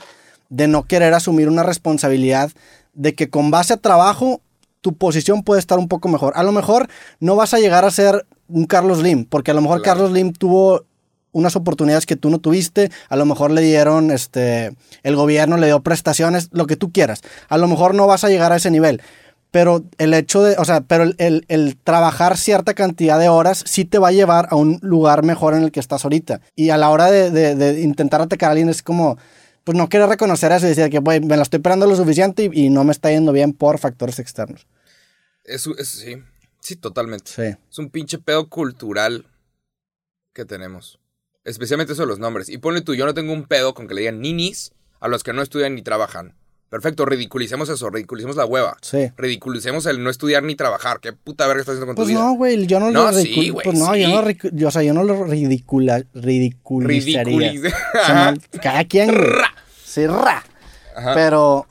de 0.49 0.69
no 0.69 0.85
querer 0.85 1.15
asumir 1.15 1.49
una 1.49 1.63
responsabilidad 1.63 2.51
de 2.95 3.15
que 3.15 3.31
con 3.31 3.51
base 3.51 3.73
a 3.73 3.79
trabajo 3.79 4.41
tu 4.81 4.95
posición 4.95 5.43
puede 5.43 5.59
estar 5.59 5.79
un 5.79 5.89
poco 5.89 6.09
mejor. 6.09 6.33
A 6.37 6.43
lo 6.43 6.53
mejor 6.53 6.89
no 7.21 7.37
vas 7.37 7.55
a 7.55 7.59
llegar 7.59 7.85
a 7.85 7.91
ser 7.91 8.27
un 8.49 8.67
Carlos 8.67 9.03
Lim, 9.03 9.25
porque 9.25 9.51
a 9.51 9.55
lo 9.55 9.61
mejor 9.61 9.83
Carlos 9.83 10.13
Lim 10.13 10.33
tuvo 10.33 10.85
unas 11.37 11.55
oportunidades 11.55 12.07
que 12.07 12.17
tú 12.17 12.31
no 12.31 12.39
tuviste, 12.39 12.91
a 13.11 13.17
lo 13.17 13.27
mejor 13.27 13.51
le 13.51 13.61
dieron, 13.61 14.11
este, 14.11 14.75
el 15.03 15.17
gobierno 15.17 15.59
le 15.59 15.67
dio 15.67 15.83
prestaciones, 15.83 16.49
lo 16.53 16.67
que 16.67 16.77
tú 16.77 16.93
quieras. 16.93 17.21
A 17.49 17.59
lo 17.59 17.69
mejor 17.69 17.95
no 17.95 18.07
vas 18.07 18.25
a 18.25 18.31
llegar 18.31 18.53
a 18.53 18.57
ese 18.57 18.71
nivel, 18.71 19.03
pero 19.51 19.85
el 19.99 20.15
hecho 20.15 20.43
de, 20.43 20.57
o 20.57 20.65
sea, 20.65 20.81
pero 20.81 21.05
el, 21.19 21.77
trabajar 21.85 22.39
cierta 22.39 22.73
cantidad 22.73 23.19
de 23.19 23.29
horas 23.29 23.63
sí 23.67 23.85
te 23.85 23.99
va 23.99 24.09
a 24.09 24.13
llevar 24.13 24.49
a 24.51 24.57
un 24.57 24.79
lugar 24.83 25.25
mejor 25.25 25.55
en 25.55 25.63
el 25.63 25.73
que 25.73 25.81
estás 25.81 26.05
ahorita. 26.05 26.41
Y 26.55 26.71
a 26.71 26.79
la 26.79 26.89
hora 26.89 27.11
de, 27.11 27.81
intentar 27.83 28.23
atacar 28.23 28.49
a 28.49 28.53
alguien 28.53 28.71
es 28.71 28.83
como, 28.83 29.19
pues 29.65 29.77
no 29.77 29.89
quiero 29.91 30.07
reconocer 30.07 30.53
eso 30.53 30.67
y 30.67 30.71
decir 30.71 30.89
que, 30.89 31.01
me 31.01 31.37
la 31.37 31.43
estoy 31.43 31.59
esperando 31.59 31.87
lo 31.87 31.97
suficiente 31.97 32.51
y, 32.51 32.71
no 32.71 32.85
me 32.85 32.93
está 32.93 33.11
yendo 33.11 33.33
bien 33.33 33.53
por 33.53 33.79
factores 33.79 34.19
externos. 34.19 34.67
Eso, 35.45 35.77
eso 35.79 35.99
sí, 35.99 36.17
sí, 36.61 36.77
totalmente. 36.77 37.31
Sí. 37.31 37.59
Es 37.71 37.79
un 37.79 37.91
pinche 37.91 38.19
pedo 38.19 38.49
cultural 38.49 39.27
que 40.33 40.45
tenemos. 40.45 40.99
Especialmente 41.45 41.93
eso 41.93 42.03
de 42.03 42.09
los 42.09 42.19
nombres. 42.19 42.49
Y 42.49 42.59
ponle 42.59 42.81
tú, 42.81 42.95
yo 42.95 43.07
no 43.07 43.15
tengo 43.15 43.33
un 43.33 43.45
pedo 43.45 43.75
con 43.75 43.87
que 43.87 43.95
le 43.95 44.01
digan 44.03 44.21
ninis 44.21 44.73
a 45.01 45.09
los 45.09 45.23
que 45.23 45.33
no 45.33 45.43
estudian 45.43 45.75
ni 45.75 45.83
trabajan. 45.83 46.35
Perfecto, 46.69 47.05
ridiculicemos 47.07 47.69
eso, 47.69 47.91
ridiculicemos 47.91 48.35
la 48.35 48.45
hueva. 48.45 48.77
Sí. 48.83 49.13
Ridiculicemos 49.17 49.87
el 49.87 50.03
no 50.03 50.11
estudiar 50.11 50.43
ni 50.43 50.57
trabajar. 50.57 50.99
¿Qué 50.99 51.13
puta 51.13 51.47
verga 51.47 51.61
estás 51.61 51.75
haciendo 51.75 51.87
con 51.87 51.95
pues 51.95 52.07
tu 52.07 52.11
vida? 52.11 52.19
Pues 52.19 52.29
no, 52.29 52.37
güey, 52.37 52.67
yo 52.67 52.81
no, 52.81 52.91
lo 52.91 53.11
ridiculizo. 53.13 53.55
Pues 53.63 53.79
no, 53.79 53.95
yo 53.95 54.09
no, 54.09 54.31
yo, 54.31 54.69
o 54.69 54.71
sea, 54.73 54.83
yo 54.83 54.93
no 54.93 55.05
lo 55.05 55.25
ridicula, 55.25 56.05
ridiculizaría. 56.13 57.53
cada 58.63 58.85
quien. 58.85 59.15
Sí, 59.85 60.07
ra. 60.09 60.45
Pero, 61.15 61.67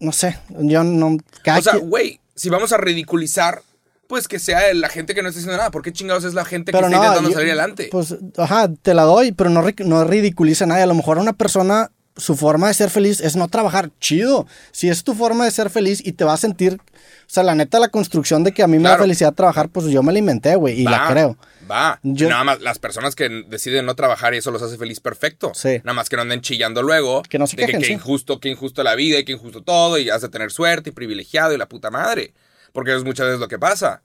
no 0.00 0.12
sé, 0.12 0.38
yo 0.48 0.82
no... 0.82 1.16
o 1.16 1.62
sea, 1.62 1.76
güey, 1.76 2.20
si 2.34 2.48
vamos 2.48 2.72
a 2.72 2.78
ridiculizar, 2.78 3.62
pues 4.08 4.28
que 4.28 4.38
sea 4.38 4.72
la 4.74 4.88
gente 4.88 5.14
que 5.14 5.22
no 5.22 5.28
está 5.28 5.40
haciendo 5.40 5.56
nada. 5.56 5.70
¿Por 5.70 5.82
qué 5.82 5.92
chingados 5.92 6.24
es 6.24 6.34
la 6.34 6.44
gente 6.44 6.72
que 6.72 6.78
está 6.78 6.88
intentando 6.88 7.30
salir 7.30 7.48
adelante? 7.48 7.88
Pues, 7.90 8.16
ajá, 8.36 8.70
te 8.82 8.94
la 8.94 9.02
doy, 9.02 9.32
pero 9.32 9.50
no, 9.50 9.64
no 9.78 10.04
ridiculiza 10.04 10.64
a 10.64 10.68
nadie. 10.68 10.82
A 10.82 10.86
lo 10.86 10.94
mejor 10.94 11.18
una 11.18 11.32
persona 11.32 11.90
su 12.16 12.34
forma 12.34 12.68
de 12.68 12.74
ser 12.74 12.90
feliz 12.90 13.20
es 13.20 13.36
no 13.36 13.48
trabajar. 13.48 13.90
Chido. 14.00 14.46
Si 14.72 14.88
es 14.88 15.04
tu 15.04 15.14
forma 15.14 15.44
de 15.44 15.50
ser 15.50 15.70
feliz 15.70 16.00
y 16.04 16.12
te 16.12 16.24
va 16.24 16.32
a 16.32 16.38
sentir. 16.38 16.74
O 16.74 17.28
sea, 17.28 17.42
la 17.42 17.54
neta, 17.54 17.78
la 17.78 17.88
construcción 17.88 18.44
de 18.44 18.52
que 18.52 18.62
a 18.62 18.66
mí 18.66 18.78
me 18.78 18.88
da 18.88 18.98
felicidad 18.98 19.34
trabajar, 19.34 19.68
pues 19.68 19.86
yo 19.86 20.02
me 20.02 20.12
la 20.12 20.20
inventé, 20.20 20.54
güey, 20.56 20.80
y 20.80 20.84
la 20.84 21.08
creo. 21.10 21.36
Va. 21.68 21.98
Nada 22.02 22.44
más, 22.44 22.60
las 22.60 22.78
personas 22.78 23.16
que 23.16 23.28
deciden 23.48 23.84
no 23.84 23.96
trabajar 23.96 24.34
y 24.34 24.38
eso 24.38 24.52
los 24.52 24.62
hace 24.62 24.78
feliz, 24.78 25.00
perfecto. 25.00 25.52
Sí. 25.54 25.78
Nada 25.78 25.94
más 25.94 26.08
que 26.08 26.16
no 26.16 26.22
anden 26.22 26.40
chillando 26.40 26.82
luego. 26.82 27.22
Que 27.22 27.38
no 27.38 27.46
se 27.46 27.56
quejen, 27.56 27.82
que, 27.82 27.92
injusto, 27.92 28.38
que 28.38 28.48
injusto 28.48 28.82
la 28.84 28.94
vida 28.94 29.18
y 29.18 29.24
que 29.24 29.32
injusto 29.32 29.62
todo 29.62 29.98
y 29.98 30.08
has 30.08 30.22
de 30.22 30.28
tener 30.28 30.52
suerte 30.52 30.90
y 30.90 30.92
privilegiado 30.92 31.52
y 31.52 31.58
la 31.58 31.66
puta 31.68 31.90
madre. 31.90 32.32
Porque 32.76 32.90
eso 32.90 32.98
es 32.98 33.04
muchas 33.04 33.24
veces 33.24 33.40
lo 33.40 33.48
que 33.48 33.58
pasa. 33.58 34.02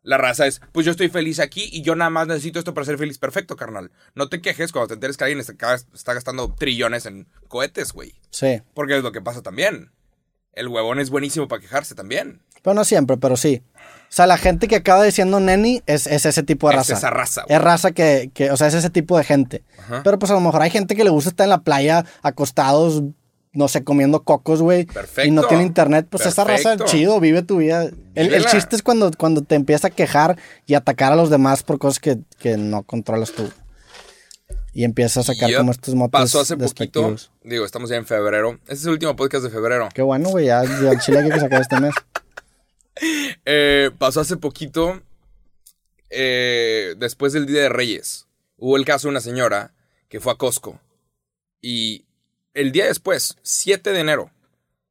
La 0.00 0.16
raza 0.16 0.46
es, 0.46 0.62
pues 0.72 0.86
yo 0.86 0.92
estoy 0.92 1.10
feliz 1.10 1.40
aquí 1.40 1.68
y 1.70 1.82
yo 1.82 1.94
nada 1.94 2.08
más 2.08 2.26
necesito 2.26 2.58
esto 2.58 2.72
para 2.72 2.86
ser 2.86 2.96
feliz. 2.96 3.18
Perfecto, 3.18 3.54
carnal. 3.54 3.90
No 4.14 4.30
te 4.30 4.40
quejes 4.40 4.72
cuando 4.72 4.88
te 4.88 4.94
enteres 4.94 5.18
que 5.18 5.24
alguien 5.24 5.40
está, 5.40 6.14
gastando 6.14 6.54
trillones 6.54 7.04
en 7.04 7.28
cohetes, 7.48 7.92
güey. 7.92 8.14
Sí. 8.30 8.62
Porque 8.72 8.96
es 8.96 9.02
lo 9.02 9.12
que 9.12 9.20
pasa 9.20 9.42
también. 9.42 9.90
El 10.54 10.68
huevón 10.68 11.00
es 11.00 11.10
buenísimo 11.10 11.48
para 11.48 11.60
quejarse 11.60 11.94
también. 11.94 12.40
Pero 12.62 12.72
no 12.72 12.84
siempre, 12.84 13.18
pero 13.18 13.36
sí. 13.36 13.62
O 13.76 13.82
sea, 14.08 14.26
la 14.26 14.38
gente 14.38 14.68
que 14.68 14.76
acaba 14.76 15.04
diciendo 15.04 15.38
neni 15.38 15.82
es, 15.84 16.06
ese 16.06 16.42
tipo 16.44 16.70
de 16.70 16.76
raza. 16.76 16.94
Es 16.94 17.00
esa 17.00 17.10
raza. 17.10 17.44
Es 17.46 17.60
raza 17.60 17.92
que, 17.92 18.30
que, 18.32 18.50
o 18.50 18.56
sea, 18.56 18.68
es 18.68 18.74
ese 18.74 18.88
tipo 18.88 19.18
de 19.18 19.24
gente. 19.24 19.64
Pero 20.02 20.18
pues 20.18 20.30
a 20.30 20.34
lo 20.34 20.40
mejor 20.40 20.62
hay 20.62 20.70
gente 20.70 20.96
que 20.96 21.04
le 21.04 21.10
gusta 21.10 21.28
estar 21.28 21.44
en 21.44 21.50
la 21.50 21.60
playa 21.60 22.06
acostados 22.22 23.02
no 23.54 23.68
sé, 23.68 23.84
comiendo 23.84 24.22
cocos, 24.22 24.60
güey. 24.60 24.86
Y 25.24 25.30
no 25.30 25.46
tiene 25.46 25.62
internet, 25.62 26.06
pues 26.10 26.26
esa 26.26 26.44
raza 26.44 26.76
chido, 26.84 27.20
vive 27.20 27.42
tu 27.42 27.58
vida. 27.58 27.90
El, 28.14 28.44
chiste 28.46 28.76
es 28.76 28.82
cuando, 28.82 29.10
cuando 29.16 29.42
te 29.42 29.54
empiezas 29.54 29.86
a 29.86 29.90
quejar 29.90 30.36
y 30.66 30.74
atacar 30.74 31.12
a 31.12 31.16
los 31.16 31.30
demás 31.30 31.62
por 31.62 31.78
cosas 31.78 32.00
que, 32.00 32.56
no 32.56 32.82
controlas 32.82 33.32
tú. 33.32 33.50
Y 34.72 34.82
empiezas 34.82 35.28
a 35.28 35.34
sacar 35.34 35.54
como 35.54 35.70
estos 35.70 35.94
motos. 35.94 36.20
Pasó 36.20 36.40
hace 36.40 36.56
poquito. 36.56 37.14
Digo, 37.44 37.64
estamos 37.64 37.90
ya 37.90 37.96
en 37.96 38.06
febrero. 38.06 38.58
Este 38.62 38.74
es 38.74 38.84
el 38.86 38.90
último 38.90 39.14
podcast 39.14 39.44
de 39.44 39.50
febrero. 39.50 39.88
Qué 39.94 40.02
bueno, 40.02 40.30
güey. 40.30 40.46
Ya, 40.46 40.62
el 40.62 40.98
chile 40.98 41.20
hay 41.20 41.30
que 41.30 41.40
sacar 41.40 41.60
este 41.60 41.80
mes. 41.80 41.94
Eh, 43.44 43.90
pasó 43.98 44.20
hace 44.20 44.36
poquito. 44.36 45.02
Eh, 46.10 46.94
después 46.96 47.32
del 47.32 47.44
Día 47.44 47.62
de 47.62 47.68
Reyes. 47.68 48.28
Hubo 48.56 48.76
el 48.76 48.84
caso 48.84 49.08
de 49.08 49.10
una 49.10 49.20
señora 49.20 49.74
que 50.08 50.20
fue 50.20 50.32
a 50.32 50.36
Costco. 50.36 50.78
Y 51.60 52.04
el 52.54 52.70
día 52.70 52.86
después, 52.86 53.36
7 53.42 53.92
de 53.92 54.00
enero, 54.00 54.30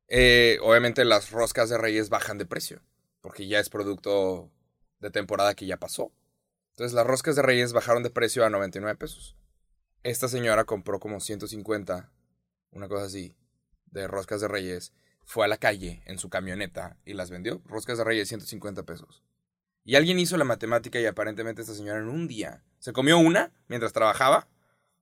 eh, 0.09 0.59
obviamente 0.61 1.05
las 1.05 1.31
roscas 1.31 1.69
de 1.69 1.77
Reyes 1.77 2.09
bajan 2.09 2.37
de 2.37 2.45
precio, 2.45 2.81
porque 3.21 3.47
ya 3.47 3.59
es 3.59 3.69
producto 3.69 4.51
de 4.99 5.09
temporada 5.09 5.55
que 5.55 5.65
ya 5.65 5.77
pasó. 5.77 6.11
Entonces 6.71 6.93
las 6.93 7.07
roscas 7.07 7.35
de 7.35 7.41
Reyes 7.41 7.71
bajaron 7.71 8.03
de 8.03 8.09
precio 8.09 8.45
a 8.45 8.49
99 8.49 8.97
pesos. 8.97 9.37
Esta 10.03 10.27
señora 10.27 10.65
compró 10.65 10.99
como 10.99 11.21
150, 11.21 12.11
una 12.71 12.87
cosa 12.89 13.05
así, 13.05 13.33
de 13.85 14.07
roscas 14.07 14.41
de 14.41 14.49
Reyes. 14.49 14.93
Fue 15.23 15.45
a 15.45 15.47
la 15.47 15.57
calle 15.57 16.03
en 16.05 16.19
su 16.19 16.29
camioneta 16.29 16.97
y 17.05 17.13
las 17.13 17.29
vendió. 17.29 17.61
Roscas 17.65 17.97
de 17.97 18.03
Reyes, 18.03 18.27
150 18.27 18.83
pesos. 18.83 19.23
Y 19.85 19.95
alguien 19.95 20.19
hizo 20.19 20.35
la 20.35 20.43
matemática 20.43 20.99
y 20.99 21.05
aparentemente 21.05 21.61
esta 21.61 21.73
señora 21.73 21.99
en 21.99 22.09
un 22.09 22.27
día 22.27 22.63
se 22.79 22.91
comió 22.91 23.17
una 23.17 23.53
mientras 23.67 23.93
trabajaba. 23.93 24.49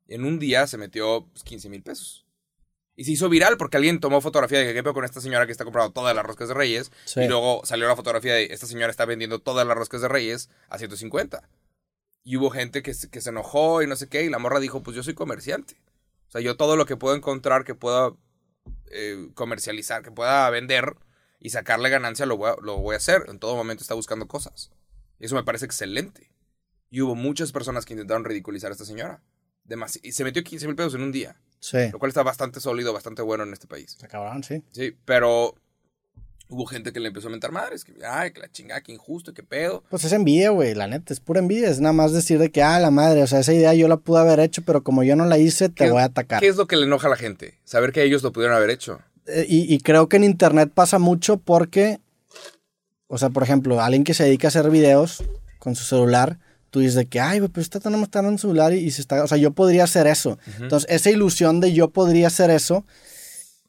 Y 0.08 0.14
en 0.14 0.26
un 0.26 0.38
día 0.38 0.68
se 0.68 0.78
metió 0.78 1.28
15 1.44 1.44
pues, 1.44 1.66
mil 1.68 1.82
pesos. 1.82 2.28
Y 2.96 3.06
se 3.06 3.12
hizo 3.12 3.30
viral 3.30 3.58
porque 3.58 3.78
alguien 3.78 4.00
tomó 4.00 4.22
fotografía 4.22 4.60
de 4.60 4.66
que 4.66 4.74
qué 4.74 4.94
con 4.94 5.06
esta 5.06 5.22
señora 5.22 5.46
que 5.46 5.52
está 5.52 5.64
comprando 5.64 5.92
todas 5.92 6.16
las 6.16 6.26
roscas 6.26 6.50
de 6.50 6.54
Reyes. 6.54 6.92
Y 7.16 7.28
luego 7.28 7.62
salió 7.66 7.88
la 7.88 7.96
fotografía 7.96 8.34
de 8.34 8.46
esta 8.52 8.68
señora 8.68 8.92
está 8.92 9.06
vendiendo 9.06 9.40
todas 9.40 9.66
las 9.66 9.78
roscas 9.78 10.02
de 10.02 10.08
Reyes 10.08 10.50
a 10.70 10.78
150. 10.78 11.48
Y 12.24 12.38
hubo 12.38 12.50
gente 12.50 12.84
que, 12.84 12.94
que 13.10 13.22
se 13.22 13.30
enojó 13.30 13.82
y 13.82 13.88
no 13.88 13.96
sé 13.96 14.08
qué. 14.08 14.24
Y 14.24 14.30
la 14.30 14.40
morra 14.40 14.60
dijo, 14.60 14.84
pues 14.84 14.96
yo 14.96 15.04
soy 15.04 15.14
comerciante. 15.14 15.78
O 16.28 16.32
sea, 16.32 16.42
yo 16.42 16.58
todo 16.58 16.76
lo 16.76 16.86
que 16.86 16.98
puedo 16.98 17.16
encontrar 17.16 17.64
que 17.64 17.76
pueda 17.76 18.14
eh, 18.92 19.30
comercializar, 19.34 20.04
que 20.04 20.12
pueda 20.12 20.50
vender 20.50 20.96
y 21.40 21.50
sacarle 21.50 21.90
ganancia, 21.90 22.26
lo 22.26 22.38
voy, 22.38 22.52
a, 22.52 22.56
lo 22.62 22.78
voy 22.78 22.94
a 22.94 22.98
hacer. 22.98 23.26
En 23.30 23.40
todo 23.40 23.56
momento 23.56 23.82
está 23.82 23.96
buscando 23.96 24.28
cosas. 24.28 24.72
Y 25.20 25.26
eso 25.26 25.36
me 25.36 25.44
parece 25.44 25.66
excelente. 25.66 26.32
Y 26.90 27.02
hubo 27.02 27.16
muchas 27.16 27.52
personas 27.52 27.86
que 27.86 27.94
intentaron 27.94 28.26
ridiculizar 28.26 28.70
a 28.70 28.74
esta 28.74 28.86
señora. 28.86 29.24
y 30.04 30.12
se 30.12 30.24
metió 30.24 30.44
15 30.44 30.68
mil 30.68 30.76
pesos 30.76 30.96
en 30.96 31.02
un 31.02 31.12
día. 31.12 31.40
Sí. 31.62 31.90
Lo 31.92 32.00
cual 32.00 32.10
está 32.10 32.24
bastante 32.24 32.60
sólido, 32.60 32.92
bastante 32.92 33.22
bueno 33.22 33.44
en 33.44 33.54
este 33.54 33.68
país. 33.68 33.96
Se 33.98 34.06
acabaron, 34.06 34.44
sí. 34.44 34.64
Sí, 34.72 34.98
pero 35.06 35.56
hubo 36.50 36.66
gente 36.66 36.92
que 36.92 37.00
le 37.00 37.08
empezó 37.08 37.28
a 37.28 37.32
mentar 37.32 37.52
madres, 37.52 37.86
que, 37.86 37.94
ay, 38.06 38.32
que 38.32 38.42
la 38.42 38.52
chingada, 38.52 38.82
que 38.82 38.92
injusto, 38.92 39.34
que 39.34 39.44
pedo. 39.44 39.84
Pues 39.90 40.04
es 40.04 40.12
envidia, 40.12 40.50
güey, 40.50 40.74
la 40.74 40.88
neta, 40.88 41.14
es 41.14 41.20
pura 41.20 41.40
envidia, 41.40 41.70
es 41.70 41.80
nada 41.80 41.94
más 41.94 42.12
decir 42.12 42.40
de 42.40 42.52
que, 42.52 42.62
ah, 42.62 42.80
la 42.80 42.92
madre, 42.92 43.24
o 43.24 43.28
sea, 43.28 43.40
esa 43.40 43.54
idea 43.54 43.74
yo 43.74 43.88
la 43.88 43.98
pude 43.98 44.20
haber 44.20 44.40
hecho, 44.40 44.64
pero 44.64 44.84
como 44.84 45.04
yo 45.04 45.16
no 45.16 45.26
la 45.26 45.38
hice, 45.38 45.70
te 45.70 45.90
voy 45.90 46.02
a 46.02 46.06
atacar. 46.06 46.42
¿Qué 46.42 46.48
es 46.48 46.58
lo 46.58 46.68
que 46.68 46.76
le 46.76 46.86
enoja 46.86 47.08
a 47.08 47.12
la 47.12 47.16
gente? 47.16 47.60
Saber 47.64 47.94
que 47.94 48.04
ellos 48.04 48.24
lo 48.24 48.32
pudieron 48.32 48.58
haber 48.58 48.72
hecho. 48.72 49.00
Eh, 49.28 49.46
y, 49.48 49.74
y, 49.74 49.80
creo 49.80 50.10
que 50.10 50.18
en 50.18 50.24
internet 50.24 50.72
pasa 50.74 50.98
mucho 50.98 51.38
porque, 51.38 52.00
o 53.08 53.20
sea, 53.20 53.30
por 53.30 53.44
ejemplo, 53.44 53.80
alguien 53.80 54.04
que 54.04 54.16
se 54.16 54.24
dedica 54.24 54.48
a 54.48 54.50
hacer 54.50 54.70
videos 54.72 55.24
con 55.60 55.76
su 55.76 55.84
celular, 55.84 56.40
tú 56.72 56.80
dices 56.80 56.96
de 56.96 57.06
que, 57.06 57.20
ay, 57.20 57.42
pero 57.42 57.62
está 57.62 57.80
tan 57.80 58.26
en 58.26 58.38
celular 58.40 58.74
y, 58.74 58.90
se 58.92 59.02
está, 59.02 59.24
o 59.24 59.28
sea, 59.28 59.38
yo 59.38 59.52
podría 59.52 59.84
hacer 59.84 60.08
eso. 60.08 60.40
Entonces, 60.60 60.90
esa 60.90 61.12
ilusión 61.12 61.60
de 61.60 61.74
yo 61.74 61.90
podría 61.92 62.28
hacer 62.28 62.50
eso, 62.50 62.86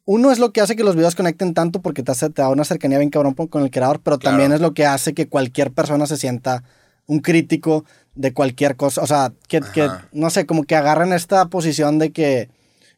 uno 0.05 0.31
es 0.31 0.39
lo 0.39 0.51
que 0.51 0.61
hace 0.61 0.75
que 0.75 0.83
los 0.83 0.95
videos 0.95 1.13
conecten 1.13 1.53
tanto 1.53 1.81
porque 1.81 2.01
te, 2.01 2.11
hace, 2.11 2.29
te 2.29 2.41
da 2.41 2.49
una 2.49 2.63
cercanía 2.63 2.97
bien 2.97 3.09
cabrón 3.09 3.33
con 3.33 3.63
el 3.63 3.71
creador, 3.71 3.99
pero 4.01 4.17
también 4.17 4.53
es 4.53 4.61
lo 4.61 4.73
que 4.73 4.85
hace 4.85 5.13
que 5.13 5.27
cualquier 5.27 5.71
persona 5.71 6.07
se 6.07 6.17
sienta 6.17 6.63
un 7.05 7.19
crítico 7.19 7.85
de 8.15 8.33
cualquier 8.33 8.77
cosa. 8.77 9.01
O 9.01 9.07
sea, 9.07 9.33
que, 9.47 9.61
que, 9.73 9.89
no 10.13 10.29
sé, 10.29 10.45
como 10.45 10.63
que 10.63 10.75
agarran 10.75 11.11
esta 11.11 11.45
posición 11.47 11.99
de 11.99 12.11
que 12.11 12.49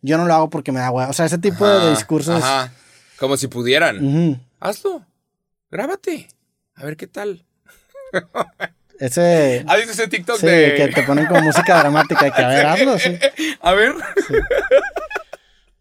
yo 0.02 0.18
no 0.18 0.26
lo 0.26 0.34
hago 0.36 0.50
porque 0.52 0.72
me 0.72 0.80
da 0.80 0.92
huevo. 0.92 1.10
O 1.10 1.14
sea, 1.14 1.26
ese 1.26 1.40
tipo 1.40 1.68
de 1.68 1.78
Ajá, 1.78 1.90
discursos. 1.90 2.44
Ajá. 2.44 2.72
Como 3.18 3.38
si 3.38 3.48
pudieran. 3.48 4.40
Hazlo. 4.60 5.04
Grábate. 5.72 6.28
A 6.76 6.86
ver 6.86 6.96
qué 6.96 7.08
tal. 7.08 7.44
Ese. 9.00 9.64
¿Has 9.68 9.78
visto 9.78 9.92
ese 9.92 10.08
TikTok 10.08 10.38
Sí, 10.40 10.46
de.? 10.48 10.74
que 10.76 10.88
te 10.90 11.04
ponen 11.04 11.26
como 11.26 11.42
música 11.42 11.80
dramática. 11.80 12.32
Que 12.34 12.42
a 12.42 12.48
ver, 12.50 12.66
hazlo, 12.66 12.98
sí. 13.00 13.18
A 13.62 13.74
ver. 13.74 13.94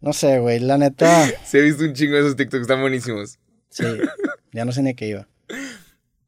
No 0.01 0.13
sé, 0.13 0.39
güey. 0.39 0.59
La 0.59 0.77
neta. 0.77 1.25
Sí, 1.45 1.57
he 1.57 1.61
visto 1.61 1.83
un 1.83 1.93
chingo 1.93 2.13
de 2.15 2.21
esos 2.21 2.35
TikToks, 2.35 2.61
están 2.61 2.81
buenísimos. 2.81 3.37
Sí. 3.69 3.85
Ya 4.51 4.65
no 4.65 4.71
sé 4.71 4.81
ni 4.81 4.91
a 4.91 4.93
qué 4.93 5.07
iba. 5.07 5.27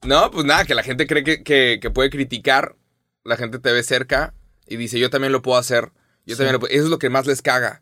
No, 0.06 0.32
pues 0.32 0.46
nada, 0.46 0.66
que 0.66 0.76
la 0.76 0.84
gente 0.84 1.08
cree 1.08 1.24
que, 1.24 1.44
que- 1.44 1.80
que 1.82 1.90
puede 1.90 2.10
criticar, 2.10 2.76
la 3.24 3.36
gente 3.38 3.60
te 3.60 3.72
ve 3.72 3.84
cerca 3.84 4.34
y 4.68 4.78
dice, 4.78 5.00
yo 5.00 5.10
también 5.10 5.32
lo 5.34 5.42
puedo 5.42 5.58
hacer, 5.58 5.92
yo 6.26 6.36
también 6.38 6.54
lo 6.54 6.60
puedo. 6.60 6.74
Eso 6.74 6.84
es 6.86 6.90
lo 6.90 7.00
que 7.00 7.10
más 7.10 7.26
les 7.28 7.42
caga, 7.42 7.82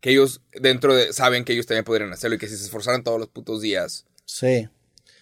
que 0.00 0.10
ellos 0.10 0.42
dentro 0.60 0.94
de, 0.94 1.12
saben 1.12 1.44
que 1.44 1.52
ellos 1.52 1.66
también 1.66 1.84
podrían 1.84 2.12
hacerlo 2.12 2.36
y 2.36 2.38
que 2.38 2.48
si 2.48 2.56
se 2.56 2.64
esforzaran 2.64 3.02
todos 3.04 3.18
los 3.18 3.28
putos 3.28 3.60
días, 3.60 4.06
Sí. 4.24 4.68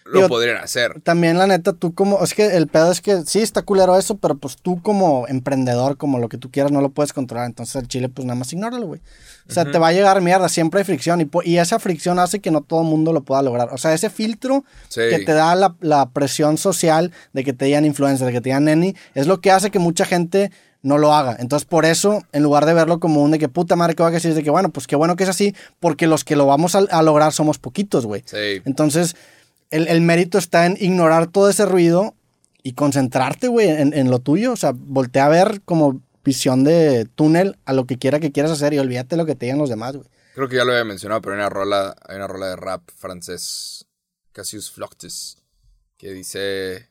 Lo 0.05 0.19
Digo, 0.19 0.27
podrían 0.29 0.57
hacer. 0.57 1.01
También, 1.01 1.37
la 1.37 1.47
neta, 1.47 1.73
tú 1.73 1.93
como. 1.95 2.23
Es 2.23 2.35
que 2.35 2.55
el 2.55 2.67
pedo 2.67 2.91
es 2.91 3.01
que 3.01 3.23
sí 3.25 3.41
está 3.41 3.63
culero 3.63 3.97
eso, 3.97 4.17
pero 4.17 4.37
pues 4.37 4.55
tú 4.57 4.79
como 4.83 5.27
emprendedor, 5.27 5.97
como 5.97 6.19
lo 6.19 6.29
que 6.29 6.37
tú 6.37 6.51
quieras, 6.51 6.71
no 6.71 6.79
lo 6.81 6.89
puedes 6.89 7.11
controlar. 7.11 7.47
Entonces 7.47 7.75
el 7.75 7.87
chile, 7.87 8.07
pues 8.09 8.25
nada 8.25 8.37
más 8.37 8.53
ignóralo, 8.53 8.85
güey. 8.85 9.01
O 9.49 9.53
sea, 9.53 9.65
te 9.65 9.77
va 9.79 9.87
a 9.87 9.91
llegar 9.93 10.21
mierda, 10.21 10.47
siempre 10.49 10.79
hay 10.79 10.83
fricción. 10.83 11.21
Y, 11.21 11.29
y 11.43 11.57
esa 11.57 11.79
fricción 11.79 12.19
hace 12.19 12.39
que 12.39 12.51
no 12.51 12.61
todo 12.61 12.81
el 12.81 12.87
mundo 12.87 13.13
lo 13.13 13.23
pueda 13.23 13.41
lograr. 13.41 13.69
O 13.73 13.77
sea, 13.77 13.93
ese 13.93 14.09
filtro 14.11 14.63
Sí. 14.89 15.01
que 15.09 15.19
te 15.19 15.33
da 15.33 15.55
la, 15.55 15.75
la 15.81 16.09
presión 16.11 16.57
social 16.59 17.11
de 17.33 17.43
que 17.43 17.53
te 17.53 17.65
digan 17.65 17.83
influencer, 17.85 18.27
de 18.27 18.33
que 18.33 18.41
te 18.41 18.49
digan 18.49 18.65
neni, 18.65 18.95
es 19.15 19.25
lo 19.27 19.41
que 19.41 19.51
hace 19.51 19.71
que 19.71 19.79
mucha 19.79 20.05
gente 20.05 20.51
no 20.83 20.99
lo 20.99 21.13
haga. 21.15 21.35
Entonces, 21.39 21.65
por 21.65 21.83
eso, 21.83 22.21
en 22.31 22.43
lugar 22.43 22.67
de 22.67 22.73
verlo 22.75 22.99
como 22.99 23.23
un 23.23 23.31
de 23.31 23.39
que 23.39 23.49
puta 23.49 23.75
madre 23.75 23.95
que 23.95 24.03
va 24.03 24.09
a 24.09 24.11
decir, 24.11 24.29
es 24.29 24.35
de 24.35 24.43
que 24.43 24.51
bueno, 24.51 24.69
pues 24.69 24.85
qué 24.85 24.95
bueno 24.95 25.15
que 25.15 25.23
es 25.23 25.29
así, 25.29 25.55
porque 25.79 26.05
los 26.05 26.23
que 26.23 26.35
lo 26.35 26.45
vamos 26.45 26.75
a, 26.75 26.79
a 26.91 27.01
lograr 27.01 27.33
somos 27.33 27.57
poquitos, 27.57 28.05
güey. 28.05 28.21
Sí. 28.25 28.61
Entonces, 28.65 29.15
el, 29.75 29.87
el 29.87 30.01
mérito 30.01 30.37
está 30.37 30.65
en 30.65 30.77
ignorar 30.79 31.27
todo 31.27 31.49
ese 31.49 31.65
ruido 31.65 32.15
y 32.63 32.73
concentrarte, 32.73 33.47
güey, 33.47 33.69
en, 33.69 33.93
en 33.93 34.09
lo 34.09 34.19
tuyo. 34.19 34.53
O 34.53 34.55
sea, 34.55 34.73
voltea 34.75 35.25
a 35.25 35.29
ver 35.29 35.61
como 35.65 36.01
visión 36.23 36.63
de 36.63 37.05
túnel 37.15 37.57
a 37.65 37.73
lo 37.73 37.85
que 37.85 37.97
quiera 37.97 38.19
que 38.19 38.31
quieras 38.31 38.51
hacer 38.51 38.73
y 38.73 38.79
olvídate 38.79 39.15
lo 39.17 39.25
que 39.25 39.35
te 39.35 39.45
digan 39.45 39.59
los 39.59 39.69
demás, 39.69 39.95
güey. 39.95 40.07
Creo 40.33 40.49
que 40.49 40.55
ya 40.57 40.65
lo 40.65 40.71
había 40.71 40.83
mencionado, 40.83 41.21
pero 41.21 41.33
hay 41.35 41.39
una 41.39 41.49
rola, 41.49 41.95
hay 42.07 42.15
una 42.17 42.27
rola 42.27 42.47
de 42.49 42.55
rap 42.55 42.81
francés, 42.97 43.85
Cassius 44.33 44.69
Floctis, 44.71 45.37
que 45.97 46.11
dice, 46.11 46.89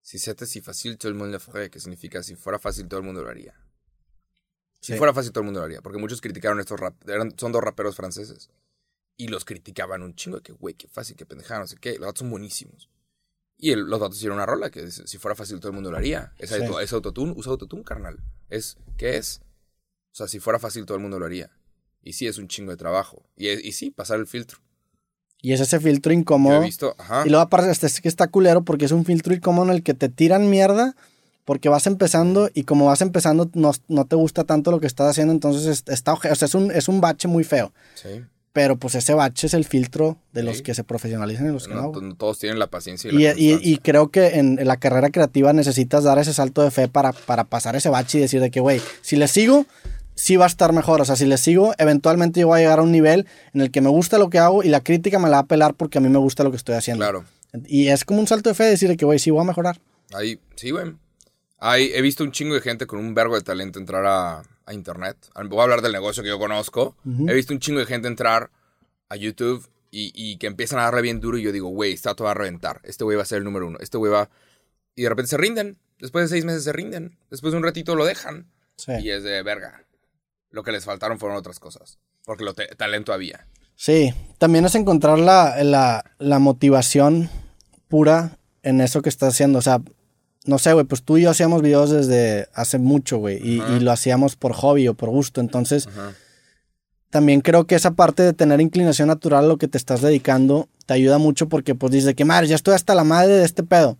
si 0.00 0.18
c'était 0.18 0.46
si 0.46 0.60
fácil, 0.60 0.96
todo 0.96 1.08
el 1.08 1.16
mundo 1.16 1.32
lo 1.32 1.40
ferait, 1.40 1.72
que 1.72 1.80
significa, 1.80 2.22
si 2.22 2.36
fuera 2.36 2.58
fácil, 2.60 2.86
todo 2.86 3.00
el 3.00 3.06
mundo 3.06 3.22
lo 3.22 3.30
haría. 3.30 3.54
Si 4.80 4.92
Sí. 4.92 4.98
fuera 4.98 5.12
fácil, 5.12 5.32
todo 5.32 5.40
el 5.42 5.46
mundo 5.46 5.60
lo 5.60 5.66
haría, 5.66 5.80
porque 5.80 5.98
muchos 5.98 6.20
criticaron 6.20 6.60
estos 6.60 6.78
rap, 6.78 6.94
eran, 7.08 7.36
son 7.36 7.50
dos 7.52 7.62
raperos 7.64 7.96
franceses, 7.96 8.50
y 9.24 9.28
los 9.28 9.44
criticaban 9.44 10.02
un 10.02 10.14
chingo, 10.14 10.38
de 10.38 10.42
que 10.42 10.52
güey, 10.52 10.74
qué 10.74 10.88
fácil, 10.88 11.16
qué 11.16 11.26
pendejada, 11.26 11.60
no 11.60 11.66
sé 11.66 11.76
qué, 11.76 11.92
los 11.92 12.00
datos 12.06 12.20
son 12.20 12.30
buenísimos. 12.30 12.88
Y 13.58 13.70
el- 13.70 13.80
los 13.84 14.00
datos 14.00 14.16
hicieron 14.16 14.36
una 14.38 14.46
rola 14.46 14.70
que 14.70 14.90
si 14.90 15.18
fuera 15.18 15.34
fácil, 15.36 15.58
todo 15.60 15.68
el 15.68 15.74
mundo 15.74 15.90
lo 15.90 15.96
haría. 15.96 16.32
Es, 16.38 16.50
Sí. 16.50 16.56
auto- 16.56 16.80
es 16.80 16.92
autotune, 16.92 17.32
usa 17.36 17.52
autotune, 17.52 17.84
carnal. 17.84 18.18
Es, 18.50 18.76
¿qué 18.96 19.16
es? 19.16 19.40
O 20.12 20.14
sea, 20.14 20.26
si 20.28 20.40
fuera 20.40 20.58
fácil, 20.58 20.84
todo 20.84 20.96
el 20.96 21.02
mundo 21.02 21.18
lo 21.18 21.26
haría. 21.26 21.50
Y 22.02 22.14
sí, 22.14 22.26
es 22.26 22.38
un 22.38 22.48
chingo 22.48 22.72
de 22.72 22.76
trabajo. 22.76 23.22
Y, 23.36 23.48
y 23.50 23.72
sí, 23.72 23.90
pasar 23.90 24.18
el 24.18 24.26
filtro. 24.26 24.58
Y 25.40 25.52
es 25.52 25.60
ese 25.60 25.78
filtro 25.80 26.12
incómodo. 26.12 26.60
he 26.60 26.64
visto, 26.64 26.94
ajá. 26.98 27.22
Y 27.26 27.28
luego 27.30 27.42
aparte 27.42 27.70
este, 27.70 27.86
es 27.86 28.00
que 28.00 28.08
está 28.08 28.26
culero 28.28 28.62
porque 28.64 28.84
es 28.84 28.92
un 28.92 29.04
filtro 29.04 29.32
incómodo 29.34 29.66
en 29.70 29.76
el 29.76 29.82
que 29.82 29.94
te 29.94 30.08
tiran 30.08 30.50
mierda 30.50 30.94
porque 31.44 31.68
vas 31.68 31.86
empezando 31.88 32.48
y 32.54 32.62
como 32.64 32.86
vas 32.86 33.00
empezando 33.00 33.50
no, 33.54 33.72
no 33.88 34.04
te 34.06 34.14
gusta 34.14 34.44
tanto 34.44 34.70
lo 34.70 34.78
que 34.80 34.86
estás 34.86 35.08
haciendo, 35.10 35.32
entonces 35.32 35.66
es- 35.66 35.84
está 35.92 36.12
o 36.12 36.20
sea, 36.20 36.32
es 36.46 36.54
un, 36.54 36.70
es 36.70 36.86
un 36.88 37.00
bache 37.00 37.26
muy 37.26 37.42
feo. 37.42 37.72
Sí. 37.94 38.24
Pero 38.52 38.76
pues 38.76 38.94
ese 38.94 39.14
bache 39.14 39.46
es 39.46 39.54
el 39.54 39.64
filtro 39.64 40.18
de 40.32 40.42
los 40.42 40.58
Sí. 40.58 40.62
que 40.62 40.74
se 40.74 40.84
profesionalizan 40.84 41.46
y 41.48 41.52
los 41.52 41.66
que 41.68 41.74
no. 41.74 41.90
No, 41.92 42.14
todos 42.16 42.38
tienen 42.38 42.58
la 42.58 42.66
paciencia 42.66 43.10
y, 43.10 43.14
la 43.18 43.34
y- 43.36 43.78
creo 43.78 44.10
que 44.10 44.38
en 44.38 44.58
la 44.62 44.76
carrera 44.76 45.08
creativa 45.10 45.52
necesitas 45.54 46.04
dar 46.04 46.18
ese 46.18 46.34
salto 46.34 46.62
de 46.62 46.70
fe 46.70 46.86
para, 46.88 47.12
para 47.12 47.44
pasar 47.44 47.76
ese 47.76 47.88
bache 47.88 48.18
y 48.18 48.20
decir 48.20 48.40
de 48.42 48.50
que, 48.50 48.60
güey, 48.60 48.80
si 49.00 49.16
le 49.16 49.26
sigo, 49.26 49.64
sí 50.14 50.36
va 50.36 50.44
a 50.44 50.48
estar 50.48 50.74
mejor. 50.74 51.00
O 51.00 51.04
sea, 51.06 51.16
si 51.16 51.24
le 51.24 51.38
sigo, 51.38 51.72
eventualmente 51.78 52.40
yo 52.40 52.48
voy 52.48 52.58
a 52.58 52.62
llegar 52.62 52.78
a 52.80 52.82
un 52.82 52.92
nivel 52.92 53.26
en 53.54 53.62
el 53.62 53.70
que 53.70 53.80
me 53.80 53.88
gusta 53.88 54.18
lo 54.18 54.28
que 54.28 54.38
hago 54.38 54.62
y 54.62 54.68
la 54.68 54.82
crítica 54.82 55.18
me 55.18 55.30
la 55.30 55.36
va 55.38 55.42
a 55.44 55.46
pelar 55.46 55.72
porque 55.72 55.96
a 55.96 56.00
mí 56.02 56.10
me 56.10 56.18
gusta 56.18 56.44
lo 56.44 56.50
que 56.50 56.58
estoy 56.58 56.74
haciendo. 56.74 57.04
Claro. 57.04 57.24
Y 57.66 57.88
es 57.88 58.04
como 58.04 58.20
un 58.20 58.26
salto 58.26 58.50
de 58.50 58.54
fe 58.54 58.64
decir 58.64 58.88
de 58.90 58.98
que, 58.98 59.06
güey, 59.06 59.18
sí 59.18 59.30
voy 59.30 59.40
a 59.40 59.44
mejorar. 59.44 59.80
Ahí, 60.12 60.38
sí, 60.56 60.70
güey. 60.72 60.92
Hay, 61.58 61.90
he 61.94 62.02
visto 62.02 62.22
un 62.24 62.32
chingo 62.32 62.54
de 62.54 62.60
gente 62.60 62.86
con 62.86 62.98
un 62.98 63.14
vergo 63.14 63.34
de 63.34 63.40
talento 63.42 63.78
entrar 63.78 64.04
a, 64.04 64.42
a 64.66 64.74
internet. 64.74 65.16
Voy 65.48 65.60
a 65.60 65.62
hablar 65.62 65.82
del 65.82 65.92
negocio 65.92 66.22
que 66.22 66.28
yo 66.28 66.38
conozco. 66.38 66.96
He 67.28 67.34
visto 67.34 67.52
un 67.52 67.60
chingo 67.60 67.80
de 67.80 67.86
gente 67.86 68.08
entrar 68.08 68.50
a 69.08 69.16
YouTube 69.16 69.68
y, 69.90 70.12
y 70.14 70.38
que 70.38 70.46
empiezan 70.46 70.78
a 70.78 70.84
darle 70.84 71.02
bien 71.02 71.20
duro 71.20 71.36
y 71.36 71.42
yo 71.42 71.52
digo, 71.52 71.68
güey, 71.68 71.92
está 71.92 72.14
todo 72.14 72.28
a 72.28 72.34
reventar. 72.34 72.80
Este 72.84 73.04
güey 73.04 73.16
va 73.16 73.22
a 73.22 73.26
ser 73.26 73.38
el 73.38 73.44
número 73.44 73.66
uno. 73.66 73.78
Este 73.80 73.98
güey 73.98 74.10
va... 74.10 74.30
Y 74.94 75.02
de 75.02 75.08
repente 75.08 75.28
se 75.28 75.36
rinden. 75.36 75.78
Después 75.98 76.24
de 76.24 76.28
seis 76.28 76.44
meses 76.44 76.64
se 76.64 76.72
rinden. 76.72 77.18
Después 77.30 77.52
de 77.52 77.58
un 77.58 77.64
ratito 77.64 77.94
lo 77.94 78.04
dejan. 78.04 78.50
Sí. 78.76 78.92
Y 79.00 79.10
es 79.10 79.22
de 79.22 79.42
verga. 79.42 79.84
Lo 80.50 80.62
que 80.62 80.72
les 80.72 80.84
faltaron 80.84 81.18
fueron 81.18 81.36
otras 81.36 81.60
cosas. 81.60 81.98
Porque 82.24 82.44
lo 82.44 82.54
talento 82.54 83.12
había. 83.12 83.46
Sí, 83.74 84.14
también 84.38 84.64
es 84.64 84.74
encontrar 84.74 85.18
la, 85.18 85.62
la, 85.64 86.04
la 86.18 86.38
motivación 86.38 87.30
pura 87.88 88.38
en 88.62 88.80
eso 88.80 89.02
que 89.02 89.08
estás 89.08 89.34
haciendo. 89.34 89.58
O 89.58 89.62
sea, 89.62 89.82
no 90.44 90.58
sé, 90.58 90.72
güey, 90.72 90.84
pues 90.84 91.02
tú 91.02 91.18
y 91.18 91.22
yo 91.22 91.30
hacíamos 91.30 91.62
videos 91.62 91.90
desde 91.90 92.48
hace 92.54 92.78
mucho, 92.78 93.18
güey, 93.18 93.38
y, 93.38 93.60
lo 93.80 93.92
hacíamos 93.92 94.36
por 94.36 94.52
hobby 94.54 94.88
o 94.88 94.94
por 94.94 95.10
gusto. 95.10 95.40
Entonces, 95.40 95.86
Ajá. 95.86 96.12
también 97.10 97.40
creo 97.40 97.66
que 97.66 97.74
esa 97.74 97.92
parte 97.92 98.22
de 98.22 98.32
tener 98.32 98.60
inclinación 98.60 99.08
natural 99.08 99.44
a 99.44 99.48
lo 99.48 99.58
que 99.58 99.68
te 99.68 99.78
estás 99.78 100.00
dedicando 100.02 100.68
te 100.86 100.94
ayuda 100.94 101.18
mucho 101.18 101.48
porque 101.48 101.74
pues 101.76 101.92
dices 101.92 102.14
que 102.14 102.24
madre, 102.24 102.48
ya 102.48 102.56
estoy 102.56 102.74
hasta 102.74 102.94
la 102.94 103.04
madre 103.04 103.34
de 103.34 103.44
este 103.44 103.62
pedo. 103.62 103.98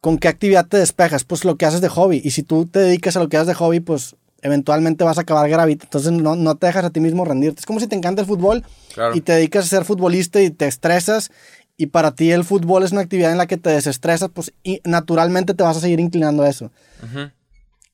¿Con 0.00 0.18
qué 0.18 0.28
actividad 0.28 0.66
te 0.66 0.76
despejas? 0.76 1.24
Pues 1.24 1.44
lo 1.44 1.56
que 1.56 1.66
haces 1.66 1.80
de 1.80 1.88
hobby. 1.88 2.20
Y 2.22 2.30
si 2.30 2.44
tú 2.44 2.66
te 2.66 2.78
dedicas 2.78 3.16
a 3.16 3.20
lo 3.20 3.28
que 3.28 3.36
haces 3.36 3.48
de 3.48 3.54
hobby, 3.54 3.80
pues 3.80 4.14
eventualmente 4.42 5.02
vas 5.02 5.18
a 5.18 5.22
acabar 5.22 5.48
gravitando. 5.50 5.86
Entonces 5.86 6.12
no, 6.12 6.36
no 6.36 6.54
te 6.54 6.66
dejas 6.68 6.84
a 6.84 6.90
ti 6.90 7.00
mismo 7.00 7.24
rendirte. 7.24 7.58
Es 7.60 7.66
como 7.66 7.80
si 7.80 7.88
te 7.88 7.96
encanta 7.96 8.20
el 8.22 8.28
fútbol 8.28 8.62
Claro. 8.94 9.16
y 9.16 9.20
te 9.20 9.32
dedicas 9.32 9.64
a 9.64 9.68
ser 9.68 9.84
futbolista 9.84 10.40
y 10.40 10.50
te 10.50 10.66
estresas 10.68 11.30
y 11.76 11.86
para 11.86 12.14
ti 12.14 12.30
el 12.30 12.44
fútbol 12.44 12.82
es 12.82 12.92
una 12.92 13.02
actividad 13.02 13.32
en 13.32 13.38
la 13.38 13.46
que 13.46 13.56
te 13.56 13.70
desestresas, 13.70 14.30
pues 14.32 14.52
y 14.62 14.80
naturalmente 14.84 15.54
te 15.54 15.62
vas 15.62 15.76
a 15.76 15.80
seguir 15.80 16.00
inclinando 16.00 16.42
a 16.42 16.48
eso. 16.48 16.70
Ujú. 17.02 17.30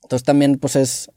Entonces 0.02 0.24
también 0.24 0.58
pues 0.58 0.76
es, 0.76 1.10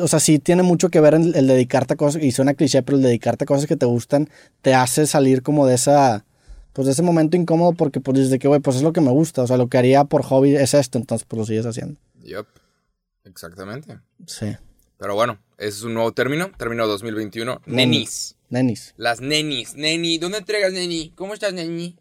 o 0.00 0.08
sea, 0.08 0.20
sí 0.20 0.38
tiene 0.38 0.62
mucho 0.62 0.88
que 0.88 1.00
ver 1.00 1.14
el, 1.14 1.34
el 1.34 1.46
dedicarte 1.46 1.94
a 1.94 1.96
cosas, 1.96 2.22
y 2.22 2.32
suena 2.32 2.54
cliché, 2.54 2.82
pero 2.82 2.96
el 2.96 3.02
dedicarte 3.02 3.44
a 3.44 3.46
cosas 3.46 3.66
que 3.66 3.76
te 3.76 3.86
gustan 3.86 4.28
te 4.62 4.74
hace 4.74 5.06
salir 5.06 5.42
como 5.42 5.66
de 5.66 5.74
esa, 5.74 6.24
pues 6.72 6.86
de 6.86 6.92
ese 6.92 7.02
momento 7.02 7.36
incómodo 7.36 7.72
porque 7.72 8.00
pues 8.00 8.16
dices 8.16 8.30
de 8.30 8.38
que, 8.38 8.48
güey, 8.48 8.60
pues 8.60 8.76
es 8.76 8.82
lo 8.82 8.92
que 8.92 9.00
me 9.00 9.10
gusta, 9.10 9.42
o 9.42 9.46
sea, 9.46 9.56
lo 9.56 9.68
que 9.68 9.78
haría 9.78 10.04
por 10.04 10.22
hobby 10.22 10.56
es 10.56 10.74
esto, 10.74 10.98
entonces 10.98 11.26
pues 11.28 11.38
lo 11.38 11.46
sigues 11.46 11.66
haciendo. 11.66 12.00
Yup. 12.22 12.46
Exactamente. 13.24 13.98
Sí. 14.26 14.54
Pero 14.98 15.14
bueno, 15.14 15.38
ese 15.58 15.68
es 15.68 15.82
un 15.82 15.94
nuevo 15.94 16.12
término. 16.12 16.50
Término 16.56 16.86
2021. 16.86 17.62
Mm. 17.66 17.74
Nenis. 17.74 18.33
Nenis. 18.48 18.94
Las 18.96 19.20
nenis. 19.20 19.74
Neni, 19.74 20.18
¿dónde 20.18 20.38
entregas, 20.38 20.72
neni? 20.72 21.12
¿Cómo 21.14 21.34
estás, 21.34 21.52
neni? 21.52 21.96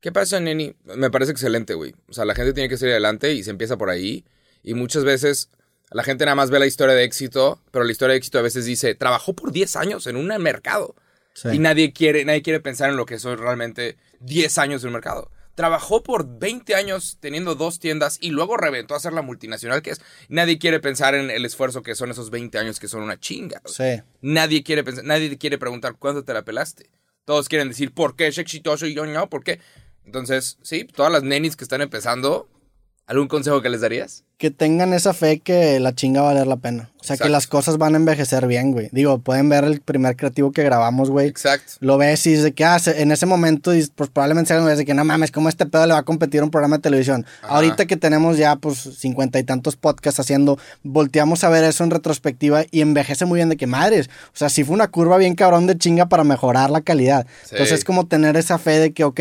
¿Qué 0.00 0.12
pasa, 0.12 0.38
neni? 0.38 0.74
Me 0.96 1.10
parece 1.10 1.32
excelente, 1.32 1.74
güey. 1.74 1.94
O 2.08 2.12
sea, 2.12 2.24
la 2.24 2.34
gente 2.34 2.52
tiene 2.52 2.68
que 2.68 2.76
salir 2.76 2.92
adelante 2.92 3.34
y 3.34 3.42
se 3.42 3.50
empieza 3.50 3.76
por 3.76 3.90
ahí. 3.90 4.24
Y 4.62 4.74
muchas 4.74 5.04
veces 5.04 5.50
la 5.90 6.04
gente 6.04 6.24
nada 6.24 6.34
más 6.34 6.50
ve 6.50 6.58
la 6.58 6.66
historia 6.66 6.94
de 6.94 7.04
éxito, 7.04 7.60
pero 7.70 7.84
la 7.84 7.92
historia 7.92 8.12
de 8.12 8.18
éxito 8.18 8.38
a 8.38 8.42
veces 8.42 8.64
dice, 8.64 8.94
trabajó 8.94 9.32
por 9.32 9.52
10 9.52 9.76
años 9.76 10.06
en 10.06 10.16
un 10.16 10.26
mercado. 10.42 10.94
Sí. 11.34 11.48
Y 11.52 11.58
nadie 11.58 11.92
quiere, 11.92 12.24
nadie 12.24 12.42
quiere 12.42 12.60
pensar 12.60 12.90
en 12.90 12.96
lo 12.96 13.06
que 13.06 13.18
son 13.18 13.38
realmente 13.38 13.96
10 14.20 14.58
años 14.58 14.82
en 14.82 14.88
un 14.88 14.94
mercado. 14.94 15.30
Trabajó 15.58 16.04
por 16.04 16.38
20 16.38 16.76
años 16.76 17.16
teniendo 17.18 17.56
dos 17.56 17.80
tiendas 17.80 18.18
y 18.20 18.30
luego 18.30 18.56
reventó 18.56 18.94
a 18.94 19.00
ser 19.00 19.12
la 19.12 19.22
multinacional 19.22 19.82
que 19.82 19.90
es. 19.90 20.00
Nadie 20.28 20.56
quiere 20.56 20.78
pensar 20.78 21.16
en 21.16 21.32
el 21.32 21.44
esfuerzo 21.44 21.82
que 21.82 21.96
son 21.96 22.12
esos 22.12 22.30
20 22.30 22.56
años 22.58 22.78
que 22.78 22.86
son 22.86 23.02
una 23.02 23.18
chinga. 23.18 23.60
Sí. 23.64 24.00
Nadie 24.20 24.62
quiere 24.62 24.84
pensar, 24.84 25.02
nadie 25.02 25.36
quiere 25.36 25.58
preguntar 25.58 25.96
cuándo 25.98 26.22
te 26.22 26.32
la 26.32 26.44
pelaste. 26.44 26.88
Todos 27.24 27.48
quieren 27.48 27.66
decir 27.66 27.92
por 27.92 28.14
qué 28.14 28.28
es 28.28 28.38
exitoso 28.38 28.86
y 28.86 28.94
yo 28.94 29.04
no, 29.04 29.28
por 29.28 29.42
qué. 29.42 29.58
Entonces, 30.04 30.58
sí, 30.62 30.84
todas 30.84 31.10
las 31.10 31.24
nenis 31.24 31.56
que 31.56 31.64
están 31.64 31.80
empezando, 31.80 32.48
¿algún 33.08 33.26
consejo 33.26 33.60
que 33.60 33.68
les 33.68 33.80
darías? 33.80 34.24
que 34.38 34.52
tengan 34.52 34.94
esa 34.94 35.12
fe 35.14 35.40
que 35.40 35.80
la 35.80 35.96
chinga 35.96 36.22
va 36.22 36.30
a 36.30 36.32
valer 36.34 36.46
la 36.46 36.56
pena. 36.56 36.90
O 37.00 37.04
sea, 37.04 37.16
que 37.16 37.28
las 37.28 37.48
cosas 37.48 37.76
van 37.76 37.94
a 37.94 37.96
envejecer 37.96 38.46
bien, 38.46 38.70
güey. 38.70 38.88
Digo, 38.92 39.18
pueden 39.18 39.48
ver 39.48 39.64
el 39.64 39.80
primer 39.80 40.14
creativo 40.14 40.52
que 40.52 40.62
grabamos, 40.62 41.10
güey. 41.10 41.26
Exacto. 41.26 41.72
Lo 41.80 41.98
ves 41.98 42.24
y 42.26 42.32
dices 42.32 42.52
que 42.54 42.64
ah, 42.64 42.78
en 42.86 43.10
ese 43.10 43.26
momento, 43.26 43.72
pues 43.96 44.10
probablemente 44.10 44.54
se 44.54 44.60
de 44.60 44.84
que 44.84 44.94
no 44.94 45.04
mames, 45.04 45.32
¿cómo 45.32 45.48
este 45.48 45.66
pedo 45.66 45.86
le 45.86 45.94
va 45.94 46.00
a 46.00 46.04
competir 46.04 46.44
un 46.44 46.50
programa 46.50 46.76
de 46.76 46.82
televisión? 46.82 47.26
Ajá. 47.42 47.56
Ahorita 47.56 47.86
que 47.86 47.96
tenemos 47.96 48.38
ya, 48.38 48.54
pues, 48.56 48.78
cincuenta 48.78 49.40
y 49.40 49.42
tantos 49.42 49.74
podcasts 49.74 50.20
haciendo, 50.20 50.56
volteamos 50.84 51.42
a 51.42 51.48
ver 51.48 51.64
eso 51.64 51.82
en 51.82 51.90
retrospectiva 51.90 52.64
y 52.70 52.80
envejece 52.80 53.24
muy 53.24 53.38
bien 53.38 53.48
de 53.48 53.56
que 53.56 53.66
madres. 53.66 54.08
O 54.26 54.36
sea, 54.36 54.50
sí 54.50 54.62
fue 54.62 54.74
una 54.74 54.86
curva 54.86 55.18
bien 55.18 55.34
cabrón 55.34 55.66
de 55.66 55.76
chinga 55.76 56.08
para 56.08 56.22
mejorar 56.22 56.70
la 56.70 56.82
calidad. 56.82 57.26
Sí. 57.42 57.50
Entonces 57.52 57.80
es 57.80 57.84
como 57.84 58.06
tener 58.06 58.36
esa 58.36 58.58
fe 58.58 58.78
de 58.78 58.92
que, 58.92 59.02
ok, 59.02 59.20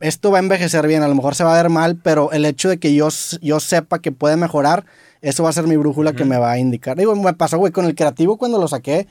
esto 0.00 0.30
va 0.30 0.38
a 0.38 0.40
envejecer 0.40 0.86
bien, 0.86 1.02
a 1.02 1.08
lo 1.08 1.14
mejor 1.14 1.34
se 1.34 1.44
va 1.44 1.52
a 1.54 1.62
ver 1.62 1.70
mal, 1.70 1.96
pero 2.02 2.32
el 2.32 2.44
hecho 2.44 2.68
de 2.68 2.78
que 2.78 2.94
yo, 2.94 3.08
yo 3.42 3.60
sepa 3.60 4.00
que 4.00 4.12
puede 4.12 4.36
mejorar, 4.36 4.84
eso 5.22 5.42
va 5.42 5.50
a 5.50 5.52
ser 5.52 5.64
mi 5.64 5.76
brújula 5.76 6.12
que 6.14 6.24
me 6.24 6.38
va 6.38 6.52
a 6.52 6.58
indicar. 6.58 6.96
Digo, 6.96 7.14
me 7.14 7.34
pasó, 7.34 7.58
güey, 7.58 7.72
con 7.72 7.84
el 7.84 7.94
creativo 7.94 8.38
cuando 8.38 8.58
lo 8.58 8.66
saqué, 8.68 9.06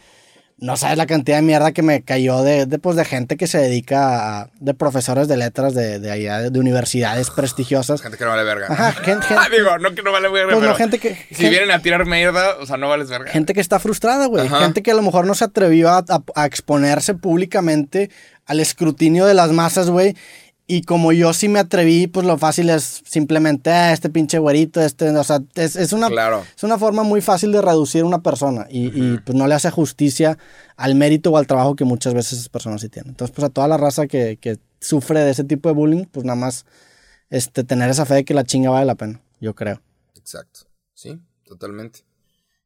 no 0.62 0.76
sabes 0.76 0.98
la 0.98 1.06
cantidad 1.06 1.38
de 1.38 1.44
mierda 1.44 1.72
que 1.72 1.82
me 1.84 2.02
cayó 2.02 2.42
de, 2.44 2.66
de, 2.66 2.80
pues, 2.80 2.98
de 2.98 3.06
gente 3.06 3.38
que 3.38 3.48
se 3.48 3.60
dedica 3.60 4.42
a, 4.42 4.50
de 4.60 4.74
profesores 4.74 5.30
de 5.30 5.38
letras 5.38 5.74
de, 5.74 6.00
de 6.00 6.12
allá, 6.12 6.40
de, 6.40 6.50
de 6.50 6.60
universidades 6.60 7.30
prestigiosas. 7.30 8.02
Gente 8.02 8.18
que 8.18 8.26
no 8.26 8.32
vale 8.32 8.44
verga. 8.44 8.68
Ajá, 8.70 8.92
gente, 8.92 9.26
gente, 9.26 9.44
Digo, 9.58 9.78
no 9.78 9.96
que 9.96 10.02
no 10.02 10.12
vale 10.12 10.28
verga, 10.28 10.48
pues 10.52 10.56
no, 10.56 10.62
pero 10.62 10.76
gente 10.76 11.00
que... 11.00 11.16
si 11.16 11.36
gente- 11.36 11.50
vienen 11.52 11.72
a 11.72 11.82
tirar 11.82 12.06
mierda, 12.06 12.58
o 12.60 12.66
sea, 12.66 12.76
no 12.76 12.90
vales 12.90 13.08
verga. 13.08 13.32
Gente 13.32 13.54
que 13.54 13.62
está 13.62 13.80
frustrada, 13.80 14.26
güey. 14.26 14.50
Gente 14.50 14.84
que 14.84 14.92
a 14.92 14.96
lo 14.96 15.02
mejor 15.02 15.26
no 15.26 15.34
se 15.34 15.46
atrevió 15.46 15.92
a, 15.92 16.00
a- 16.10 16.24
a 16.36 16.46
exponerse 16.46 17.14
públicamente 17.14 18.10
al 18.46 18.60
escrutinio 18.60 19.26
de 19.28 19.36
las 19.36 19.52
masas, 19.52 19.90
güey. 19.90 20.18
Y 20.72 20.84
como 20.84 21.12
yo 21.14 21.34
sí 21.34 21.48
me 21.50 21.58
atreví, 21.58 22.06
pues 22.06 22.28
lo 22.28 22.38
fácil 22.38 22.70
es 22.70 23.02
simplemente, 23.04 23.72
ah, 23.72 23.92
este 23.92 24.12
pinche 24.12 24.38
güerito, 24.38 24.80
este, 24.82 25.10
o 25.10 25.24
sea, 25.24 25.40
es, 25.56 25.76
es 25.76 25.94
una, 25.94 26.10
Claro. 26.10 26.46
es 26.56 26.64
una 26.64 26.78
forma 26.78 27.02
muy 27.02 27.22
fácil 27.22 27.52
de 27.52 27.60
reducir 27.60 28.04
a 28.04 28.06
una 28.06 28.22
persona 28.22 28.68
y, 28.70 28.86
y, 28.88 29.18
pues 29.18 29.36
no 29.36 29.48
le 29.48 29.56
hace 29.56 29.72
justicia 29.72 30.38
al 30.78 30.94
mérito 30.94 31.32
o 31.32 31.38
al 31.38 31.48
trabajo 31.48 31.76
que 31.76 31.86
muchas 31.86 32.14
veces 32.14 32.34
esas 32.34 32.50
personas 32.50 32.82
sí 32.82 32.90
tienen. 32.90 33.10
Entonces, 33.10 33.36
pues 33.36 33.46
a 33.46 33.50
toda 33.50 33.68
la 33.68 33.78
raza 33.78 34.06
que, 34.06 34.38
que 34.40 34.60
sufre 34.80 35.22
de 35.22 35.32
ese 35.32 35.44
tipo 35.44 35.70
de 35.70 35.74
bullying, 35.74 36.06
pues 36.06 36.24
nada 36.24 36.36
más 36.36 36.68
este, 37.32 37.64
tener 37.64 37.90
esa 37.90 38.06
fe 38.06 38.14
de 38.14 38.24
que 38.26 38.36
la 38.36 38.44
chinga 38.44 38.70
vale 38.70 38.86
la 38.86 38.94
pena, 38.96 39.22
yo 39.42 39.56
creo. 39.56 39.82
Exacto. 40.18 40.68
Sí, 40.94 41.18
totalmente. 41.46 42.02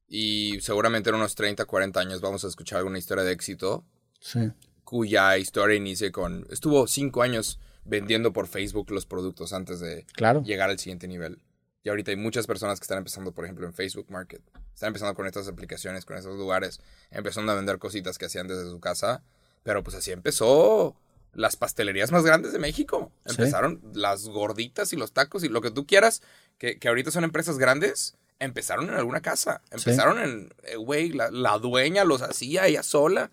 Y 0.09 0.59
seguramente 0.59 1.09
en 1.09 1.15
unos 1.15 1.35
30, 1.35 1.63
40 1.63 2.01
años 2.01 2.19
vamos 2.19 2.43
a 2.43 2.47
escuchar 2.49 2.79
alguna 2.79 2.97
historia 2.99 3.23
de 3.23 3.31
éxito 3.31 3.85
Sí. 4.19 4.51
cuya 4.83 5.37
historia 5.37 5.77
inicie 5.77 6.11
con... 6.11 6.45
Estuvo 6.49 6.85
cinco 6.87 7.21
años 7.21 7.59
vendiendo 7.85 8.33
por 8.33 8.47
Facebook 8.47 8.89
los 8.91 9.05
productos 9.05 9.53
antes 9.53 9.79
de 9.79 10.05
Claro. 10.13 10.43
llegar 10.43 10.69
al 10.69 10.79
siguiente 10.79 11.07
nivel. 11.07 11.39
Y 11.83 11.89
ahorita 11.89 12.11
hay 12.11 12.17
muchas 12.17 12.47
personas 12.47 12.79
que 12.79 12.85
están 12.85 12.97
empezando, 12.99 13.33
por 13.33 13.43
ejemplo, 13.43 13.65
en 13.67 13.73
Facebook 13.73 14.05
Market. 14.09 14.41
Están 14.73 14.87
empezando 14.87 15.13
con 15.15 15.27
estas 15.27 15.47
aplicaciones, 15.49 16.05
con 16.05 16.15
estos 16.17 16.37
lugares, 16.37 16.79
empezando 17.11 17.51
a 17.51 17.55
vender 17.55 17.77
cositas 17.77 18.17
que 18.17 18.25
hacían 18.25 18.47
desde 18.47 18.69
su 18.69 18.79
casa. 18.79 19.21
Pero 19.63 19.83
pues 19.83 19.95
así 19.95 20.11
empezó 20.11 20.95
las 21.33 21.55
pastelerías 21.57 22.11
más 22.11 22.23
grandes 22.23 22.53
de 22.53 22.59
México. 22.59 23.11
Sí. 23.25 23.31
Empezaron 23.37 23.81
las 23.93 24.27
gorditas 24.29 24.93
y 24.93 24.95
los 24.95 25.11
tacos 25.11 25.43
y 25.43 25.49
lo 25.49 25.61
que 25.61 25.71
tú 25.71 25.85
quieras, 25.85 26.21
que, 26.57 26.79
que 26.79 26.87
ahorita 26.87 27.11
son 27.11 27.23
empresas 27.25 27.57
grandes, 27.57 28.15
empezaron 28.39 28.87
en 28.87 28.95
alguna 28.95 29.21
casa. 29.21 29.61
Empezaron 29.71 30.19
en, 30.19 30.53
eh, 30.63 30.77
güey, 30.77 31.09
la, 31.09 31.31
la 31.31 31.57
dueña 31.59 32.05
los 32.05 32.21
hacía 32.21 32.65
ella 32.67 32.83
sola. 32.83 33.29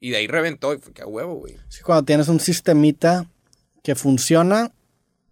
Y 0.00 0.10
de 0.10 0.16
ahí 0.16 0.26
reventó 0.26 0.72
y 0.72 0.78
fue 0.78 0.94
que 0.94 1.02
a 1.02 1.06
huevo, 1.06 1.34
güey. 1.34 1.58
Sí, 1.68 1.82
cuando 1.82 2.04
tienes 2.04 2.28
un 2.28 2.40
sistemita 2.40 3.26
que 3.82 3.94
funciona, 3.94 4.72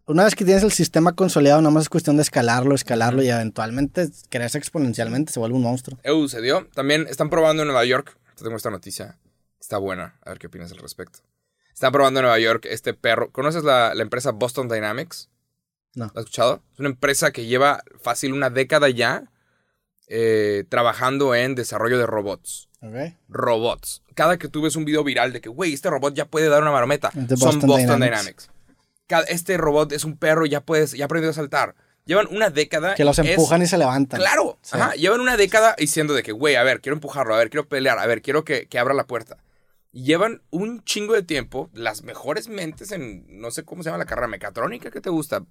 una 0.07 0.25
vez 0.25 0.35
que 0.35 0.45
tienes 0.45 0.63
el 0.63 0.73
sistema 0.73 1.13
consolidado, 1.13 1.61
nada 1.61 1.71
más 1.71 1.83
es 1.83 1.89
cuestión 1.89 2.17
de 2.17 2.23
escalarlo, 2.23 2.75
escalarlo 2.75 3.23
y 3.23 3.29
eventualmente 3.29 4.09
crece 4.31 4.57
exponencialmente, 4.57 5.33
se 5.33 5.39
vuelve 5.39 5.57
un 5.57 5.63
monstruo. 5.63 5.99
Eu, 6.03 6.29
se 6.29 6.41
dio. 6.41 6.67
También 6.75 7.07
están 7.09 7.29
probando 7.29 7.63
en 7.63 7.69
Nueva 7.69 7.85
York. 7.85 8.17
Te 8.35 8.45
tengo 8.45 8.57
esta 8.57 8.71
noticia. 8.71 9.19
Está 9.61 9.77
buena. 9.77 10.19
A 10.25 10.31
ver 10.31 10.39
qué 10.39 10.47
opinas 10.47 10.73
al 10.73 10.79
respecto. 10.79 11.21
Están 11.75 11.93
probando 11.93 12.21
en 12.21 12.25
Nueva 12.25 12.39
York 12.39 12.67
este 12.71 12.95
perro. 12.95 13.31
¿Conoces 13.33 13.65
la, 13.65 13.95
la 13.95 14.03
empresa 14.03 14.31
Boston 14.31 14.69
Dynamics? 14.69 15.29
No. 15.95 16.07
¿La 16.07 16.21
has 16.21 16.25
escuchado? 16.25 16.63
Es 16.73 16.79
una 16.81 16.89
empresa 16.89 17.31
que 17.31 17.47
lleva 17.47 17.83
fácil 18.01 18.33
una 18.33 18.51
década 18.51 18.89
ya 18.89 19.31
eh, 20.07 20.65
trabajando 20.71 21.35
en 21.35 21.55
desarrollo 21.55 21.99
de 21.99 22.07
robots. 22.07 22.68
Robots. 23.29 24.03
Cada 24.15 24.39
que 24.39 24.49
tú 24.49 24.63
ves 24.63 24.77
un 24.77 24.85
video 24.85 25.03
viral 25.05 25.33
de 25.33 25.41
que, 25.41 25.49
güey, 25.49 25.73
este 25.75 25.91
robot 25.91 26.15
ya 26.15 26.27
puede 26.27 26.49
dar 26.49 26.63
una 26.63 26.71
marometa, 26.71 27.09
Es 27.09 27.29
de 27.29 27.37
son 27.37 27.51
Boston 27.61 27.69
Boston, 27.69 28.01
Dynamics. 28.01 28.51
Este 29.29 29.57
robot 29.57 29.93
es 29.93 30.05
un 30.05 30.17
perro, 30.17 30.45
ya 30.47 30.61
puedes, 30.61 30.93
ya 30.93 31.07
aprendió 31.07 31.31
a 31.31 31.33
saltar. 31.35 31.75
Llevan 32.05 32.27
una 32.31 32.51
década. 32.51 32.95
Que 32.95 33.05
los 33.05 33.19
es- 33.19 33.27
empujan 33.27 33.63
y 33.63 33.67
se 33.67 33.77
levantan. 33.79 34.19
Claro, 34.21 34.59
Sí. 34.63 34.77
ajá, 34.79 34.95
llevan 34.95 35.21
una 35.21 35.37
década 35.37 35.75
diciendo 35.79 36.15
de 36.15 36.23
que, 36.23 36.33
güey, 36.33 36.57
a 36.57 36.63
ver, 36.63 36.81
quiero 36.81 36.95
empujarlo, 36.97 37.35
a 37.35 37.39
ver, 37.39 37.51
quiero 37.51 37.69
pelear, 37.69 37.99
a 37.99 38.07
ver, 38.07 38.23
quiero 38.23 38.45
que, 38.45 38.67
que 38.67 38.79
abra 38.79 38.95
la 38.95 39.07
puerta. 39.07 39.37
Llevan 39.93 40.43
un 40.51 40.85
chingo 40.85 41.15
de 41.15 41.23
tiempo, 41.23 41.71
las 41.73 42.03
mejores 42.03 42.49
mentes 42.49 42.93
en, 42.93 43.41
no 43.41 43.51
sé 43.51 43.65
cómo 43.65 43.83
se 43.83 43.89
llama 43.89 43.99
la 43.99 44.05
carrera, 44.07 44.29
mecatrónica, 44.29 44.91
¿qué 44.91 45.01
te 45.01 45.11
gusta? 45.11 45.45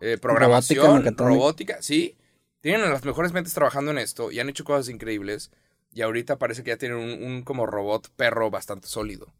Eh, 0.00 0.18
programación, 0.20 0.98
mecatrónica. 0.98 1.24
robótica, 1.38 1.76
sí. 1.80 2.16
Tienen 2.60 2.82
a 2.82 2.88
las 2.90 3.04
mejores 3.04 3.32
mentes 3.32 3.54
trabajando 3.54 3.90
en 3.92 3.98
esto 3.98 4.30
y 4.32 4.40
han 4.40 4.48
hecho 4.48 4.64
cosas 4.64 4.88
increíbles. 4.88 5.50
Y 5.92 6.02
ahorita 6.02 6.38
parece 6.38 6.62
que 6.62 6.70
ya 6.70 6.78
tienen 6.78 6.98
un, 6.98 7.22
un 7.22 7.42
como 7.42 7.66
robot 7.66 8.10
perro 8.16 8.50
bastante 8.50 8.88
sólido. 8.88 9.32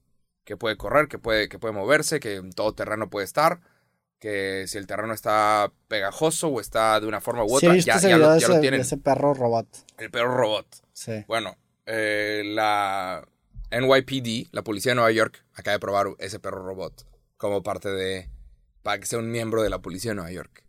Que 0.45 0.57
puede 0.57 0.77
correr, 0.77 1.09
que 1.09 1.19
puede, 1.19 1.49
que 1.49 1.59
puede 1.59 1.73
moverse, 1.75 2.21
que 2.21 2.37
en 2.37 2.53
todo 2.53 2.75
terreno 2.75 3.09
puede 3.09 3.25
estar. 3.25 3.61
Que 4.19 4.67
si 4.69 4.79
el 4.79 4.87
terreno 4.87 5.15
está 5.15 5.73
pegajoso 5.89 6.49
o 6.49 6.61
está 6.61 7.01
de 7.01 7.07
una 7.07 7.21
forma 7.21 7.45
u 7.45 7.57
otra, 7.57 7.77
ya, 7.77 7.95
ese 7.97 8.11
ya 8.11 8.19
lo, 8.19 8.27
ya 8.27 8.37
ese, 8.37 8.49
lo 8.49 8.61
tienen. 8.61 8.81
ese 8.81 8.99
perro 8.99 9.35
robot. 9.35 9.67
El 9.99 10.11
perro 10.11 10.37
robot. 10.37 10.67
Sí. 10.93 11.25
Bueno, 11.27 11.57
eh, 11.87 12.43
la 12.45 13.27
NYPD, 13.71 14.49
la 14.53 14.63
policía 14.63 14.93
de 14.93 14.97
Nueva 14.97 15.11
York, 15.11 15.45
acaba 15.55 15.73
de 15.73 15.81
probar 15.81 16.07
ese 16.19 16.39
perro 16.39 16.65
robot 16.65 17.07
como 17.37 17.63
parte 17.63 17.89
de. 17.89 18.31
para 18.83 19.01
que 19.01 19.07
sea 19.07 19.19
un 19.19 19.31
miembro 19.31 19.63
de 19.63 19.71
la 19.71 19.81
policía 19.81 20.13
de 20.13 20.17
Nueva 20.17 20.31
York. 20.31 20.65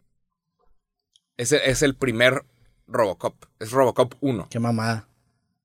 Es 1.38 1.51
el, 1.51 1.61
es 1.61 1.81
el 1.84 1.95
primer 1.95 2.45
Robocop. 2.88 3.36
Es 3.59 3.71
Robocop 3.71 4.15
1. 4.21 4.47
Qué 4.49 4.59
mamada. 4.59 5.07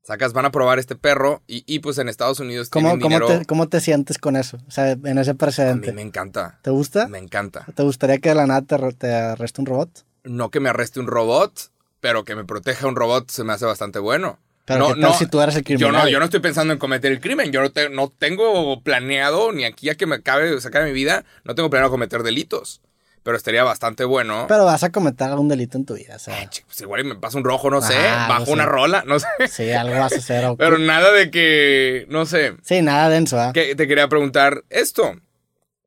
Sacas, 0.09 0.33
van 0.33 0.47
a 0.47 0.51
probar 0.51 0.79
este 0.79 0.97
perro 0.97 1.43
y, 1.47 1.65
y, 1.67 1.81
pues 1.81 1.99
en 1.99 2.09
Estados 2.09 2.41
Unidos 2.41 2.71
¿Cómo, 2.71 2.87
tienen 2.97 3.01
cómo, 3.03 3.17
dinero. 3.21 3.27
te, 3.41 3.45
¿Cómo 3.45 3.69
te 3.69 3.79
sientes 3.83 4.17
con 4.17 4.37
eso? 4.37 4.57
O 4.67 4.71
sea, 4.71 4.93
en 4.93 5.19
ese 5.19 5.33
A 5.33 5.35
mí 5.35 5.39
precedente. 5.39 5.93
me 5.93 6.01
encanta. 6.01 6.59
¿Te 6.63 6.71
gusta? 6.71 7.09
Me 7.09 7.19
encanta. 7.19 7.67
¿Te 7.75 7.83
gustaría 7.83 8.17
que 8.17 8.31
de 8.31 8.35
la 8.35 8.47
nada 8.47 8.63
te, 8.63 8.79
re- 8.79 8.95
te 8.95 9.13
arreste 9.13 9.61
un 9.61 9.67
robot? 9.67 10.07
No 10.25 10.51
que 10.51 10.61
me 10.61 10.71
arreste 10.71 10.99
un 10.99 11.09
robot, 11.09 11.71
pero 12.01 12.25
que 12.25 12.35
me 12.35 12.47
proteja 12.47 12.87
un 12.87 12.97
robot 12.97 13.31
se 13.31 13.45
me 13.45 13.53
hace 13.53 13.67
bastante 13.67 13.99
bueno. 13.99 14.39
Pero 14.65 14.79
no, 14.81 14.87
¿qué 14.87 14.93
tal 15.03 15.11
no, 15.11 15.13
si 15.19 15.27
tú 15.27 15.43
eres 15.43 15.57
el 15.57 15.63
Yo 15.65 15.77
criminal? 15.77 15.93
no, 16.05 16.09
yo 16.09 16.19
no 16.21 16.25
estoy 16.25 16.41
pensando 16.41 16.73
en 16.73 16.79
cometer 16.79 17.13
el 17.13 17.21
crimen. 17.21 17.53
Yo 17.53 17.61
no, 17.61 17.71
te- 17.71 17.91
no 17.91 18.09
tengo 18.19 18.81
planeado, 18.83 19.53
ni 19.53 19.65
aquí 19.65 19.91
a 19.91 19.95
que 19.95 20.07
me 20.07 20.15
acabe 20.17 20.59
sacar 20.63 20.85
mi 20.85 20.93
vida, 20.93 21.27
no 21.45 21.55
tengo 21.55 21.69
planeado 21.69 21.91
cometer 21.91 22.23
delitos. 22.23 22.81
Pero 23.29 23.37
estaría 23.37 23.63
bastante 23.63 24.07
bueno. 24.07 24.47
Pero 24.49 24.65
vas 24.65 24.83
a 24.85 24.91
cometer 24.91 25.29
algún 25.29 25.49
delito 25.49 25.77
en 25.77 25.85
tu 25.85 25.93
vida, 25.93 26.17
o 26.17 26.19
sea. 26.19 26.49
Ch, 26.49 26.65
pues 26.65 26.81
igual 26.81 27.03
y 27.03 27.05
me 27.05 27.15
pasa 27.15 27.37
un 27.37 27.45
rojo, 27.45 27.69
no 27.69 27.83
sé, 27.83 27.95
bajo 28.27 28.51
una 28.53 28.65
rola, 28.65 29.05
no 29.07 29.21
sé. 29.21 29.27
Sí, 29.51 29.71
algo 29.71 29.99
vas 29.99 30.15
a 30.15 30.17
hacer. 30.17 30.47
o- 30.47 30.57
Pero 30.57 30.79
nada 30.79 31.13
de 31.13 31.31
que, 31.31 32.07
no 32.09 32.25
sé. 32.25 32.57
Sí, 32.63 32.81
nada 32.81 33.11
denso, 33.11 33.39
¿ah? 33.39 33.53
Que 33.53 33.75
te 33.75 33.87
quería 33.87 34.09
preguntar 34.09 34.65
esto. 34.71 35.13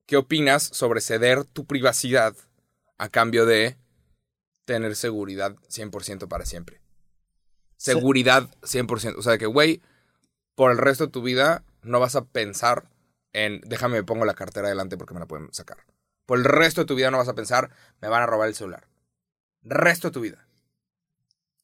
¿Qué 0.05 0.17
opinas 0.17 0.61
sobre 0.61 1.01
ceder 1.01 1.43
tu 1.43 1.65
privacidad 1.65 2.35
a 2.99 3.09
cambio 3.09 3.47
de 3.47 3.75
tener 4.65 4.95
seguridad 4.95 5.55
100% 5.67 6.27
para 6.27 6.45
siempre? 6.45 6.79
Seguridad 7.77 8.49
100%. 8.61 9.17
O 9.17 9.23
sea, 9.23 9.39
que, 9.39 9.47
güey, 9.47 9.81
por 10.53 10.69
el 10.69 10.77
resto 10.77 11.07
de 11.07 11.11
tu 11.11 11.23
vida 11.23 11.63
no 11.81 11.99
vas 11.99 12.15
a 12.15 12.23
pensar 12.23 12.83
en, 13.33 13.61
déjame, 13.65 13.95
me 13.95 14.03
pongo 14.03 14.25
la 14.25 14.35
cartera 14.35 14.67
adelante 14.67 14.95
porque 14.95 15.15
me 15.15 15.19
la 15.21 15.25
pueden 15.25 15.51
sacar. 15.51 15.77
Por 16.31 16.37
el 16.39 16.45
resto 16.45 16.79
de 16.79 16.85
tu 16.85 16.95
vida 16.95 17.11
no 17.11 17.17
vas 17.17 17.27
a 17.27 17.33
pensar, 17.33 17.71
me 17.99 18.07
van 18.07 18.23
a 18.23 18.25
robar 18.25 18.47
el 18.47 18.55
celular. 18.55 18.87
Resto 19.63 20.07
de 20.07 20.11
tu 20.13 20.21
vida. 20.21 20.47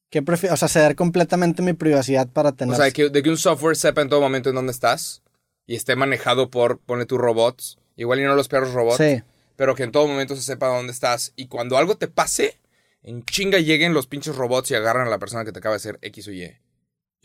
¿Qué 0.10 0.22
prefi- 0.22 0.52
o 0.52 0.58
sea, 0.58 0.68
ceder 0.68 0.98
completamente 0.98 1.62
mi 1.62 1.72
privacidad 1.72 2.28
para 2.28 2.52
tener. 2.52 2.74
O 2.74 2.76
sea, 2.76 2.84
de 2.88 2.92
que, 2.92 3.08
de 3.10 3.24
que 3.24 3.30
un 3.30 3.38
software 3.38 3.78
sepa 3.78 4.02
en 4.02 4.10
todo 4.10 4.20
momento 4.20 4.50
en 4.50 4.56
dónde 4.56 4.74
estás 4.74 5.22
y 5.68 5.76
esté 5.78 5.96
manejado 5.96 6.50
por, 6.50 6.80
pone 6.80 7.06
tus 7.06 7.18
robots, 7.18 7.78
igual 7.96 8.20
y 8.20 8.24
no 8.24 8.36
los 8.36 8.50
perros 8.50 8.74
robots, 8.74 8.98
Sí. 8.98 9.24
pero 9.56 9.74
que 9.74 9.84
en 9.84 9.94
todo 9.94 10.06
momento 10.06 10.36
se 10.36 10.42
sepa 10.42 10.68
dónde 10.68 10.92
estás 10.92 11.32
y 11.38 11.48
cuando 11.48 11.78
algo 11.78 11.96
te 11.96 12.10
pase, 12.10 12.60
en 13.04 13.24
chinga 13.24 13.60
lleguen 13.60 13.94
los 13.94 14.06
pinches 14.08 14.36
robots 14.36 14.70
y 14.72 14.76
agarran 14.76 15.08
a 15.08 15.10
la 15.10 15.18
persona 15.18 15.46
que 15.46 15.54
te 15.54 15.60
acaba 15.60 15.76
de 15.76 15.78
hacer 15.78 15.98
X 16.02 16.28
o 16.28 16.32
Y. 16.34 16.58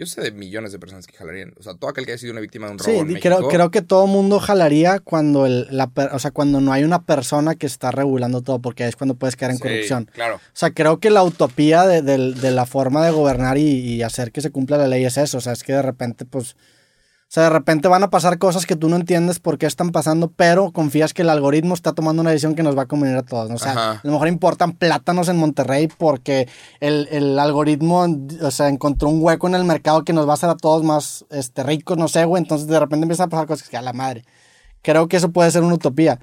Yo 0.02 0.06
sé 0.06 0.20
de 0.20 0.32
millones 0.32 0.72
de 0.72 0.78
personas 0.78 1.06
que 1.06 1.16
jalarían. 1.16 1.52
O 1.58 1.62
sea, 1.62 1.74
todo 1.74 1.90
aquel 1.90 2.04
que 2.06 2.12
haya 2.12 2.18
sido 2.18 2.32
una 2.32 2.40
víctima 2.40 2.66
de 2.66 2.72
un 2.72 2.78
robo 2.78 2.90
Sí, 2.90 2.96
en 2.98 3.06
México. 3.06 3.20
creo, 3.22 3.48
creo 3.48 3.70
que 3.70 3.82
todo 3.82 4.06
mundo 4.06 4.40
jalaría 4.40 4.98
cuando 4.98 5.46
el, 5.46 5.68
la, 5.70 5.90
o 6.12 6.18
sea, 6.18 6.30
cuando 6.32 6.60
no 6.60 6.72
hay 6.72 6.82
una 6.84 7.02
persona 7.02 7.54
que 7.54 7.66
está 7.66 7.90
regulando 7.92 8.42
todo, 8.42 8.58
porque 8.60 8.82
ahí 8.82 8.88
es 8.88 8.96
cuando 8.96 9.14
puedes 9.14 9.36
caer 9.36 9.52
en 9.52 9.56
Sí, 9.58 9.62
corrupción. 9.62 10.10
Claro. 10.12 10.36
O 10.36 10.40
sea, 10.54 10.70
creo 10.72 10.98
que 10.98 11.10
la 11.10 11.22
utopía 11.22 11.86
de, 11.86 12.02
del- 12.02 12.34
de 12.40 12.50
la 12.50 12.66
forma 12.66 13.04
de 13.04 13.12
gobernar 13.12 13.58
y, 13.58 13.62
y 13.68 14.02
hacer 14.02 14.32
que 14.32 14.40
se 14.40 14.50
cumpla 14.50 14.76
la 14.78 14.88
ley 14.88 15.04
es 15.04 15.16
eso. 15.18 15.38
O 15.38 15.40
sea, 15.40 15.52
es 15.52 15.62
que 15.62 15.72
de 15.72 15.82
repente, 15.82 16.24
pues. 16.24 16.56
O 17.32 17.34
sea, 17.34 17.44
de 17.44 17.48
repente 17.48 17.88
van 17.88 18.02
a 18.02 18.10
pasar 18.10 18.36
cosas 18.36 18.66
que 18.66 18.76
tú 18.76 18.90
no 18.90 18.96
entiendes 18.96 19.38
por 19.38 19.56
qué 19.56 19.64
están 19.64 19.90
pasando, 19.90 20.30
pero 20.30 20.70
confías 20.70 21.14
que 21.14 21.22
el 21.22 21.30
algoritmo 21.30 21.72
está 21.72 21.94
tomando 21.94 22.20
una 22.20 22.28
decisión 22.28 22.54
que 22.54 22.62
nos 22.62 22.76
va 22.76 22.82
a 22.82 22.86
convenir 22.86 23.16
a 23.16 23.22
todos. 23.22 23.48
¿no? 23.48 23.54
O 23.54 23.58
sea, 23.58 23.72
Ajá. 23.72 23.90
a 23.92 24.00
lo 24.02 24.12
mejor 24.12 24.28
importan 24.28 24.72
plátanos 24.72 25.30
en 25.30 25.38
Monterrey 25.38 25.88
porque 25.96 26.46
el, 26.80 27.08
el 27.10 27.38
algoritmo, 27.38 28.06
o 28.42 28.50
sea, 28.50 28.68
encontró 28.68 29.08
un 29.08 29.22
hueco 29.22 29.46
en 29.48 29.54
el 29.54 29.64
mercado 29.64 30.04
que 30.04 30.12
nos 30.12 30.26
va 30.26 30.32
a 30.32 30.34
hacer 30.34 30.50
a 30.50 30.58
todos 30.58 30.84
más 30.84 31.24
este, 31.30 31.62
ricos, 31.62 31.96
no 31.96 32.06
sé, 32.06 32.26
güey. 32.26 32.42
Entonces 32.42 32.66
de 32.68 32.78
repente 32.78 33.04
empiezan 33.04 33.28
a 33.28 33.30
pasar 33.30 33.46
cosas 33.46 33.66
que 33.66 33.78
a 33.78 33.82
la 33.82 33.94
madre. 33.94 34.26
Creo 34.82 35.08
que 35.08 35.16
eso 35.16 35.30
puede 35.32 35.50
ser 35.50 35.62
una 35.62 35.76
utopía, 35.76 36.20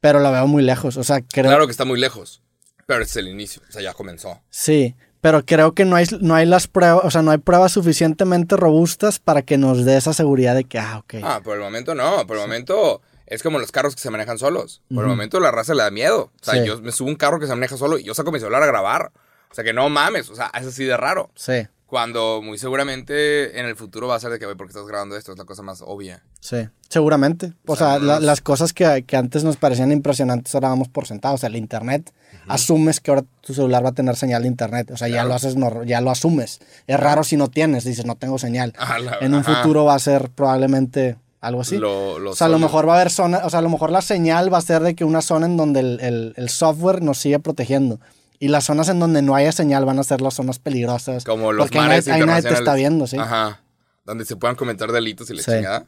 pero 0.00 0.20
la 0.20 0.30
veo 0.30 0.46
muy 0.46 0.62
lejos. 0.62 0.96
O 0.96 1.04
sea, 1.04 1.20
creo. 1.20 1.50
Claro 1.50 1.66
que 1.66 1.72
está 1.72 1.84
muy 1.84 2.00
lejos. 2.00 2.40
Pero 2.86 3.02
es 3.02 3.14
el 3.16 3.28
inicio. 3.28 3.60
O 3.68 3.72
sea, 3.72 3.82
ya 3.82 3.92
comenzó. 3.92 4.40
Sí, 4.48 4.96
pero 5.26 5.44
creo 5.44 5.74
que 5.74 5.84
no 5.84 5.96
hay, 5.96 6.06
no 6.20 6.36
hay 6.36 6.46
las 6.46 6.68
pruebas, 6.68 7.04
o 7.04 7.10
sea, 7.10 7.20
no 7.20 7.32
hay 7.32 7.38
pruebas 7.38 7.72
suficientemente 7.72 8.56
robustas 8.56 9.18
para 9.18 9.42
que 9.42 9.58
nos 9.58 9.84
dé 9.84 9.96
esa 9.96 10.12
seguridad 10.12 10.54
de 10.54 10.62
que, 10.62 10.78
ah, 10.78 10.98
ok. 10.98 11.14
Ah, 11.24 11.40
por 11.42 11.56
el 11.56 11.62
momento 11.64 11.96
no. 11.96 12.24
Por 12.28 12.36
el 12.36 12.42
momento 12.42 13.02
es 13.26 13.42
como 13.42 13.58
los 13.58 13.72
carros 13.72 13.96
que 13.96 14.00
se 14.02 14.08
manejan 14.10 14.38
solos. 14.38 14.82
Por 14.94 15.02
el 15.02 15.08
momento 15.10 15.40
la 15.40 15.50
raza 15.50 15.74
le 15.74 15.82
da 15.82 15.90
miedo. 15.90 16.30
O 16.40 16.44
sea, 16.44 16.54
Sí. 16.54 16.64
yo 16.64 16.80
me 16.80 16.92
subo 16.92 17.08
un 17.08 17.16
carro 17.16 17.40
que 17.40 17.48
se 17.48 17.54
maneja 17.56 17.76
solo 17.76 17.98
y 17.98 18.04
yo 18.04 18.14
saco 18.14 18.30
mi 18.30 18.38
celular 18.38 18.62
a 18.62 18.66
grabar. 18.66 19.10
O 19.50 19.54
sea, 19.56 19.64
que 19.64 19.72
no 19.72 19.88
mames. 19.88 20.30
O 20.30 20.36
sea, 20.36 20.48
es 20.60 20.64
así 20.64 20.84
de 20.84 20.96
raro. 20.96 21.28
Sí, 21.34 21.66
Cuando 21.86 22.42
muy 22.42 22.58
seguramente 22.58 23.58
en 23.60 23.66
el 23.66 23.76
futuro 23.76 24.08
va 24.08 24.16
a 24.16 24.20
ser 24.20 24.30
de 24.32 24.38
que, 24.40 24.44
güey, 24.44 24.56
¿por 24.56 24.66
qué 24.66 24.72
estás 24.72 24.86
grabando 24.88 25.16
esto? 25.16 25.32
Es 25.32 25.38
la 25.38 25.44
cosa 25.44 25.62
más 25.62 25.82
obvia. 25.84 26.22
sí. 26.40 26.68
Seguramente. 26.88 27.52
O 27.66 27.72
O 27.72 27.76
sea, 27.76 27.94
sea, 27.94 27.98
la- 27.98 28.14
nos- 28.14 28.22
las 28.22 28.40
cosas 28.40 28.72
que, 28.72 29.04
que 29.04 29.16
antes 29.16 29.42
nos 29.42 29.56
parecían 29.56 29.90
impresionantes 29.90 30.54
ahora 30.54 30.68
vamos 30.68 30.88
por 30.88 31.06
sentado. 31.06 31.34
O 31.34 31.38
sea, 31.38 31.48
el 31.48 31.56
internet. 31.56 32.12
Asumes 32.46 33.00
que 33.00 33.10
ahora 33.10 33.24
tu 33.40 33.54
celular 33.54 33.84
va 33.84 33.88
a 33.88 33.92
tener 33.92 34.14
señal 34.14 34.42
de 34.42 34.48
internet. 34.48 34.92
O 34.92 34.96
sea, 34.96 35.08
ya 35.08 35.24
lo 35.24 35.34
haces, 35.34 35.56
nor- 35.56 35.84
ya 35.84 36.00
lo 36.00 36.12
asumes. 36.12 36.60
Es 36.86 36.98
raro 37.00 37.24
si 37.24 37.36
no 37.36 37.48
tienes. 37.48 37.82
Dices, 37.84 38.06
no 38.06 38.14
tengo 38.14 38.38
señal. 38.38 38.72
Ah, 38.78 39.00
la- 39.00 39.18
en 39.20 39.34
un 39.34 39.40
ajá. 39.40 39.56
futuro 39.56 39.84
va 39.84 39.94
a 39.96 39.98
ser 39.98 40.30
probablemente 40.30 41.16
algo 41.40 41.60
así. 41.62 41.76
Lo, 41.76 42.20
lo 42.20 42.30
O 42.30 42.36
sea, 42.36 42.46
a 42.46 42.50
lo 42.50 42.60
mejor 42.60 42.88
va 42.88 42.92
a 42.92 42.96
haber 43.00 43.10
zona, 43.10 43.38
o 43.44 43.50
sea, 43.50 43.58
a 43.58 43.62
lo 43.62 43.68
mejor 43.68 43.90
la 43.90 44.00
señal 44.00 44.52
va 44.52 44.58
a 44.58 44.62
ser 44.62 44.82
de 44.82 44.94
que 44.94 45.04
una 45.04 45.22
zona 45.22 45.46
en 45.46 45.56
donde 45.56 45.80
el, 45.80 46.00
el- 46.00 46.34
el 46.36 46.48
software 46.48 47.02
nos 47.02 47.18
sigue 47.18 47.40
protegiendo. 47.40 47.98
Y 48.38 48.48
las 48.48 48.64
zonas 48.64 48.88
en 48.88 48.98
donde 49.00 49.22
no 49.22 49.34
haya 49.34 49.52
señal 49.52 49.84
van 49.84 49.98
a 49.98 50.02
ser 50.04 50.20
las 50.20 50.34
zonas 50.34 50.58
peligrosas. 50.58 51.24
Como 51.24 51.52
los 51.52 51.66
porque 51.66 51.78
mares 51.78 52.08
ahí 52.08 52.20
nadie 52.24 52.42
te 52.48 52.54
está 52.54 52.74
viendo, 52.74 53.06
sí. 53.06 53.16
Ajá. 53.18 53.62
Donde 54.04 54.24
se 54.24 54.36
puedan 54.36 54.56
comentar 54.56 54.92
delitos 54.92 55.30
y 55.30 55.34
la 55.34 55.42
Sí. 55.42 55.50
chingada. 55.52 55.86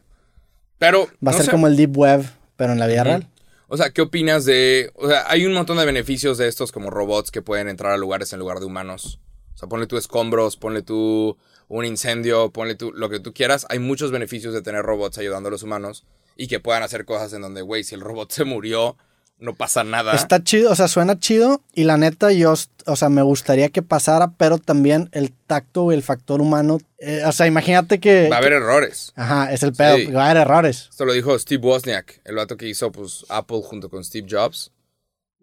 Pero. 0.78 1.07
Va 1.24 1.30
a 1.30 1.32
no 1.32 1.32
ser 1.32 1.46
sé. 1.46 1.51
como 1.51 1.66
el 1.66 1.76
Deep 1.76 1.96
Web, 1.96 2.24
pero 2.57 2.72
en 2.72 2.78
la 2.78 2.86
vida 2.86 3.05
real. 3.05 3.28
O 3.70 3.76
sea, 3.76 3.90
¿qué 3.90 4.01
opinas 4.01 4.46
de...? 4.46 4.90
O 4.94 5.09
sea, 5.09 5.24
hay 5.30 5.44
un 5.44 5.53
montón 5.53 5.76
de 5.76 5.84
beneficios 5.84 6.38
de 6.38 6.49
estos 6.49 6.72
como 6.72 6.88
robots 6.88 7.30
que 7.30 7.42
pueden 7.42 7.68
entrar 7.68 7.92
a 7.92 7.99
lugares 7.99 8.32
en 8.32 8.38
lugar 8.38 8.61
de 8.61 8.64
humanos. 8.66 9.20
O 9.55 9.59
sea, 9.59 9.68
ponle 9.68 9.86
tú 9.86 9.99
escombros, 9.99 10.57
ponle 10.57 10.80
tú 10.80 11.36
un 11.68 11.84
incendio, 11.84 12.51
ponle 12.51 12.76
tú 12.76 12.92
lo 12.94 13.11
que 13.11 13.20
tú 13.20 13.34
quieras. 13.34 13.66
Hay 13.68 13.78
muchos 13.78 14.11
beneficios 14.11 14.55
de 14.55 14.62
tener 14.62 14.82
robots 14.84 15.18
ayudando 15.18 15.49
a 15.49 15.53
los 15.53 15.62
humanos 15.62 16.07
y 16.34 16.46
que 16.46 16.61
puedan 16.61 16.82
hacer 16.82 17.05
cosas 17.05 17.32
en 17.34 17.42
donde, 17.42 17.61
güey, 17.61 17.84
si 17.84 17.94
el 17.94 18.01
robot 18.01 18.30
se 18.32 18.44
murió, 18.44 18.96
no 19.39 19.55
pasa 19.55 19.84
nada. 19.84 20.14
Está 20.14 20.43
chido, 20.43 20.70
o 20.70 20.74
sea, 20.74 20.89
suena 20.89 21.18
chido. 21.18 21.62
Y 21.74 21.84
la 21.84 21.97
neta, 21.97 22.32
yo, 22.32 22.55
o 22.86 22.97
sea, 22.97 23.09
me 23.09 23.22
gustaría 23.22 23.68
que 23.68 23.82
pasara, 23.82 24.32
pero 24.36 24.59
también 24.59 25.09
el 25.12 25.32
tacto 25.32 25.93
y 25.93 25.95
el 25.95 26.03
factor 26.03 26.41
humano. 26.41 26.78
eh, 26.99 27.22
o 27.24 27.32
sea, 27.32 27.47
imagínate 27.47 28.01
que. 28.01 28.28
Va 28.28 28.36
a 28.36 28.39
haber 28.41 28.55
errores. 28.55 29.12
Ajá, 29.16 29.53
es 29.53 29.62
el 29.62 29.72
pedo. 29.72 29.97
Sí. 29.97 30.07
Va 30.07 30.26
a 30.26 30.30
haber 30.30 30.43
errores. 30.43 30.89
Esto 30.91 31.05
lo 31.05 31.12
dijo 31.12 31.39
Steve 31.39 31.64
Wozniak, 31.64 32.20
el 32.24 32.36
vato 32.36 32.57
que 32.57 32.68
hizo 32.68 32.91
pues 32.91 33.24
Apple 33.28 33.61
junto 33.62 33.89
con 33.89 34.05
Steve 34.05 34.26
Jobs. 34.28 34.72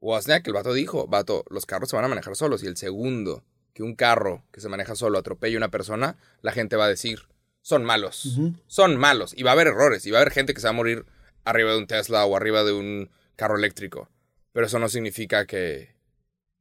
Wozniak, 0.01 0.45
el 0.47 0.53
vato 0.53 0.73
dijo, 0.73 1.07
vato, 1.07 1.45
los 1.49 1.65
carros 1.65 1.89
se 1.89 1.95
van 1.95 2.05
a 2.05 2.09
manejar 2.09 2.35
solos 2.35 2.63
y 2.63 2.67
el 2.67 2.77
segundo 2.77 3.43
que 3.73 3.83
un 3.83 3.95
carro 3.95 4.43
que 4.51 4.61
se 4.61 4.69
maneja 4.69 4.95
solo 4.95 5.17
atropelle 5.17 5.55
a 5.55 5.57
una 5.57 5.69
persona, 5.69 6.15
la 6.41 6.51
gente 6.51 6.75
va 6.75 6.85
a 6.85 6.89
decir, 6.89 7.21
son 7.61 7.83
malos, 7.83 8.39
son 8.67 8.95
malos 8.97 9.33
y 9.35 9.43
va 9.43 9.51
a 9.51 9.53
haber 9.53 9.67
errores 9.67 10.05
y 10.05 10.11
va 10.11 10.19
a 10.19 10.21
haber 10.21 10.31
gente 10.31 10.53
que 10.53 10.61
se 10.61 10.67
va 10.67 10.71
a 10.71 10.73
morir 10.73 11.05
arriba 11.43 11.71
de 11.71 11.77
un 11.79 11.87
Tesla 11.87 12.25
o 12.25 12.37
arriba 12.37 12.63
de 12.63 12.73
un 12.73 13.09
carro 13.35 13.57
eléctrico. 13.57 14.09
Pero 14.51 14.67
eso 14.67 14.79
no 14.79 14.87
significa 14.89 15.45
que, 15.45 15.95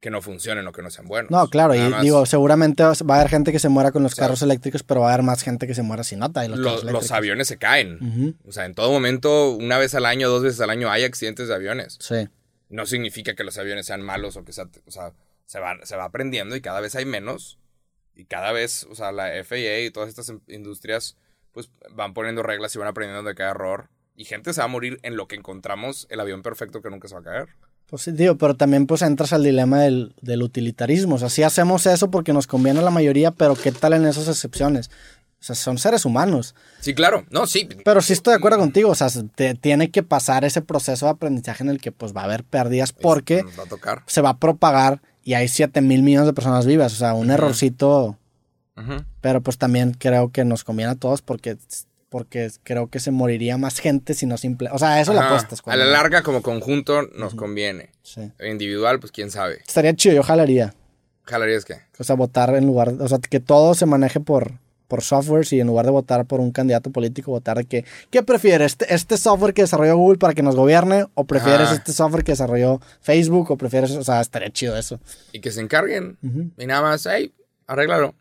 que 0.00 0.10
no 0.10 0.20
funcionen 0.20 0.66
o 0.66 0.72
que 0.72 0.82
no 0.82 0.90
sean 0.90 1.06
buenos. 1.06 1.30
No, 1.30 1.48
claro, 1.48 1.74
Nada 1.74 1.86
y 1.86 1.90
más 1.90 2.02
digo, 2.02 2.26
seguramente 2.26 2.82
va 2.82 2.90
a 2.90 3.18
haber 3.20 3.28
gente 3.30 3.52
que 3.52 3.58
se 3.58 3.68
muera 3.68 3.92
con 3.92 4.02
los 4.02 4.12
O 4.12 4.16
sea, 4.16 4.24
carros 4.24 4.42
eléctricos, 4.42 4.82
pero 4.82 5.00
va 5.02 5.10
a 5.10 5.14
haber 5.14 5.24
más 5.24 5.42
gente 5.42 5.66
que 5.66 5.74
se 5.74 5.82
muera 5.82 6.02
si 6.04 6.16
no 6.16 6.30
trae 6.32 6.48
los 6.48 6.58
lo- 6.58 6.82
los 6.82 7.10
aviones 7.12 7.48
se 7.48 7.56
caen. 7.58 7.98
Ujú, 8.02 8.34
O 8.48 8.52
sea, 8.52 8.64
en 8.66 8.74
todo 8.74 8.90
momento, 8.90 9.50
una 9.52 9.78
vez 9.78 9.94
al 9.94 10.06
año, 10.06 10.28
dos 10.28 10.42
veces 10.42 10.60
al 10.60 10.70
año, 10.70 10.90
hay 10.90 11.04
accidentes 11.04 11.48
de 11.48 11.54
aviones. 11.54 11.96
Sí. 12.00 12.28
no 12.70 12.86
significa 12.86 13.34
que 13.36 13.44
los 13.44 13.56
aviones 13.58 13.86
sean 13.86 14.02
malos 14.02 14.36
o 14.36 14.44
que 14.44 14.52
sea, 14.52 14.68
o 14.86 14.90
sea, 14.90 15.12
se 15.46 15.60
va, 15.60 15.76
se 15.84 15.94
va 15.96 16.04
aprendiendo 16.04 16.56
y 16.56 16.60
cada 16.60 16.80
vez 16.80 16.96
hay 16.96 17.04
menos. 17.04 17.58
Y 18.16 18.24
cada 18.24 18.50
vez, 18.52 18.84
o 18.90 18.94
sea, 18.96 19.12
la 19.12 19.28
FAA 19.44 19.80
y 19.86 19.90
todas 19.90 20.08
estas 20.08 20.28
em- 20.28 20.40
industrias, 20.48 21.16
pues 21.52 21.70
van 21.92 22.14
poniendo 22.14 22.42
reglas 22.42 22.74
y 22.74 22.78
van 22.78 22.88
aprendiendo 22.88 23.28
de 23.28 23.34
cada 23.36 23.50
error. 23.52 23.90
Y 24.16 24.24
gente 24.26 24.52
se 24.54 24.60
va 24.60 24.66
a 24.66 24.68
morir 24.68 24.98
en 25.02 25.16
lo 25.16 25.26
que 25.26 25.36
encontramos 25.36 26.06
el 26.10 26.20
avión 26.20 26.42
perfecto 26.42 26.80
que 26.80 26.90
nunca 26.90 27.08
se 27.08 27.14
va 27.14 27.20
a 27.20 27.24
caer. 27.24 27.48
Pues 27.86 28.02
sí, 28.02 28.12
digo, 28.12 28.36
pero 28.38 28.54
también 28.56 28.86
pues 28.86 29.02
entras 29.02 29.32
al 29.32 29.42
dilema 29.42 29.80
del, 29.80 30.14
del 30.22 30.42
utilitarismo. 30.42 31.16
O 31.16 31.18
sea, 31.18 31.28
sí 31.28 31.42
hacemos 31.42 31.84
eso 31.86 32.10
porque 32.10 32.32
nos 32.32 32.46
conviene 32.46 32.78
a 32.78 32.82
la 32.82 32.90
mayoría, 32.90 33.30
pero 33.32 33.54
¿qué 33.56 33.72
tal 33.72 33.92
en 33.92 34.06
esas 34.06 34.28
excepciones? 34.28 34.90
O 35.40 35.46
sea, 35.46 35.54
son 35.54 35.76
seres 35.76 36.06
humanos. 36.06 36.54
Sí, 36.80 36.94
claro. 36.94 37.26
No, 37.28 37.46
sí. 37.46 37.68
Pero 37.84 38.00
sí 38.00 38.14
estoy 38.14 38.32
de 38.32 38.38
acuerdo 38.38 38.58
contigo. 38.58 38.88
O 38.90 38.94
sea, 38.94 39.08
te- 39.34 39.54
tiene 39.54 39.90
que 39.90 40.02
pasar 40.02 40.44
ese 40.44 40.62
proceso 40.62 41.04
de 41.06 41.12
aprendizaje 41.12 41.62
en 41.62 41.68
el 41.68 41.80
que 41.80 41.92
pues 41.92 42.16
va 42.16 42.22
a 42.22 42.24
haber 42.24 42.44
pérdidas 42.44 42.92
porque 42.92 43.42
Nos 43.42 43.58
va 43.58 43.64
a 43.64 43.66
tocar. 43.66 44.02
se 44.06 44.22
va 44.22 44.30
a 44.30 44.38
propagar 44.38 45.02
y 45.22 45.34
hay 45.34 45.48
7 45.48 45.82
mil 45.82 46.02
millones 46.02 46.26
de 46.26 46.32
personas 46.32 46.64
vivas. 46.64 46.94
O 46.94 46.96
sea, 46.96 47.12
un 47.12 47.30
errorcito, 47.30 48.16
Ujú. 48.78 49.04
pero 49.20 49.42
pues 49.42 49.58
también 49.58 49.92
creo 49.92 50.30
que 50.32 50.44
nos 50.46 50.64
conviene 50.64 50.92
a 50.92 50.96
todos 50.96 51.20
porque, 51.20 51.58
porque 52.14 52.48
creo 52.62 52.86
que 52.86 53.00
se 53.00 53.10
moriría 53.10 53.58
más 53.58 53.80
gente 53.80 54.14
si 54.14 54.24
no 54.24 54.36
simple... 54.36 54.68
O 54.70 54.78
sea, 54.78 54.90
a 54.94 55.00
eso 55.00 55.10
Ajá. 55.10 55.26
apuestas. 55.26 55.58
A 55.58 55.62
cuando- 55.64 55.84
la 55.84 55.90
larga, 55.90 56.22
como 56.22 56.42
conjunto, 56.42 57.02
nos 57.16 57.34
conviene. 57.34 57.90
Sí. 58.04 58.30
Individual, 58.48 59.00
pues 59.00 59.10
quién 59.10 59.32
sabe. 59.32 59.58
Estaría 59.66 59.96
chido, 59.96 60.14
yo 60.14 60.22
jalaría. 60.22 60.74
¿Jalarías 61.24 61.64
qué? 61.64 61.78
O 61.98 62.04
sea, 62.04 62.14
votar 62.14 62.54
en 62.54 62.66
lugar, 62.66 62.90
o 63.00 63.08
sea, 63.08 63.18
que 63.18 63.40
todo 63.40 63.74
se 63.74 63.86
maneje 63.86 64.20
por, 64.20 64.52
por 64.86 65.02
softwares 65.02 65.52
y 65.52 65.58
en 65.58 65.66
lugar 65.66 65.86
de 65.86 65.90
votar 65.90 66.24
por 66.24 66.38
un 66.38 66.52
candidato 66.52 66.90
político, 66.90 67.32
votar 67.32 67.56
de 67.56 67.64
que, 67.64 67.84
¿qué 68.12 68.22
prefieres? 68.22 68.74
¿Este, 68.74 68.94
este 68.94 69.16
software 69.18 69.52
que 69.52 69.62
desarrolló 69.62 69.96
Google 69.96 70.18
para 70.18 70.34
que 70.34 70.42
nos 70.44 70.54
gobierne? 70.54 71.06
¿O 71.14 71.24
prefieres 71.24 71.62
Ajá. 71.66 71.74
este 71.74 71.92
software 71.92 72.22
que 72.22 72.30
desarrolló 72.30 72.80
Facebook? 73.00 73.50
¿O 73.50 73.56
prefieres, 73.56 73.90
o 73.90 74.04
sea, 74.04 74.20
estaría 74.20 74.50
chido 74.50 74.76
eso? 74.78 75.00
Y 75.32 75.40
que 75.40 75.50
se 75.50 75.60
encarguen. 75.60 76.16
Y 76.58 76.66
nada 76.66 76.82
más, 76.82 77.08
hey, 77.10 77.34
arréglalo. 77.66 78.14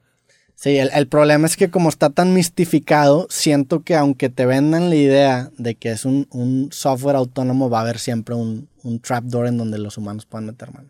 Sí, 0.55 0.77
el, 0.77 0.89
el 0.93 1.07
problema 1.07 1.45
es 1.45 1.57
que 1.57 1.69
como 1.69 1.89
está 1.89 2.09
tan 2.09 2.33
mistificado, 2.33 3.27
siento 3.29 3.81
que 3.83 3.95
aunque 3.95 4.29
te 4.29 4.45
vendan 4.45 4.89
la 4.89 4.95
idea 4.95 5.51
de 5.57 5.75
que 5.75 5.91
es 5.91 6.05
un, 6.05 6.27
un 6.31 6.69
software 6.71 7.17
autónomo, 7.17 7.69
va 7.69 7.79
a 7.79 7.81
haber 7.81 7.99
siempre 7.99 8.33
un, 8.35 8.69
un 8.83 8.99
trapdoor 8.99 9.47
en 9.47 9.57
donde 9.57 9.77
los 9.77 9.97
humanos 9.97 10.25
puedan 10.25 10.45
meter 10.45 10.71
mano. 10.73 10.89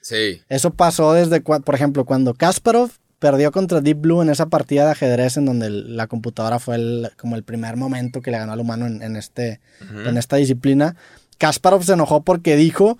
Sí. 0.00 0.40
Eso 0.48 0.72
pasó 0.72 1.12
desde, 1.14 1.40
por 1.40 1.74
ejemplo, 1.74 2.04
cuando 2.04 2.34
Kasparov 2.34 2.90
perdió 3.18 3.50
contra 3.50 3.80
Deep 3.80 3.98
Blue 4.02 4.22
en 4.22 4.28
esa 4.30 4.46
partida 4.46 4.84
de 4.84 4.92
ajedrez 4.92 5.36
en 5.36 5.46
donde 5.46 5.68
la 5.70 6.06
computadora 6.06 6.60
fue 6.60 6.76
el- 6.76 7.10
como 7.18 7.34
el 7.34 7.42
primer 7.42 7.76
momento 7.76 8.20
que 8.22 8.30
le 8.30 8.38
ganó 8.38 8.52
al 8.52 8.60
humano 8.60 8.86
en, 8.86 9.02
en 9.02 9.16
este, 9.16 9.60
en 9.90 10.16
esta 10.16 10.36
disciplina. 10.36 10.94
Kasparov 11.38 11.82
se 11.82 11.94
enojó 11.94 12.22
porque 12.22 12.54
dijo 12.56 12.98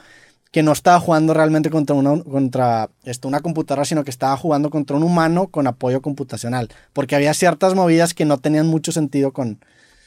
que 0.51 0.63
no 0.63 0.73
estaba 0.73 1.01
jugando 1.01 1.35
realmente 1.35 1.71
contra 1.71 1.95
una, 1.95 2.23
contra 2.23 2.91
esto, 3.05 3.29
una 3.29 3.41
computadora, 3.41 3.85
sino 3.85 4.05
que 4.05 4.11
estaba 4.11 4.37
jugando 4.37 4.71
contra 4.71 4.97
un 4.97 5.03
humano 5.03 5.49
con 5.49 5.67
apoyo 5.67 6.01
computacional. 6.01 6.69
Porque 6.93 7.17
había 7.17 7.35
ciertas 7.35 7.75
movidas 7.75 8.15
que 8.15 8.25
no 8.25 8.39
tenían 8.39 8.67
mucho 8.67 8.93
sentido 8.93 9.33
con... 9.33 9.61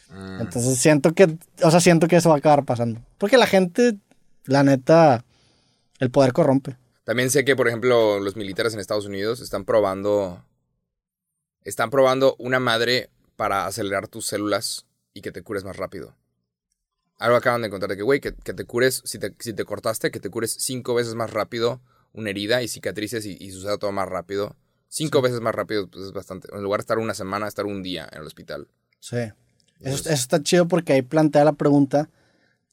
Mm. 0.10 0.42
Entonces 0.42 0.78
siento 0.80 1.14
que, 1.14 1.38
o 1.62 1.72
sea, 1.72 1.80
siento 1.80 2.08
que 2.08 2.16
eso 2.16 2.30
va 2.30 2.36
a 2.36 2.38
acabar 2.40 2.66
pasando. 2.66 3.02
Porque 3.18 3.38
la 3.38 3.48
gente, 3.48 3.98
la 4.46 4.64
neta, 4.64 5.24
el 6.00 6.10
poder 6.10 6.34
corrompe. 6.34 6.78
También 7.04 7.30
sé 7.30 7.44
que, 7.46 7.56
por 7.56 7.68
ejemplo, 7.68 8.20
los 8.20 8.36
militares 8.36 8.74
en 8.74 8.80
Estados 8.80 9.06
Unidos 9.06 9.42
están 9.42 9.66
probando. 9.66 10.44
Están 11.64 11.90
probando 11.90 12.36
una 12.40 12.60
madre 12.60 13.10
para 13.36 13.66
acelerar 13.66 14.08
tus 14.08 14.26
células 14.26 14.86
y 15.14 15.22
que 15.22 15.32
te 15.32 15.42
cures 15.42 15.64
más 15.64 15.78
rápido. 15.78 16.16
Algo 17.20 17.36
acaban 17.38 17.62
de 17.62 17.68
encontrar 17.68 17.90
de 17.92 17.98
que, 17.98 18.04
güey, 18.04 18.20
que, 18.20 18.34
que 18.34 18.54
te 18.54 18.66
cures, 18.66 19.02
si 19.06 19.20
te, 19.20 19.36
si 19.40 19.54
te 19.54 19.66
cortaste, 19.66 20.10
que 20.10 20.20
te 20.20 20.30
cures 20.30 20.56
cinco 20.60 20.96
veces 20.96 21.14
más 21.16 21.32
rápido 21.32 21.80
una 22.12 22.32
herida 22.32 22.64
y 22.64 22.68
cicatrices 22.68 23.24
y, 23.28 23.38
y 23.40 23.52
suceda 23.52 23.78
todo 23.78 23.92
más 23.92 24.10
rápido. 24.10 24.56
Cinco 24.88 25.22
veces 25.22 25.42
más 25.42 25.54
rápido, 25.54 25.88
pues 25.88 26.06
es 26.06 26.12
bastante. 26.12 26.48
En 26.52 26.64
lugar 26.64 26.80
de 26.80 26.84
estar 26.84 26.98
una 26.98 27.14
semana, 27.14 27.48
estar 27.48 27.68
un 27.68 27.84
día 27.84 28.10
en 28.12 28.22
el 28.22 28.26
hospital. 28.26 28.68
Sí. 29.00 29.18
Eso, 29.82 29.96
eso 29.96 30.10
está 30.10 30.42
chido 30.42 30.68
porque 30.68 30.94
ahí 30.94 31.02
plantea 31.04 31.44
la 31.44 31.54
pregunta 31.54 32.10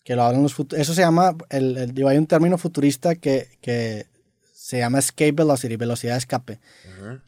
que 0.04 0.16
lo 0.16 0.22
hablan 0.22 0.42
los 0.42 0.56
futu- 0.56 0.76
Eso 0.76 0.94
se 0.94 1.02
llama, 1.02 1.36
el, 1.50 1.76
el- 1.76 1.92
digo, 1.94 2.08
hay 2.08 2.16
un 2.16 2.26
término 2.26 2.56
futurista 2.56 3.14
que, 3.16 3.48
que 3.60 4.06
se 4.54 4.78
llama 4.78 4.98
escape 5.00 5.32
velocity, 5.32 5.76
velocidad 5.76 6.14
de 6.14 6.18
escape. 6.18 6.60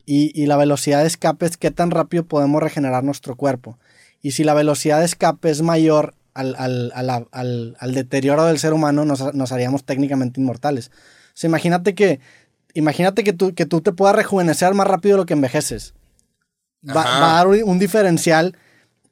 Y, 0.07 0.33
y 0.41 0.47
la 0.47 0.57
velocidad 0.57 1.03
de 1.03 1.09
escape 1.09 1.45
es 1.47 1.57
qué 1.57 1.71
tan 1.71 1.91
rápido 1.91 2.25
podemos 2.25 2.63
regenerar 2.63 3.05
nuestro 3.05 3.37
cuerpo. 3.37 3.79
Y 4.23 4.31
si 4.33 4.45
la 4.45 4.55
velocidad 4.55 5.01
de 5.01 5.05
escape 5.05 5.51
es 5.51 5.61
mayor 5.63 6.15
al, 6.35 6.93
al- 6.95 7.95
deterioro 7.95 8.45
del 8.45 8.59
ser 8.59 8.73
humano, 8.73 9.05
nos, 9.05 9.35
nos 9.35 9.53
haríamos 9.53 9.85
técnicamente 9.85 10.41
inmortales. 10.41 10.89
O 10.89 11.31
sea, 11.35 11.49
imagínate 11.49 11.95
que, 11.95 12.21
imagínate 12.75 13.25
que 13.25 13.33
tú, 13.33 13.55
que 13.55 13.67
tú 13.67 13.81
te 13.81 13.93
puedas 13.93 14.17
rejuvenecer 14.17 14.75
más 14.75 14.87
rápido 14.87 15.17
de 15.17 15.23
lo 15.23 15.27
que 15.27 15.35
envejeces. 15.35 15.95
Va, 16.87 17.03
a 17.03 17.35
dar 17.35 17.49
un, 17.49 17.79
diferencial 17.79 18.57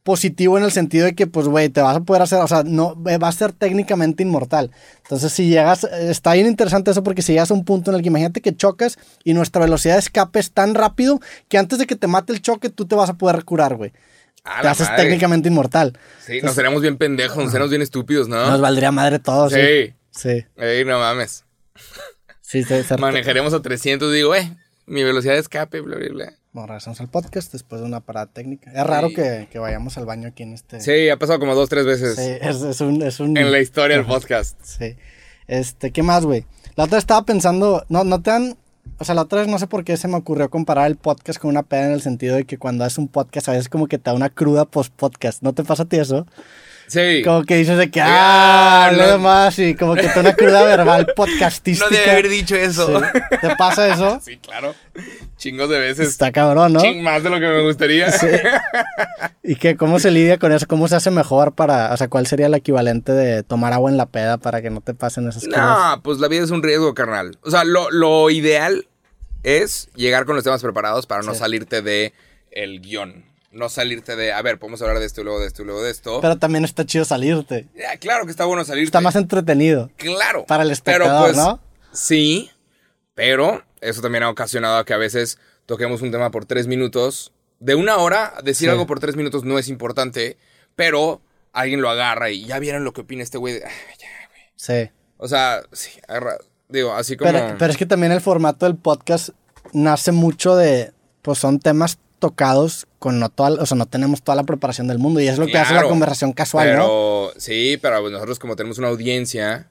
positivo 0.04 0.56
en 0.56 0.62
el 0.62 0.70
sentido 0.70 1.04
de 1.04 1.16
que, 1.16 1.26
pues, 1.26 1.48
güey, 1.48 1.68
te 1.68 1.80
vas 1.80 1.96
a 1.96 2.00
poder 2.00 2.22
hacer, 2.22 2.38
o 2.40 2.46
sea, 2.46 2.62
no, 2.62 2.94
va 3.02 3.26
a 3.26 3.32
ser 3.32 3.52
técnicamente 3.52 4.22
inmortal. 4.22 4.70
Entonces, 4.98 5.32
si 5.32 5.48
llegas, 5.48 5.82
está 5.82 6.34
bien 6.34 6.46
interesante 6.46 6.92
eso 6.92 7.02
porque 7.02 7.22
si 7.22 7.32
llegas 7.32 7.50
a 7.50 7.54
un 7.54 7.64
punto 7.64 7.90
en 7.90 7.96
el 7.96 8.02
que 8.02 8.08
imagínate 8.08 8.40
que 8.40 8.54
chocas 8.54 8.98
y 9.24 9.34
nuestra 9.34 9.62
velocidad 9.62 9.94
de 9.94 10.00
escape 10.00 10.38
es 10.38 10.52
tan 10.52 10.76
rápido 10.76 11.20
que 11.48 11.58
antes 11.58 11.80
de 11.80 11.86
que 11.86 11.96
te 11.96 12.06
mate 12.06 12.32
el 12.32 12.40
choque 12.40 12.70
tú 12.70 12.86
te 12.86 12.94
vas 12.94 13.10
a 13.10 13.14
poder 13.14 13.44
curar, 13.44 13.74
güey. 13.74 13.92
Ah, 14.46 14.62
Te 14.62 14.68
haces 14.68 14.88
madre. 14.88 15.02
técnicamente 15.04 15.48
inmortal. 15.48 15.98
Sí, 16.24 16.40
nos 16.40 16.54
seremos 16.54 16.80
bien 16.82 16.96
pendejos, 16.96 17.36
nos 17.36 17.50
seremos 17.50 17.70
bien 17.70 17.82
estúpidos, 17.82 18.28
¿no? 18.28 18.48
Nos 18.50 18.60
valdría 18.60 18.92
madre 18.92 19.18
todo, 19.18 19.50
sí. 19.50 19.56
sí. 19.56 19.94
Sí, 20.10 20.46
Ey, 20.56 20.84
no 20.84 20.98
mames. 20.98 21.44
sí, 22.40 22.62
sí. 22.64 22.74
Manejaremos 22.98 23.52
a 23.54 23.60
300 23.60 24.12
digo, 24.12 24.34
eh, 24.34 24.56
mi 24.86 25.02
velocidad 25.04 25.34
de 25.34 25.40
escape, 25.40 25.80
bla, 25.80 25.96
bla, 25.96 26.08
bla. 26.10 26.32
Bueno, 26.52 26.68
regresamos 26.68 27.00
al 27.02 27.08
podcast 27.10 27.52
después 27.52 27.82
de 27.82 27.86
una 27.86 28.00
parada 28.00 28.26
técnica. 28.26 28.70
Es 28.72 28.86
raro 28.86 29.08
que, 29.10 29.46
que 29.50 29.58
vayamos 29.58 29.98
al 29.98 30.06
baño 30.06 30.28
aquí 30.28 30.42
en 30.42 30.54
este. 30.54 30.80
Sí, 30.80 31.10
ha 31.10 31.18
pasado 31.18 31.38
como 31.38 31.54
dos, 31.54 31.68
tres 31.68 31.84
veces 31.84 32.16
Sí, 32.16 32.32
es, 32.40 32.62
es 32.62 32.80
un, 32.80 33.02
es 33.02 33.20
un- 33.20 33.36
en 33.36 33.52
la 33.52 33.58
historia 33.60 33.96
del 33.98 34.06
podcast. 34.06 34.58
Sí. 34.62 34.96
Este, 35.48 35.90
¿qué 35.92 36.02
más, 36.02 36.24
güey? 36.24 36.46
La 36.76 36.84
otra 36.84 36.98
estaba 36.98 37.24
pensando, 37.26 37.84
no, 37.90 38.04
no 38.04 38.22
te 38.22 38.30
dan, 38.30 38.56
o 38.98 39.04
sea, 39.04 39.14
la 39.14 39.22
otra 39.22 39.40
vez 39.40 39.48
no 39.48 39.58
sé 39.58 39.66
por 39.66 39.84
qué 39.84 39.96
se 39.96 40.08
me 40.08 40.16
ocurrió 40.16 40.48
comparar 40.48 40.86
el 40.86 40.96
podcast 40.96 41.38
con 41.38 41.50
una 41.50 41.62
peda 41.62 41.86
en 41.86 41.92
el 41.92 42.00
sentido 42.00 42.36
de 42.36 42.44
que 42.44 42.58
cuando 42.58 42.84
haces 42.84 42.98
un 42.98 43.08
podcast 43.08 43.48
a 43.48 43.52
veces 43.52 43.68
como 43.68 43.86
que 43.88 43.98
te 43.98 44.10
da 44.10 44.14
una 44.14 44.30
cruda 44.30 44.64
post-podcast. 44.64 45.42
¿No 45.42 45.52
te 45.52 45.64
pasa 45.64 45.82
a 45.84 45.86
ti 45.86 45.96
eso? 45.96 46.26
Sí. 46.88 47.22
Como 47.24 47.44
que 47.44 47.56
dices 47.56 47.76
de 47.78 47.90
que, 47.90 48.00
ah, 48.02 48.90
no. 48.96 49.06
de 49.06 49.18
más 49.18 49.58
y 49.58 49.74
como 49.74 49.94
que 49.94 50.08
te 50.08 50.20
una 50.20 50.34
cruda 50.34 50.62
verbal 50.64 51.06
podcastística. 51.16 51.86
No 51.90 51.96
debe 51.96 52.10
haber 52.10 52.28
dicho 52.28 52.54
eso. 52.56 53.00
Sí. 53.00 53.06
¿Te 53.40 53.56
pasa 53.56 53.92
eso? 53.92 54.20
Sí, 54.24 54.36
claro. 54.38 54.74
Chingos 55.36 55.68
de 55.68 55.78
veces. 55.78 56.08
Está 56.08 56.32
cabrón, 56.32 56.72
¿no? 56.72 56.80
Ching, 56.80 57.02
más 57.02 57.22
de 57.22 57.30
lo 57.30 57.38
que 57.40 57.46
me 57.46 57.62
gustaría. 57.62 58.10
Sí. 58.10 58.26
¿Y 59.42 59.56
qué? 59.56 59.76
¿Cómo 59.76 59.98
se 59.98 60.10
lidia 60.10 60.38
con 60.38 60.52
eso? 60.52 60.66
¿Cómo 60.66 60.88
se 60.88 60.96
hace 60.96 61.10
mejor 61.10 61.54
para, 61.54 61.92
o 61.92 61.96
sea, 61.96 62.08
cuál 62.08 62.26
sería 62.26 62.46
el 62.46 62.54
equivalente 62.54 63.12
de 63.12 63.42
tomar 63.42 63.72
agua 63.72 63.90
en 63.90 63.96
la 63.96 64.06
peda 64.06 64.38
para 64.38 64.62
que 64.62 64.70
no 64.70 64.80
te 64.80 64.94
pasen 64.94 65.28
esas 65.28 65.44
cosas? 65.44 65.60
No, 65.60 66.02
pues 66.02 66.18
la 66.18 66.28
vida 66.28 66.44
es 66.44 66.50
un 66.50 66.62
riesgo, 66.62 66.94
carnal. 66.94 67.36
O 67.42 67.50
sea, 67.50 67.64
lo, 67.64 67.90
lo 67.90 68.30
ideal 68.30 68.88
es 69.42 69.88
llegar 69.94 70.24
con 70.24 70.34
los 70.36 70.44
temas 70.44 70.62
preparados 70.62 71.06
para 71.06 71.22
no 71.22 71.32
Sí. 71.34 71.38
salirte 71.40 71.82
de 71.82 72.12
el 72.50 72.80
guion. 72.80 73.24
No 73.56 73.68
salirte 73.70 74.16
de, 74.16 74.32
a 74.32 74.42
ver, 74.42 74.58
podemos 74.58 74.82
hablar 74.82 74.98
de 74.98 75.06
esto 75.06 75.22
y 75.22 75.24
luego 75.24 75.40
de 75.40 75.46
esto 75.46 75.62
y 75.62 75.64
luego 75.64 75.82
de 75.82 75.90
esto. 75.90 76.20
Pero 76.20 76.36
también 76.36 76.64
está 76.64 76.84
chido 76.84 77.04
salirte. 77.04 77.66
Ya, 77.74 77.96
claro 77.96 78.24
que 78.26 78.30
está 78.30 78.44
bueno 78.44 78.64
salirte. 78.64 78.86
Está 78.88 79.00
más 79.00 79.16
entretenido. 79.16 79.90
Claro. 79.96 80.44
para 80.46 80.62
el 80.62 80.68
Pero, 80.68 81.04
espectador, 81.04 81.24
pues, 81.32 81.36
¿no? 81.36 81.60
Sí, 81.92 82.50
pero 83.14 83.64
eso 83.80 84.02
también 84.02 84.24
ha 84.24 84.30
ocasionado 84.30 84.84
que 84.84 84.92
a 84.94 84.98
veces 84.98 85.38
toquemos 85.64 86.02
un 86.02 86.10
tema 86.10 86.30
por 86.30 86.44
tres 86.44 86.66
minutos. 86.66 87.32
De 87.58 87.74
una 87.74 87.96
hora, 87.96 88.34
decir 88.44 88.66
Sí. 88.68 88.70
algo 88.70 88.86
por 88.86 89.00
tres 89.00 89.16
minutos 89.16 89.44
no 89.44 89.58
es 89.58 89.68
importante, 89.68 90.36
pero 90.74 91.22
alguien 91.54 91.80
lo 91.80 91.88
agarra 91.88 92.28
y 92.30 92.44
ya 92.44 92.58
vieron 92.58 92.84
lo 92.84 92.92
que 92.92 93.00
opina 93.00 93.22
este 93.22 93.38
güey. 93.38 93.56
"Ah, 93.64 93.68
ya, 93.98 94.08
güey". 94.28 94.42
Sí. 94.56 94.90
O 95.16 95.26
sea, 95.28 95.62
sí, 95.72 95.90
agarra- 96.06 96.36
digo, 96.68 96.92
así 96.92 97.16
como... 97.16 97.32
Pero, 97.32 97.56
pero 97.58 97.70
es 97.72 97.78
que 97.78 97.86
también 97.86 98.12
el 98.12 98.20
formato 98.20 98.66
del 98.66 98.76
podcast 98.76 99.30
nace 99.72 100.12
mucho 100.12 100.54
de, 100.56 100.92
pues 101.22 101.38
son 101.38 101.58
temas 101.58 101.98
tocados 102.18 102.86
con 102.98 103.18
no 103.20 103.28
toda, 103.28 103.62
o 103.62 103.66
sea, 103.66 103.76
no 103.76 103.86
tenemos 103.86 104.22
toda 104.22 104.36
la 104.36 104.44
preparación 104.44 104.88
del 104.88 104.98
mundo 104.98 105.20
y 105.20 105.28
es 105.28 105.38
lo 105.38 105.46
que 105.46 105.58
hace 105.58 105.74
la 105.74 105.84
conversación 105.88 106.32
casual, 106.32 106.68
¿no? 106.76 107.30
pero, 107.30 107.32
Sí, 107.40 107.78
pero 107.80 108.00
pues 108.00 108.12
nosotros 108.12 108.38
como 108.38 108.56
tenemos 108.56 108.78
una 108.78 108.88
audiencia, 108.88 109.70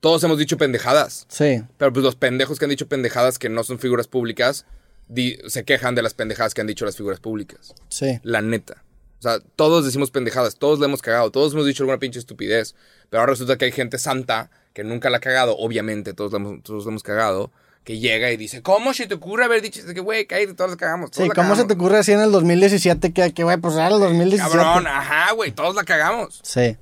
todos 0.00 0.22
hemos 0.24 0.38
dicho 0.38 0.56
pendejadas. 0.58 1.26
Sí, 1.28 1.62
Pero 1.78 1.92
pues 1.92 2.04
los 2.04 2.16
pendejos 2.16 2.58
que 2.58 2.64
han 2.66 2.70
dicho 2.70 2.88
pendejadas 2.88 3.38
que 3.38 3.48
no 3.48 3.64
son 3.64 3.78
figuras 3.78 4.06
públicas, 4.08 4.66
di- 5.08 5.38
se 5.46 5.64
quejan 5.64 5.94
de 5.94 6.02
las 6.02 6.14
pendejadas 6.14 6.52
que 6.54 6.60
han 6.60 6.66
dicho 6.66 6.84
las 6.84 6.96
figuras 6.96 7.20
públicas. 7.20 7.74
sí. 7.88 8.18
La 8.22 8.42
neta. 8.42 8.82
O 9.20 9.22
sea, 9.26 9.38
todos 9.56 9.86
decimos 9.86 10.10
pendejadas, 10.10 10.56
todos 10.56 10.78
le 10.80 10.84
hemos 10.84 11.00
cagado, 11.00 11.30
todos 11.30 11.54
hemos 11.54 11.64
dicho 11.64 11.82
alguna 11.82 11.98
pinche 11.98 12.18
estupidez. 12.18 12.74
Pero 13.08 13.22
ahora 13.22 13.30
resulta 13.32 13.56
que 13.56 13.64
hay 13.64 13.72
gente 13.72 13.96
santa 13.96 14.50
que 14.74 14.84
nunca 14.84 15.08
la 15.08 15.16
ha 15.16 15.20
cagado, 15.20 15.56
obviamente, 15.56 16.12
todos 16.12 16.32
la 16.32 16.38
hemos, 16.38 16.62
todos 16.62 16.84
la 16.84 16.90
hemos 16.90 17.02
cagado, 17.02 17.50
que 17.84 17.98
llega 17.98 18.30
y 18.32 18.36
dice, 18.38 18.62
¿cómo 18.62 18.94
se 18.94 19.06
te 19.06 19.14
ocurre 19.14 19.44
haber 19.44 19.60
dicho? 19.60 19.80
Que, 19.92 20.00
güey, 20.00 20.26
cállate, 20.26 20.54
todos 20.54 20.70
la 20.70 20.76
cagamos. 20.78 21.10
todos 21.10 21.22
Sí, 21.24 21.28
la 21.28 21.34
¿cómo 21.34 21.48
se 21.48 21.52
cagamos". 21.62 21.68
te 21.68 21.74
ocurre 21.74 21.98
así 21.98 22.12
en 22.12 22.20
el 22.20 22.32
2017 22.32 23.12
que, 23.12 23.32
que 23.34 23.44
güey, 23.44 23.58
pues 23.58 23.74
era 23.74 23.88
el 23.88 24.00
2017? 24.00 24.56
Cabrón, 24.56 24.86
ajá, 24.86 25.32
güey, 25.34 25.52
todos 25.52 25.74
la 25.74 25.84
cagamos. 25.84 26.40
Sí. 26.42 26.76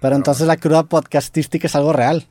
Pero 0.00 0.16
entonces 0.16 0.46
la 0.46 0.56
cruda 0.56 0.84
podcastística 0.84 1.66
es 1.66 1.74
algo 1.76 1.92
real. 1.92 2.26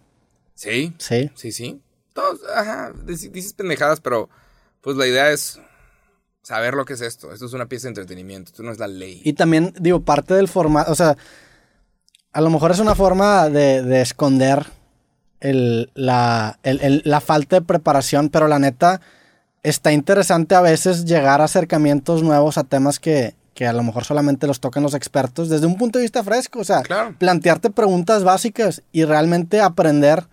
Sí, 0.55 0.93
Sí. 0.97 1.29
sí, 1.35 1.51
sí. 1.51 1.81
Todos, 2.13 2.39
ajá, 2.55 2.91
dices 3.05 3.31
dices 3.31 3.53
pendejadas, 3.53 3.99
pero 3.99 4.29
pues 4.81 4.95
la 4.97 5.07
idea 5.07 5.31
es 5.31 5.59
saber 6.43 6.73
lo 6.75 6.85
que 6.85 6.93
es 6.93 7.01
esto. 7.01 7.31
Esto 7.33 7.45
es 7.45 7.53
una 7.53 7.67
pieza 7.67 7.83
de 7.87 7.89
entretenimiento, 7.89 8.51
esto 8.51 8.63
no 8.63 8.71
es 8.71 8.77
la 8.79 8.87
ley. 8.87 9.21
Y 9.23 9.33
también, 9.33 9.73
digo, 9.79 10.01
parte 10.01 10.33
del 10.35 10.47
formato, 10.47 10.91
o 10.91 10.95
sea, 10.95 11.17
a 12.31 12.41
lo 12.41 12.49
mejor 12.49 12.71
es 12.71 12.79
una 12.79 12.93
forma 12.95 13.49
de, 13.49 13.81
de 13.81 14.01
esconder 14.01 14.65
el- 15.43 15.91
la, 15.93 16.57
el- 16.63 16.81
el- 16.81 17.01
la 17.05 17.21
falta 17.21 17.57
de 17.57 17.61
preparación, 17.61 18.29
pero 18.29 18.47
la 18.47 18.57
neta, 18.59 18.99
está 19.61 19.91
interesante 19.93 20.55
a 20.55 20.61
veces 20.61 21.05
llegar 21.05 21.39
a 21.39 21.45
acercamientos 21.45 22.23
nuevos 22.23 22.57
a 22.57 22.63
temas 22.63 22.99
que, 22.99 23.35
que 23.53 23.67
a 23.67 23.73
lo 23.73 23.83
mejor 23.83 24.03
solamente 24.03 24.47
los 24.47 24.59
tocan 24.59 24.81
los 24.83 24.93
expertos 24.95 25.47
desde 25.49 25.67
un 25.67 25.77
punto 25.77 25.99
de 25.99 26.03
vista 26.03 26.23
fresco, 26.23 26.59
o 26.59 26.63
sea, 26.63 26.81
Claro. 26.81 27.15
plantearte 27.19 27.69
preguntas 27.69 28.23
básicas 28.23 28.81
y 28.91 29.05
realmente 29.05 29.61
aprender 29.61 30.25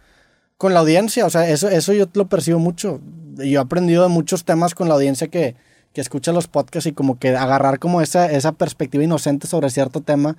con 0.56 0.74
la 0.74 0.80
audiencia, 0.80 1.26
o 1.26 1.30
sea, 1.30 1.48
eso, 1.48 1.68
eso 1.68 1.92
yo 1.92 2.06
lo 2.14 2.26
percibo 2.28 2.58
mucho. 2.58 3.00
Yo 3.36 3.44
he 3.44 3.62
aprendido 3.62 4.02
de 4.02 4.08
muchos 4.08 4.44
temas 4.44 4.74
con 4.74 4.88
la 4.88 4.94
audiencia 4.94 5.28
que, 5.28 5.54
que 5.92 6.00
escucha 6.00 6.32
los 6.32 6.48
podcasts 6.48 6.86
y 6.86 6.92
como 6.92 7.18
que 7.18 7.36
agarrar 7.36 7.78
como 7.78 8.00
esa, 8.00 8.30
esa 8.30 8.52
perspectiva 8.52 9.02
inocente 9.04 9.46
sobre 9.46 9.70
cierto 9.70 10.00
tema, 10.02 10.36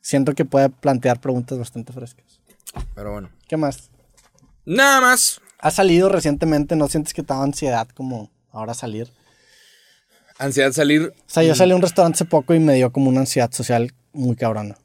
siento 0.00 0.34
que 0.34 0.44
puede 0.44 0.68
plantear 0.70 1.20
preguntas 1.20 1.58
bastante 1.58 1.92
frescas. 1.92 2.37
Pero 2.94 3.12
bueno. 3.12 3.30
¿Qué 3.48 3.56
más? 3.56 3.90
Nada 4.64 5.00
más. 5.00 5.40
¿Has 5.58 5.74
salido 5.74 6.08
recientemente? 6.08 6.76
¿No 6.76 6.88
sientes 6.88 7.14
que 7.14 7.22
te 7.22 7.34
da 7.34 7.42
ansiedad 7.42 7.88
como 7.88 8.30
ahora 8.52 8.74
salir? 8.74 9.10
Ansiedad 10.38 10.72
salir. 10.72 11.12
O 11.16 11.22
sea, 11.26 11.42
yo 11.42 11.54
salí 11.54 11.72
a 11.72 11.76
un 11.76 11.82
restaurante 11.82 12.16
hace 12.16 12.24
poco 12.24 12.54
y 12.54 12.60
me 12.60 12.74
dio 12.74 12.92
como 12.92 13.08
una 13.08 13.20
ansiedad 13.20 13.50
social 13.50 13.92
muy 14.12 14.36
cabrona. 14.36 14.76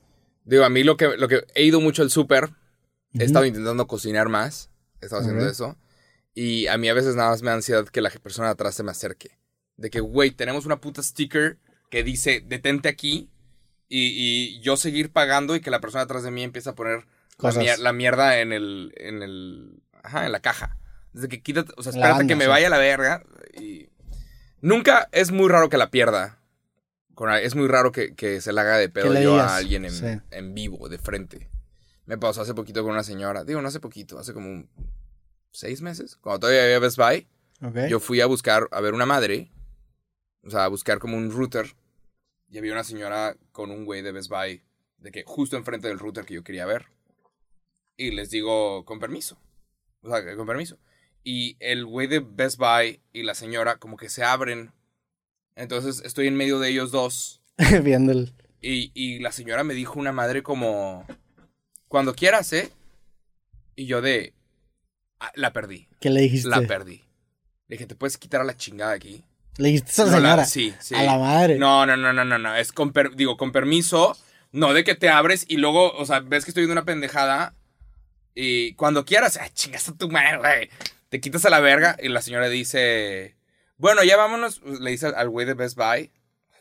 Digo, 0.46 0.66
a 0.66 0.70
mí 0.70 0.84
lo 0.84 0.98
que, 0.98 1.16
lo 1.18 1.28
que 1.28 1.44
he 1.54 1.64
ido 1.64 1.80
mucho 1.80 2.02
al 2.02 2.10
súper, 2.10 2.50
he 3.14 3.24
estado 3.24 3.46
intentando 3.46 3.88
cocinar 3.88 4.30
más, 4.30 4.70
he 5.02 5.06
estado 5.06 5.22
haciendo 5.22 5.48
eso, 5.48 5.78
y 6.34 6.68
a 6.68 6.78
mí 6.78 6.90
a 6.90 6.94
veces 6.94 7.16
nada 7.16 7.30
más 7.30 7.42
me 7.44 7.50
da 7.50 7.56
ansiedad 7.56 7.86
que 7.86 8.02
la 8.02 8.10
persona 8.10 8.48
de 8.48 8.54
atrás 8.54 8.76
se 8.76 8.84
me 8.84 8.92
acerque. 8.92 9.38
De 9.78 9.90
que, 9.90 10.00
güey, 10.00 10.32
tenemos 10.32 10.66
una 10.66 10.82
puta 10.82 11.02
sticker 11.02 11.60
que 11.90 12.04
dice, 12.04 12.44
detente 12.46 12.90
aquí, 12.90 13.30
y, 13.88 14.56
y 14.56 14.60
yo 14.62 14.76
seguir 14.76 15.12
pagando 15.12 15.56
y 15.56 15.62
que 15.62 15.70
la 15.70 15.80
persona 15.80 16.04
atrás 16.04 16.24
de 16.24 16.32
mí 16.32 16.44
empieza 16.44 16.72
a 16.72 16.76
poner 16.76 17.06
Cosas. 17.50 17.80
la 17.80 17.94
mierda 17.94 18.40
en 18.40 18.52
el, 18.54 18.94
en 18.98 19.22
el, 19.22 19.82
ajá, 20.04 20.26
en 20.26 20.32
la 20.32 20.40
caja. 20.40 20.78
Desde 21.14 21.28
que 21.30 21.42
quítate, 21.42 21.72
o 21.78 21.84
sea, 21.84 21.92
espérate 21.92 22.20
banda, 22.20 22.28
que 22.28 22.36
me 22.36 22.46
sí. 22.46 22.50
vaya 22.50 22.68
a 22.68 22.70
la 22.72 22.78
verga, 22.80 23.24
y 23.60 23.90
nunca, 24.62 25.10
es 25.12 25.32
muy 25.32 25.48
raro 25.50 25.70
que 25.70 25.78
la 25.78 25.92
pierda. 25.92 26.40
Es 27.42 27.54
muy 27.56 27.68
raro 27.68 27.92
que, 27.92 28.16
que 28.16 28.42
se 28.42 28.52
la 28.52 28.62
haga 28.62 28.78
de 28.78 28.90
pedo 28.90 29.14
yo 29.22 29.40
a 29.40 29.56
alguien 29.58 29.86
en, 29.86 29.92
sí. 29.92 30.06
en 30.32 30.56
vivo, 30.56 30.90
de 30.90 30.98
frente. 30.98 31.48
Me 32.08 32.18
pasó 32.18 32.42
hace 32.42 32.56
poquito 32.56 32.82
con 32.82 32.92
una 32.92 33.04
señora. 33.04 33.44
Digo, 33.44 33.62
no 33.62 33.68
hace 33.68 33.80
poquito, 33.80 34.18
hace 34.18 34.34
como 34.34 34.50
un- 34.50 34.68
seis 35.52 35.82
meses. 35.82 36.16
Cuando 36.18 36.40
todavía 36.40 36.64
había 36.64 36.80
Best 36.80 36.98
Buy, 36.98 37.28
¿Ok? 37.62 37.88
yo 37.88 38.00
fui 38.00 38.20
a 38.20 38.26
buscar, 38.26 38.68
a 38.72 38.82
ver 38.82 38.96
una 38.96 39.06
madre. 39.06 39.52
O 40.44 40.50
sea, 40.50 40.66
a 40.66 40.68
buscar 40.68 40.98
como 40.98 41.16
un 41.16 41.32
router. 41.32 41.76
Y 42.50 42.58
había 42.58 42.74
una 42.74 42.84
señora 42.84 43.38
con 43.52 43.70
un 43.70 43.86
güey 43.86 44.02
de 44.02 44.12
Best 44.12 44.30
Buy. 44.30 44.64
De 44.98 45.12
que 45.12 45.24
justo 45.26 45.56
enfrente 45.56 45.88
del 45.88 46.00
router 46.00 46.26
que 46.26 46.34
yo 46.34 46.44
quería 46.44 46.66
ver. 46.66 46.88
Y 47.98 48.12
les 48.12 48.30
digo, 48.30 48.86
con 48.86 49.00
permiso. 49.00 49.38
O 50.02 50.10
sea, 50.10 50.36
con 50.36 50.46
permiso. 50.48 50.78
Y 51.24 51.56
el 51.60 51.86
güey 51.86 52.08
de 52.08 52.20
Best 52.20 52.58
Buy 52.58 53.02
y 53.14 53.24
la 53.24 53.36
señora 53.36 53.78
como 53.78 53.98
que 53.98 54.10
se 54.10 54.24
abren. 54.24 54.72
Entonces 55.56 56.02
estoy 56.06 56.28
en 56.28 56.36
medio 56.36 56.60
de 56.60 56.70
ellos 56.70 56.92
dos. 56.92 57.42
Viendo 57.84 58.12
el... 58.12 58.34
Y, 58.62 58.92
y 58.94 59.20
la 59.20 59.32
señora 59.32 59.64
me 59.64 59.74
dijo 59.74 60.00
una 60.00 60.12
madre 60.14 60.42
como, 60.42 61.06
cuando 61.90 62.16
quieras, 62.16 62.52
¿eh? 62.54 62.72
Y 63.76 63.88
yo 63.88 64.02
de, 64.02 64.34
"Ah, 65.20 65.32
la 65.36 65.52
perdí, 65.52 65.88
¿Qué 66.00 66.10
le 66.10 66.22
dijiste? 66.22 66.48
la 66.48 66.62
perdí. 66.62 67.02
Le 67.68 67.76
dije, 67.76 67.88
¿te 67.88 67.96
puedes 67.96 68.18
quitar 68.18 68.40
a 68.40 68.46
la 68.46 68.56
chingada 68.56 68.94
aquí? 68.94 69.24
Le 69.58 69.68
dijiste 69.70 69.90
a 69.90 69.94
esa 69.94 70.06
No, 70.06 70.12
la- 70.12 70.46
señora. 70.46 70.46
sí, 70.46 70.74
sí. 70.80 70.96
A 70.96 71.04
la 71.04 71.18
madre. 71.18 71.58
No, 71.60 71.86
no, 71.86 71.98
no, 71.98 72.14
no, 72.14 72.24
no, 72.24 72.38
no. 72.38 72.56
Es 72.56 72.72
con, 72.72 72.94
per- 72.94 73.16
digo, 73.18 73.36
con 73.36 73.52
permiso, 73.52 74.16
no 74.54 74.74
de 74.74 74.84
que 74.86 74.96
te 74.96 75.10
abres 75.10 75.46
y 75.50 75.58
luego, 75.58 75.92
o 75.94 76.06
sea, 76.06 76.22
ves 76.22 76.46
que 76.46 76.52
estoy 76.52 76.62
viendo 76.64 76.74
una 76.80 76.86
pendejada 76.86 77.54
y 78.36 78.74
cuando 78.76 79.06
quieras, 79.06 79.38
ay, 79.42 79.50
chingas 79.54 79.88
a 79.90 79.96
tu 79.98 80.10
madre, 80.10 80.38
güey. 80.38 80.70
Te 81.10 81.20
quitas 81.22 81.46
a 81.46 81.50
la 81.50 81.60
verga 81.60 81.96
y 82.02 82.10
la 82.10 82.22
señora 82.22 82.50
dice, 82.50 83.36
bueno, 83.78 84.04
ya 84.04 84.18
vámonos, 84.18 84.62
le 84.64 84.92
dice 84.92 85.08
al- 85.08 85.30
güey 85.30 85.46
de 85.46 85.54
Best 85.54 85.78
Buy. 85.78 86.12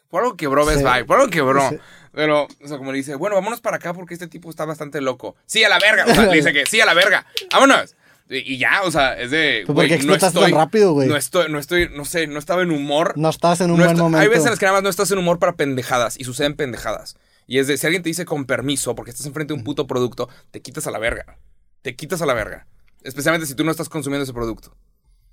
Por 0.09 0.23
algo 0.23 0.37
quebró 0.37 0.67
Best 0.67 0.81
Sí. 0.81 0.85
Buy, 0.85 1.05
por 1.05 1.19
algo 1.19 1.31
quebró. 1.31 1.71
Sí. 1.71 1.79
Pero, 2.13 2.45
o 2.63 2.69
sea, 2.69 2.77
como 2.77 2.93
le 2.93 2.99
dice, 2.99 3.15
bueno, 3.15 3.35
vámonos 3.37 3.63
para 3.63 3.77
acá 3.77 3.95
porque 3.95 4.13
este 4.13 4.29
tipo 4.29 4.51
está 4.51 4.67
bastante 4.67 5.01
loco. 5.01 5.37
Sí, 5.47 5.65
a 5.65 5.71
la 5.71 5.79
verga. 5.79 6.05
O 6.07 6.15
sea, 6.15 6.27
le 6.27 6.37
dice 6.37 6.53
que 6.53 6.67
sí, 6.67 6.81
a 6.83 6.85
la 6.85 6.93
verga. 6.93 7.25
Vámonos. 7.51 7.97
Y, 8.29 8.55
y 8.55 8.59
ya, 8.59 8.83
o 8.85 8.91
sea, 8.91 9.19
es 9.19 9.31
de. 9.31 9.63
Pues, 9.65 9.67
¿por 9.67 9.75
güey, 9.77 9.89
qué 9.89 9.95
explotaste 9.95 10.39
tan 10.39 10.53
rápido, 10.53 10.93
güey? 10.93 11.09
No 11.09 11.17
estoy, 11.17 11.51
no 11.51 11.59
estoy, 11.59 11.89
no 11.89 12.05
sé, 12.05 12.27
no 12.27 12.39
estaba 12.39 12.61
en 12.63 12.71
humor. 12.71 13.15
No 13.17 13.31
estás 13.31 13.63
en 13.63 13.71
un 13.71 13.79
No 13.79 13.85
buen 13.87 13.97
momento. 13.97 14.19
Hay 14.23 14.29
veces 14.29 14.45
en 14.45 14.51
las 14.51 14.59
que 14.59 14.67
nada 14.67 14.77
más 14.77 14.83
no 14.83 14.91
estás 14.91 15.11
en 15.11 15.19
humor 15.19 15.39
para 15.39 15.55
pendejadas 15.55 16.19
y 16.21 16.25
suceden 16.25 16.55
pendejadas. 16.57 17.17
Y 17.47 17.59
es 17.59 17.67
de, 17.67 17.77
si 17.79 17.87
alguien 17.87 18.03
te 18.03 18.11
dice 18.11 18.25
con 18.27 18.45
permiso 18.45 18.95
porque 18.95 19.11
estás 19.11 19.25
enfrente 19.27 19.55
de 19.55 19.59
un 19.59 19.65
puto 19.65 19.87
producto, 19.87 20.29
te 20.51 20.61
quitas 20.61 20.87
a 20.87 20.91
la 20.91 20.99
verga. 20.99 21.39
Te 21.83 21.95
quitas 21.97 22.23
a 22.23 22.27
la 22.27 22.35
verga. 22.35 22.67
Especialmente 23.03 23.47
si 23.47 23.55
tú 23.55 23.65
no 23.65 23.71
estás 23.71 23.89
consumiendo 23.89 24.23
ese 24.25 24.33
producto. 24.33 24.71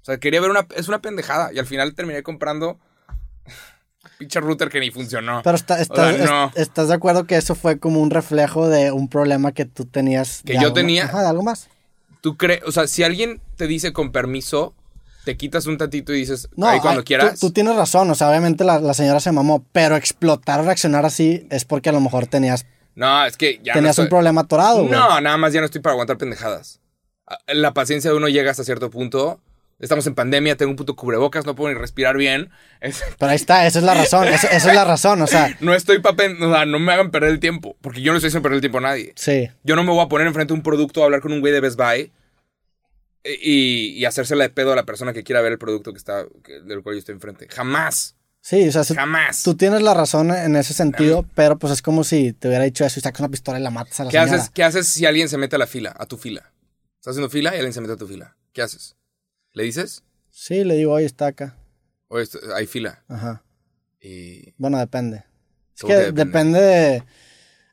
O 0.02 0.06
sea, 0.06 0.18
quería 0.18 0.41
ver 0.41 0.50
una, 0.50 0.66
es 0.76 0.88
una 0.88 1.02
pendejada 1.02 1.52
y 1.54 1.60
al 1.60 1.66
final 1.68 1.93
terminé 1.93 2.24
comprando 2.24 2.80
pinche 4.18 4.39
router 4.39 4.70
que 4.70 4.80
ni 4.80 4.91
funcionó. 4.91 5.41
Pero 5.43 5.56
está- 5.56 5.76
O 5.82 5.95
sea, 5.95 6.12
no. 6.14 6.45
est- 6.47 6.58
¿estás 6.58 6.88
de 6.88 6.93
acuerdo 6.95 7.26
que 7.26 7.36
eso 7.38 7.56
fue 7.56 7.80
como 7.80 8.02
un 8.02 8.10
reflejo 8.10 8.68
de 8.68 8.91
un 8.91 9.08
problema 9.10 9.52
que 9.52 9.66
tú 9.66 9.86
tenías? 9.86 10.41
Que 10.45 10.54
yo 10.54 10.60
algo- 10.62 10.74
tenía. 10.74 11.06
Ajá, 11.06 11.22
de 11.22 11.28
algo 11.28 11.43
más. 11.43 11.70
Tú 12.22 12.36
crees, 12.38 12.62
o 12.66 12.72
sea, 12.72 12.88
si 12.88 13.04
alguien 13.04 13.41
te 13.56 13.68
dice 13.68 13.93
con 13.93 14.12
permiso, 14.12 14.74
te 15.26 15.38
quitas 15.38 15.68
un 15.68 15.78
tantito 15.78 16.14
y 16.14 16.18
dices, 16.20 16.50
No, 16.56 16.68
ahí 16.68 16.80
cuando 16.80 17.02
ay, 17.02 17.06
quieras. 17.06 17.39
Tú, 17.39 17.47
tú 17.47 17.54
tienes 17.54 17.76
razón, 17.76 18.10
o 18.10 18.16
sea, 18.16 18.30
obviamente 18.30 18.64
la, 18.64 18.80
la 18.80 18.93
señora 18.93 19.20
se 19.20 19.32
mamó, 19.32 19.64
pero 19.72 19.95
explotar 19.95 20.64
reaccionar 20.66 21.06
así 21.06 21.47
es 21.50 21.64
porque 21.66 21.89
a 21.89 21.93
lo 21.93 22.02
mejor 22.02 22.28
tenías, 22.28 22.66
No, 23.00 23.26
es 23.26 23.38
que 23.38 23.60
ya 23.64 23.74
tenías 23.74 23.97
no 23.97 24.04
un 24.04 24.10
problema 24.10 24.41
atorado, 24.41 24.80
güey. 24.80 24.91
No, 24.91 25.22
nada 25.22 25.38
más 25.38 25.54
ya 25.54 25.62
no 25.62 25.66
estoy 25.66 25.80
para 25.82 25.93
aguantar 25.93 26.18
pendejadas. 26.18 26.82
Ah, 27.26 27.38
La 27.47 27.74
paciencia 27.74 28.12
de 28.12 28.18
uno 28.18 28.28
llega 28.28 28.52
hasta 28.52 28.64
cierto 28.66 28.89
punto. 28.89 29.39
Estamos 29.80 30.06
en 30.08 30.14
pandemia, 30.16 30.58
tengo 30.58 30.72
un 30.72 30.76
puto 30.76 30.97
cubrebocas, 30.97 31.45
no 31.45 31.56
puedo 31.56 31.74
ni 31.74 31.80
respirar 31.80 32.18
bien. 32.18 32.50
Es- 32.82 33.02
Pero 33.18 33.30
ahí 33.30 33.38
está, 33.38 33.66
esa 33.66 33.80
es 33.80 33.86
la 33.86 33.93
razón, 33.93 34.28
esa, 34.28 34.47
esa 34.50 34.70
es 34.70 34.76
la 34.76 34.84
razón, 34.84 35.22
o 35.22 35.28
sea, 35.28 35.56
no 35.62 35.74
estoy 35.74 36.00
para... 36.00 36.18
O 36.45 36.52
sea, 36.54 36.66
no 36.66 36.80
me 36.80 36.91
hagan 36.91 37.10
perder 37.12 37.30
el 37.30 37.39
tiempo. 37.39 37.78
Porque 37.80 38.02
yo 38.02 38.12
no 38.12 38.18
estoy 38.18 38.28
haciendo 38.28 38.43
perder 38.43 38.58
el 38.58 38.62
tiempo 38.62 38.80
a 38.80 38.82
nadie. 38.82 39.14
sí. 39.16 39.50
Yo 39.64 39.78
no 39.78 39.84
me 39.86 39.91
voy 39.91 40.04
a 40.04 40.10
poner 40.10 40.28
enfrente 40.28 40.54
de 40.54 40.58
un 40.58 40.64
producto 40.64 41.02
a 41.02 41.06
hablar 41.06 41.22
con 41.22 41.32
un 41.32 41.39
güey 41.39 41.54
de 41.54 41.62
Best 41.62 41.78
Buy 41.78 42.12
e, 43.24 43.39
y, 43.41 43.89
y 43.97 44.04
hacérsela 44.04 44.43
de 44.43 44.50
pedo 44.50 44.74
a 44.74 44.76
la 44.76 44.84
persona 44.84 45.14
que 45.14 45.24
quiera 45.24 45.39
ver 45.41 45.54
el 45.54 45.58
producto 45.58 45.93
que 45.93 45.97
está, 45.97 46.26
que- 46.43 46.60
del 46.60 46.84
cual 46.84 46.95
yo 46.95 47.00
estoy 47.00 47.16
enfrente. 47.16 47.47
Jamás. 47.50 48.18
Sí, 48.42 48.68
o 48.68 48.72
sea, 48.72 48.84
si- 48.84 48.96
Jamás. 48.96 49.44
tú 49.44 49.56
tienes 49.56 49.82
la 49.82 49.94
razón 49.94 50.32
en 50.32 50.56
ese 50.56 50.74
sentido, 50.74 51.26
pero 51.36 51.58
pues 51.60 51.74
es 51.74 51.82
como 51.82 52.04
si 52.04 52.34
te 52.34 52.48
hubiera 52.48 52.64
dicho 52.64 52.86
eso 52.86 53.00
y 53.00 53.04
sacas 53.04 53.20
una 53.20 53.30
pistola 53.30 53.60
y 53.60 53.64
la 53.64 53.70
matas 53.70 54.00
a 54.00 54.06
la 54.06 54.12
¿Qué 54.12 54.18
señora. 54.20 54.36
haces, 54.38 54.50
¿Qué 54.52 54.64
haces 54.64 54.88
si 54.88 55.06
alguien 55.06 55.28
se 55.30 55.38
mete 55.38 55.56
a 55.58 55.60
la 55.60 55.68
fila, 55.68 55.94
a 55.98 56.06
tu 56.06 56.18
fila? 56.18 56.52
Estás 56.96 57.12
haciendo 57.12 57.30
fila 57.30 57.52
y 57.54 57.58
alguien 57.58 57.74
se 57.74 57.82
mete 57.82 57.94
a 57.94 57.98
tu 57.98 58.08
fila. 58.08 58.38
¿Qué 58.54 58.62
haces? 58.62 58.96
¿Le 59.54 59.64
dices? 59.64 60.04
Sí, 60.32 60.64
le 60.64 60.76
digo, 60.76 60.94
oye, 60.94 61.06
está 61.06 61.28
acá. 61.28 61.58
Oye, 62.08 62.24
esto- 62.24 62.40
hay 62.56 62.66
fila. 62.66 63.04
Ajá. 63.08 63.44
Y... 64.02 64.54
Bueno, 64.58 64.78
depende. 64.80 65.26
Es 65.76 65.82
¿Cómo 65.82 65.94
que 65.94 66.00
que 66.00 66.06
depende? 66.12 66.26
depende 66.26 66.60
de... 66.62 67.04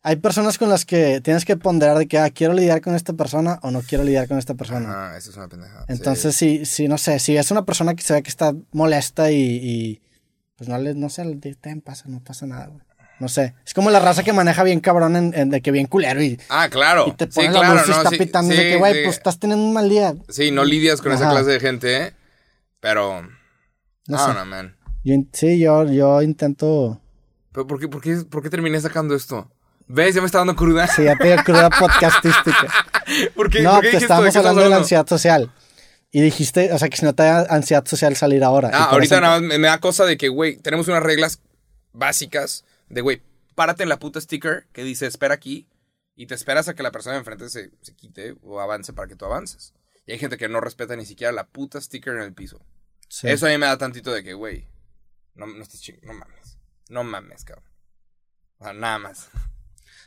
Hay 0.02 0.16
personas 0.16 0.56
con 0.58 0.68
las 0.68 0.84
que 0.84 1.20
tienes 1.20 1.44
que 1.44 1.56
ponderar 1.56 1.98
de 1.98 2.06
que, 2.06 2.18
ah, 2.18 2.30
quiero 2.30 2.52
lidiar 2.54 2.80
con 2.80 2.94
esta 2.94 3.12
persona 3.14 3.58
o 3.62 3.72
no 3.72 3.82
quiero 3.82 4.04
lidiar 4.04 4.28
con 4.28 4.38
esta 4.38 4.54
persona. 4.54 5.12
Ah, 5.12 5.16
eso 5.16 5.30
es 5.30 5.36
una 5.36 5.48
pendejada. 5.48 5.84
Entonces, 5.88 6.36
sí, 6.36 6.64
sí, 6.64 6.86
no 6.86 6.96
sé, 6.96 7.18
si 7.18 7.36
es 7.36 7.50
una 7.50 7.64
persona 7.64 7.94
que 7.94 8.04
se 8.04 8.12
ve 8.14 8.22
que 8.22 8.30
está 8.30 8.54
molesta 8.70 9.32
y, 9.32 9.36
y, 9.40 10.00
pues 10.56 10.68
no 10.68 10.78
le, 10.78 10.94
no 10.94 11.08
sé, 11.08 11.24
ten, 11.60 11.80
pasa, 11.80 12.04
no 12.08 12.22
pasa 12.22 12.46
nada, 12.46 12.66
güey. 12.66 12.80
No 13.18 13.28
sé, 13.28 13.54
es 13.64 13.72
como 13.72 13.90
la 13.90 13.98
raza 13.98 14.22
que 14.22 14.34
maneja 14.34 14.62
bien 14.62 14.80
cabrón, 14.80 15.16
en, 15.16 15.32
en- 15.34 15.48
de 15.48 15.62
que 15.62 15.70
bien 15.70 15.86
culero 15.86 16.22
y, 16.22 16.38
Ah, 16.50 16.68
claro. 16.70 17.06
y 17.08 17.12
te 17.12 17.24
sí, 17.24 17.30
pone 17.36 17.48
la 17.50 17.60
claro, 17.60 17.74
luz 17.74 17.86
y 17.86 17.90
no, 17.90 17.96
está 17.96 18.10
sí, 18.10 18.16
pitando 18.18 18.50
de 18.50 18.56
sí, 18.56 18.62
que, 18.62 18.76
güey, 18.76 18.92
sí. 18.94 19.00
pues 19.04 19.16
estás 19.16 19.38
teniendo 19.38 19.64
un 19.64 19.72
mal 19.72 19.88
día. 19.88 20.14
Sí, 20.28 20.50
no 20.50 20.64
lidias 20.64 21.00
con 21.00 21.12
esa 21.12 21.30
clase 21.30 21.50
de 21.52 21.60
gente, 21.60 21.96
¿eh? 21.96 22.12
Pero... 22.80 23.22
No 24.06 24.18
sé. 24.18 24.34
no, 24.34 24.44
man. 24.44 24.76
Yo 25.02 25.14
sí, 25.32 25.58
yo, 25.58 25.84
yo 25.90 26.20
intento... 26.20 27.00
¿Pero 27.52 27.66
por 27.66 27.80
qué, 27.80 27.88
por, 27.88 28.02
qué, 28.02 28.16
¿Por 28.28 28.42
qué 28.42 28.50
terminé 28.50 28.78
sacando 28.80 29.14
esto? 29.14 29.50
¿Ves? 29.88 30.14
Ya 30.14 30.20
me 30.20 30.26
está 30.26 30.38
dando 30.38 30.54
cruda. 30.54 30.86
Sí, 30.86 31.04
ya 31.04 31.16
te 31.16 31.30
digo 31.30 31.42
cruda 31.42 31.70
podcastística. 31.80 32.68
¿Por 33.34 33.48
qué, 33.48 33.62
No, 33.62 33.72
por 33.74 33.82
qué 33.82 33.90
te? 33.92 33.98
¿De 34.00 34.30
qué 34.30 34.38
hablando 34.38 34.60
de 34.60 34.68
la 34.68 34.76
ansiedad 34.76 35.06
social. 35.06 35.50
Y 36.16 36.22
dijiste, 36.22 36.72
o 36.72 36.78
sea, 36.78 36.88
que 36.88 36.96
si 36.96 37.04
no 37.04 37.14
te 37.14 37.24
da 37.24 37.42
ansiedad 37.50 37.84
social 37.84 38.16
salir 38.16 38.42
ahora. 38.42 38.70
Ah, 38.72 38.84
ahorita 38.84 39.20
nada 39.20 39.38
más 39.38 39.58
me, 39.58 39.66
da 39.66 39.80
cosa 39.80 40.06
de 40.06 40.16
que, 40.16 40.28
güey, 40.28 40.56
tenemos 40.56 40.88
unas 40.88 41.02
reglas 41.02 41.42
básicas 41.92 42.64
de, 42.88 43.02
güey, 43.02 43.20
párate 43.54 43.82
en 43.82 43.90
la 43.90 43.98
puta 43.98 44.18
sticker 44.18 44.66
que 44.72 44.82
dice 44.82 45.04
espera 45.04 45.34
aquí 45.34 45.68
y 46.14 46.24
te 46.24 46.34
esperas 46.34 46.68
a 46.68 46.74
que 46.74 46.82
la 46.82 46.90
persona 46.90 47.12
de 47.12 47.18
enfrente 47.18 47.50
se, 47.50 47.70
se 47.82 47.94
quite 47.94 48.34
o 48.42 48.60
avance 48.60 48.94
para 48.94 49.08
que 49.08 49.14
tú 49.14 49.26
avances. 49.26 49.74
Y 50.06 50.12
hay 50.12 50.18
gente 50.18 50.38
que 50.38 50.48
no 50.48 50.62
respeta 50.62 50.96
ni 50.96 51.04
siquiera 51.04 51.34
la 51.34 51.48
puta 51.48 51.82
sticker 51.82 52.14
en 52.14 52.22
el 52.22 52.32
piso. 52.32 52.64
Sí. 53.10 53.28
Eso 53.28 53.44
a 53.44 53.50
mí 53.50 53.58
me 53.58 53.66
da 53.66 53.76
tantito 53.76 54.10
de 54.10 54.24
que, 54.24 54.32
güey, 54.32 54.66
no, 55.34 55.46
no 55.46 55.62
estés 55.62 55.82
no 56.00 56.14
mames. 56.14 56.56
No 56.88 57.04
mames, 57.04 57.44
cabrón. 57.44 57.70
O 58.56 58.64
sea, 58.64 58.72
nada 58.72 58.98
más. 58.98 59.28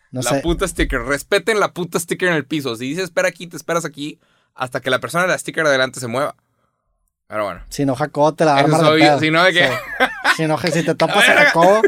no 0.09 0.23
la 0.23 0.31
sé. 0.31 0.39
puta 0.41 0.67
sticker. 0.67 1.01
Respeten 1.01 1.59
la 1.59 1.71
puta 1.71 1.99
sticker 1.99 2.29
en 2.29 2.35
el 2.35 2.47
piso. 2.47 2.75
Si 2.75 2.85
dice 2.85 3.03
espera 3.03 3.27
aquí, 3.27 3.45
te 3.45 3.57
esperas 3.57 3.85
aquí 3.85 4.19
hasta 4.55 4.81
que 4.81 4.89
la 4.89 4.99
persona 4.99 5.23
de 5.23 5.29
la 5.29 5.37
sticker 5.37 5.63
de 5.63 5.69
adelante 5.69 5.99
se 5.99 6.07
mueva. 6.07 6.35
Pero 7.27 7.45
bueno. 7.45 7.61
Si 7.69 7.85
no, 7.85 7.95
Jacobo 7.95 8.33
te 8.33 8.43
la 8.43 8.53
va 8.53 8.57
a 8.57 8.61
armar 8.61 8.81
de 8.81 8.99
pedo. 8.99 9.19
si 9.19 9.29
no, 9.29 9.43
¿de 9.43 9.53
qué? 9.53 9.67
Sí. 9.67 10.05
Si 10.37 10.47
no, 10.47 10.57
si 10.57 10.83
te 10.83 10.95
topas 10.95 11.29
a 11.29 11.33
Jacobo 11.33 11.81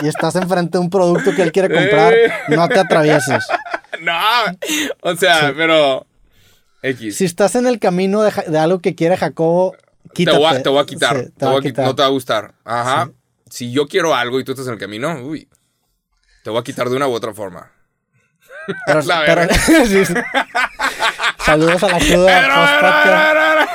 y 0.00 0.08
estás 0.08 0.36
enfrente 0.36 0.78
de 0.78 0.84
un 0.84 0.90
producto 0.90 1.34
que 1.34 1.42
él 1.42 1.50
quiere 1.50 1.74
comprar, 1.74 2.14
no 2.48 2.68
te 2.68 2.78
atravieses. 2.78 3.46
No, 4.00 4.12
o 5.02 5.14
sea, 5.14 5.54
pero 5.56 6.04
X. 6.82 7.16
Si 7.16 7.24
estás 7.24 7.54
en 7.54 7.66
el 7.68 7.78
camino 7.78 8.22
de, 8.22 8.32
de 8.48 8.58
algo 8.58 8.80
que 8.80 8.96
quiere 8.96 9.16
Jacobo, 9.16 9.76
te, 10.08 10.12
quítate. 10.14 10.36
voy 10.36 10.46
a, 10.46 10.62
te 10.62 10.68
voy 10.68 10.82
a 10.82 10.84
quitar. 10.84 11.16
Sí, 11.16 11.30
te, 11.38 11.46
voy 11.46 11.58
a 11.58 11.60
quitar. 11.60 11.84
No 11.86 11.94
te 11.94 12.02
va 12.02 12.08
a 12.08 12.10
gustar. 12.10 12.54
Ajá. 12.64 13.10
Si 13.48 13.70
yo 13.70 13.86
quiero 13.86 14.12
algo 14.14 14.40
y 14.40 14.44
tú 14.44 14.50
estás 14.50 14.66
en 14.66 14.74
el 14.74 14.78
camino, 14.80 15.14
uy, 15.22 15.48
te 16.42 16.50
voy 16.50 16.58
a 16.58 16.64
quitar 16.64 16.90
de 16.90 16.96
una 16.96 17.06
u 17.06 17.12
otra 17.12 17.32
forma. 17.32 17.70
Pero, 18.84 19.00
La 19.02 19.22
pero-. 19.24 19.48
Saludos 21.44 21.82
a 21.82 21.88
la 21.88 21.98
cruda 22.06 23.68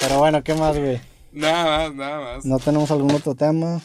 Pero, 0.00 0.18
bueno, 0.18 0.44
¿qué 0.44 0.54
más, 0.54 0.76
güey? 0.76 1.00
Nada 1.32 1.64
más, 1.64 1.94
nada 1.94 2.20
más. 2.20 2.44
¿No 2.44 2.58
tenemos 2.58 2.90
algún 2.90 3.12
otro 3.12 3.34
tema? 3.34 3.80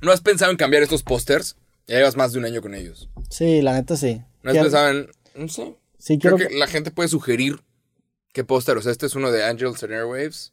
¿No 0.00 0.12
has 0.12 0.20
pensado 0.20 0.50
en 0.50 0.56
cambiar 0.56 0.82
estos 0.82 1.02
pósters? 1.02 1.56
Ya 1.86 1.96
llevas 1.96 2.16
más 2.16 2.32
de 2.32 2.38
un 2.38 2.46
año 2.46 2.62
con 2.62 2.74
ellos. 2.74 3.08
Sí, 3.28 3.60
la 3.60 3.74
neta 3.74 3.96
sí. 3.96 4.22
¿No 4.42 4.50
has 4.50 4.56
pensado 4.58 4.88
en.? 4.88 5.10
No 5.34 5.48
sé. 5.48 5.74
Sí, 5.98 6.18
Creo 6.18 6.36
quiero 6.36 6.50
que 6.50 6.58
la 6.58 6.66
gente 6.66 6.90
puede 6.90 7.08
sugerir 7.08 7.60
qué 8.32 8.44
póster. 8.44 8.76
O 8.76 8.82
sea, 8.82 8.92
este 8.92 9.06
es 9.06 9.14
uno 9.14 9.30
de 9.30 9.44
Angels 9.44 9.82
and 9.82 9.92
Airwaves. 9.92 10.52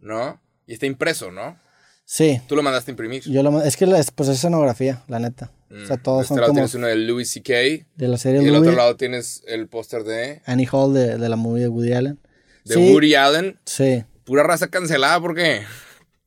¿no? 0.00 0.40
Y 0.66 0.74
está 0.74 0.86
impreso, 0.86 1.30
¿no? 1.30 1.56
Sí, 2.04 2.40
Tú 2.46 2.56
lo 2.56 2.62
mandaste 2.62 2.90
a 2.90 2.92
imprimir. 2.92 3.22
yo 3.24 3.42
lo, 3.42 3.62
es 3.62 3.76
que 3.76 3.86
la- 3.86 4.02
pues 4.14 4.28
es 4.28 4.36
escenografía, 4.36 5.02
la 5.08 5.18
neta. 5.18 5.50
O 5.70 5.86
sea, 5.86 5.96
De 5.96 6.02
todos 6.02 6.22
este 6.22 6.28
son 6.34 6.36
lado 6.40 6.48
como 6.48 6.58
tienes 6.58 6.74
uno 6.74 6.86
de 6.88 6.96
Louis 6.96 7.30
C.K. 7.30 7.52
de 7.96 8.08
la 8.08 8.16
Y 8.16 8.18
serie 8.18 8.40
del 8.40 8.48
Louis, 8.52 8.60
otro 8.68 8.76
lado 8.76 8.96
tienes 8.96 9.42
el 9.46 9.68
póster 9.68 10.04
de, 10.04 10.42
Annie 10.44 10.68
Hall 10.70 10.92
de, 10.92 11.16
de 11.16 11.28
la 11.30 11.36
movie 11.36 11.62
de 11.62 11.68
Woody 11.68 11.92
Allen. 11.94 12.18
de 12.64 12.74
sí, 12.74 12.92
Woody 12.92 13.14
Allen. 13.14 13.58
Sí, 13.64 14.04
Pura 14.24 14.42
raza 14.42 14.68
cancelada, 14.68 15.20
¿por 15.20 15.34
qué? 15.34 15.62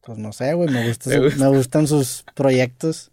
pues 0.03 0.17
no 0.19 0.33
sé, 0.33 0.53
güey, 0.53 0.69
me, 0.69 0.87
gusta 0.87 1.09
¿Te 1.11 1.17
su- 1.17 1.23
gusta? 1.23 1.39
me 1.49 1.55
gustan 1.55 1.87
sus 1.87 2.25
proyectos. 2.35 3.11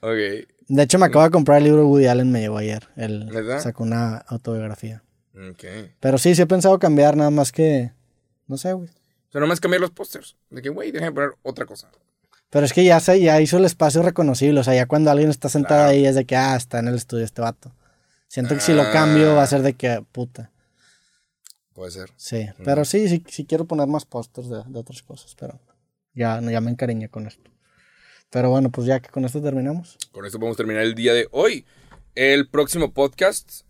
Ok. 0.00 0.46
De 0.68 0.82
hecho, 0.82 0.98
me 0.98 1.06
acabo 1.06 1.24
de 1.24 1.30
comprar 1.30 1.58
el 1.58 1.64
libro 1.64 1.80
de 1.80 1.86
Woody 1.86 2.06
Allen, 2.06 2.30
me 2.30 2.40
llegó 2.40 2.58
ayer. 2.58 2.86
Él 2.96 3.28
¿Verdad? 3.32 3.60
sacó 3.60 3.82
una 3.84 4.18
autobiografía. 4.18 5.02
Ok. 5.34 5.64
Pero 5.98 6.18
sí, 6.18 6.34
sí 6.34 6.42
he 6.42 6.46
pensado 6.46 6.78
cambiar, 6.78 7.16
nada 7.16 7.30
más 7.30 7.50
que, 7.52 7.90
no 8.46 8.56
sé, 8.58 8.72
güey. 8.74 8.88
O 9.28 9.32
sea, 9.32 9.40
nomás 9.40 9.60
cambiar 9.60 9.80
los 9.80 9.90
pósters. 9.90 10.36
De 10.50 10.62
que, 10.62 10.68
güey, 10.70 10.90
déjame 10.90 11.12
poner 11.12 11.30
otra 11.42 11.66
cosa. 11.66 11.90
Pero 12.50 12.64
es 12.64 12.72
que 12.72 12.82
ya 12.84 12.98
se, 13.00 13.20
ya 13.20 13.40
hizo 13.40 13.58
el 13.58 13.64
espacio 13.66 14.02
reconocible. 14.02 14.60
O 14.60 14.64
sea, 14.64 14.74
ya 14.74 14.86
cuando 14.86 15.10
alguien 15.10 15.28
está 15.30 15.48
sentado 15.48 15.80
Claro. 15.80 15.90
ahí 15.90 16.06
es 16.06 16.14
de 16.14 16.24
que, 16.24 16.36
ah, 16.36 16.56
está 16.56 16.78
en 16.78 16.88
el 16.88 16.94
estudio 16.94 17.24
este 17.24 17.42
vato. 17.42 17.74
Siento 18.26 18.54
que 18.54 18.60
si 18.60 18.72
lo 18.72 18.90
cambio 18.90 19.34
va 19.34 19.42
a 19.42 19.46
ser 19.46 19.62
de 19.62 19.74
que, 19.74 20.04
puta. 20.12 20.50
Puede 21.74 21.90
ser. 21.92 22.10
Sí, 22.16 22.46
pero 22.64 22.84
sí, 22.84 23.08
sí, 23.08 23.22
sí 23.28 23.44
quiero 23.46 23.64
poner 23.66 23.86
más 23.86 24.04
pósters 24.04 24.48
de, 24.48 24.62
de 24.66 24.78
otras 24.78 25.02
cosas, 25.02 25.34
pero 25.38 25.60
ya, 26.12 26.40
ya 26.40 26.60
me 26.60 26.70
encariñé 26.70 27.08
con 27.08 27.26
esto. 27.26 27.50
Pero 28.30 28.50
bueno, 28.50 28.70
pues 28.70 28.86
ya 28.86 29.00
que 29.00 29.08
con 29.10 29.24
esto 29.24 29.40
terminamos. 29.40 29.96
Con 30.12 30.26
esto 30.26 30.38
podemos 30.38 30.56
terminar 30.56 30.82
el 30.82 30.94
día 30.94 31.14
de 31.14 31.28
hoy. 31.30 31.64
El 32.14 32.48
próximo 32.48 32.92
podcast 32.92 33.62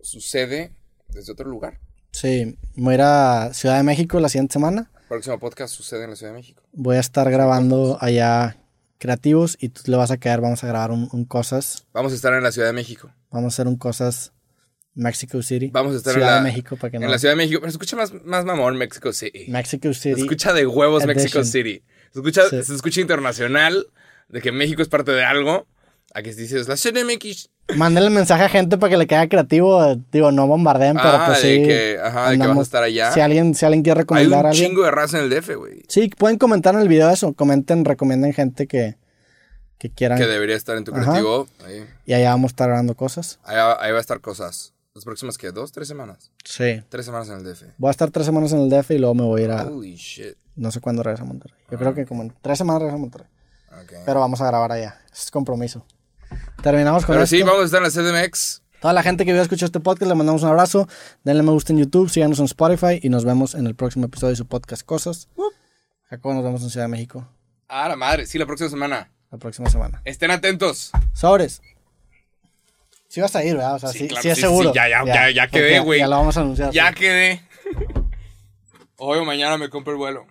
sucede 0.00 0.72
desde 1.08 1.32
otro 1.32 1.48
lugar. 1.48 1.78
Sí, 2.12 2.56
voy 2.74 2.92
a 2.92 2.94
ir 2.94 3.02
a 3.02 3.50
Ciudad 3.52 3.76
de 3.76 3.82
México 3.84 4.18
la 4.18 4.28
siguiente 4.28 4.54
semana. 4.54 4.90
Próximo 5.10 5.40
podcast 5.40 5.74
sucede 5.74 6.04
en 6.04 6.10
la 6.10 6.14
Ciudad 6.16 6.30
de 6.32 6.38
México. 6.38 6.62
Voy 6.70 6.94
a 6.94 7.00
estar 7.00 7.28
grabando 7.32 7.98
allá 8.00 8.56
creativos 8.98 9.56
y 9.60 9.70
tú 9.70 9.82
le 9.86 9.96
vas 9.96 10.12
a 10.12 10.18
caer, 10.18 10.40
vamos 10.40 10.62
a 10.62 10.68
grabar 10.68 10.92
un, 10.92 11.08
un 11.10 11.24
cosas. 11.24 11.84
Vamos 11.92 12.12
a 12.12 12.14
estar 12.14 12.32
en 12.32 12.44
la 12.44 12.52
Ciudad 12.52 12.68
de 12.68 12.74
México. 12.74 13.12
Vamos 13.28 13.52
a 13.52 13.54
hacer 13.56 13.66
un 13.66 13.74
cosas 13.76 14.32
Mexico 14.94 15.42
City. 15.42 15.68
Vamos 15.72 15.94
a 15.94 15.96
estar 15.96 16.12
Ciudad 16.14 16.28
en 16.28 16.34
la, 16.36 16.42
de 16.44 16.48
México 16.52 16.76
para 16.76 16.92
que 16.92 17.00
no. 17.00 17.06
en 17.06 17.10
la 17.10 17.18
Ciudad 17.18 17.32
de 17.32 17.38
México. 17.38 17.58
Pero 17.58 17.72
se 17.72 17.74
escucha 17.74 17.96
más, 17.96 18.12
más 18.24 18.44
mamón 18.44 18.76
Mexico 18.76 19.12
City. 19.12 19.46
Mexico 19.48 19.92
Se 19.92 20.10
City. 20.10 20.20
escucha 20.20 20.52
de 20.52 20.64
huevos 20.64 21.04
Mexico 21.06 21.40
Edition. 21.40 21.44
City. 21.44 21.82
Se 22.12 22.20
escucha, 22.20 22.48
Sí. 22.48 22.62
se 22.62 22.74
escucha 22.76 23.00
internacional, 23.00 23.88
de 24.28 24.40
que 24.40 24.52
México 24.52 24.80
es 24.80 24.86
parte 24.88 25.10
de 25.10 25.24
algo. 25.24 25.66
A 26.14 26.22
que 26.22 26.34
dices, 26.34 26.66
la. 26.68 26.76
Mándenle 27.76 28.08
el 28.08 28.14
mensaje 28.14 28.42
a 28.42 28.48
gente 28.48 28.78
para 28.78 28.90
que 28.90 28.96
le 28.96 29.06
caiga 29.06 29.28
creativo. 29.28 29.94
Digo, 30.10 30.32
no 30.32 30.46
bombardeen, 30.48 30.96
pero 30.96 31.08
Ah, 31.10 31.24
pues 31.26 31.42
de 31.42 31.56
sí. 31.56 31.62
que, 31.62 31.98
ajá, 32.02 32.30
de 32.30 32.38
que 32.38 32.46
vas 32.48 32.58
a 32.58 32.62
estar 32.62 32.82
allá. 32.82 33.12
Si 33.12 33.20
alguien, 33.20 33.54
si 33.54 33.64
alguien 33.64 33.82
quiere 33.84 33.98
Hay 33.98 34.02
recomendar 34.02 34.40
un 34.40 34.46
a 34.46 34.48
alguien. 34.50 34.68
chingo 34.70 34.82
de 34.82 34.90
raza 34.90 35.18
en 35.18 35.24
el 35.24 35.30
DF, 35.30 35.54
güey. 35.56 35.82
Sí, 35.88 36.10
pueden 36.18 36.36
comentar 36.36 36.74
en 36.74 36.80
el 36.80 36.88
video 36.88 37.08
eso. 37.10 37.32
Comenten, 37.34 37.84
recomienden 37.84 38.32
gente 38.32 38.66
que, 38.66 38.96
que 39.78 39.88
quieran. 39.90 40.18
Que 40.18 40.26
debería 40.26 40.56
estar 40.56 40.76
en 40.76 40.82
tu 40.84 40.92
Ajá. 40.92 41.02
creativo. 41.04 41.46
Ahí, 41.64 41.86
Y 42.06 42.12
allá 42.14 42.30
vamos 42.30 42.48
a 42.48 42.52
estar 42.52 42.66
grabando 42.68 42.96
cosas. 42.96 43.38
ahí 43.44 43.56
va, 43.56 43.80
ahí 43.80 43.92
va 43.92 43.98
a 43.98 44.00
estar 44.00 44.20
cosas. 44.20 44.74
Las 44.92 45.04
próximas, 45.04 45.38
¿qué? 45.38 45.52
¿Dos? 45.52 45.70
¿Tres 45.70 45.86
semanas? 45.86 46.32
Sí. 46.44 46.82
Tres 46.88 47.06
semanas 47.06 47.28
en 47.28 47.36
el 47.36 47.44
DF. 47.44 47.62
Voy 47.78 47.86
a 47.88 47.90
estar 47.92 48.10
tres 48.10 48.26
semanas 48.26 48.52
en 48.52 48.58
el 48.62 48.68
DF 48.68 48.90
y 48.90 48.98
luego 48.98 49.14
me 49.14 49.22
voy 49.22 49.42
a 49.42 49.44
ir 49.44 49.50
a. 49.52 49.62
Holy 49.66 49.94
shit. 49.94 50.34
No 50.56 50.72
sé 50.72 50.80
cuándo 50.80 51.04
regresa 51.04 51.22
a 51.22 51.26
Monterrey. 51.26 51.56
Yo 51.70 51.78
creo 51.78 51.94
que 51.94 52.04
como 52.04 52.22
en 52.22 52.34
tres 52.42 52.58
semanas 52.58 52.80
regresa 52.82 52.96
a 52.96 53.00
Monterrey. 53.00 53.28
Pero 54.04 54.18
vamos 54.18 54.40
a 54.40 54.46
grabar 54.48 54.72
allá. 54.72 55.00
Es 55.12 55.30
compromiso. 55.30 55.86
Terminamos 56.62 57.04
con 57.06 57.14
Pero 57.14 57.24
esto. 57.24 57.36
sí, 57.36 57.42
vamos 57.42 57.62
a 57.62 57.64
estar 57.64 57.82
en 57.82 58.12
la 58.14 58.22
CDMX. 58.28 58.62
Toda 58.80 58.92
la 58.94 59.02
gente 59.02 59.24
que 59.26 59.32
vio 59.32 59.42
escuchó 59.42 59.66
este 59.66 59.80
podcast, 59.80 60.08
le 60.08 60.14
mandamos 60.14 60.42
un 60.42 60.48
abrazo. 60.48 60.88
Denle 61.24 61.42
me 61.42 61.50
gusta 61.52 61.72
en 61.72 61.78
YouTube, 61.80 62.08
síganos 62.10 62.38
en 62.38 62.46
Spotify 62.46 62.98
y 63.02 63.08
nos 63.10 63.24
vemos 63.24 63.54
en 63.54 63.66
el 63.66 63.74
próximo 63.74 64.06
episodio 64.06 64.30
de 64.30 64.36
su 64.36 64.46
podcast 64.46 64.82
Cosas. 64.84 65.28
Jacobo, 66.08 66.34
nos 66.34 66.44
vemos 66.44 66.62
en 66.62 66.70
Ciudad 66.70 66.86
de 66.86 66.90
México 66.90 67.28
Ah, 67.68 67.88
la 67.88 67.96
madre. 67.96 68.26
Sí, 68.26 68.38
la 68.38 68.46
próxima 68.46 68.68
semana. 68.70 69.10
la 69.30 69.38
próxima 69.38 69.68
semana. 69.70 70.00
Estén 70.04 70.30
atentos. 70.30 70.90
Sobres. 71.12 71.60
Sí 73.08 73.20
vas 73.20 73.34
a 73.36 73.44
ir, 73.44 73.54
¿verdad? 73.56 73.74
O 73.74 73.78
sea, 73.78 73.90
sí, 73.90 74.08
claro 74.08 74.22
sí 74.22 74.28
es 74.30 74.36
sí, 74.36 74.40
seguro. 74.42 74.70
sí, 74.70 74.74
ya, 74.76 74.88
ya, 74.88 75.04
ya, 75.04 75.30
ya 75.30 75.46
quedé, 75.48 75.78
güey. 75.80 76.00
Ya 76.00 76.08
lo 76.08 76.16
vamos 76.16 76.36
a 76.36 76.40
anunciar. 76.40 76.70
Ya 76.72 76.88
sí. 76.88 76.94
quedé. 76.94 77.42
Hoy 78.96 79.18
o 79.18 79.24
mañana 79.24 79.56
me 79.58 79.68
compro 79.68 79.92
el 79.92 79.98
vuelo. 79.98 80.26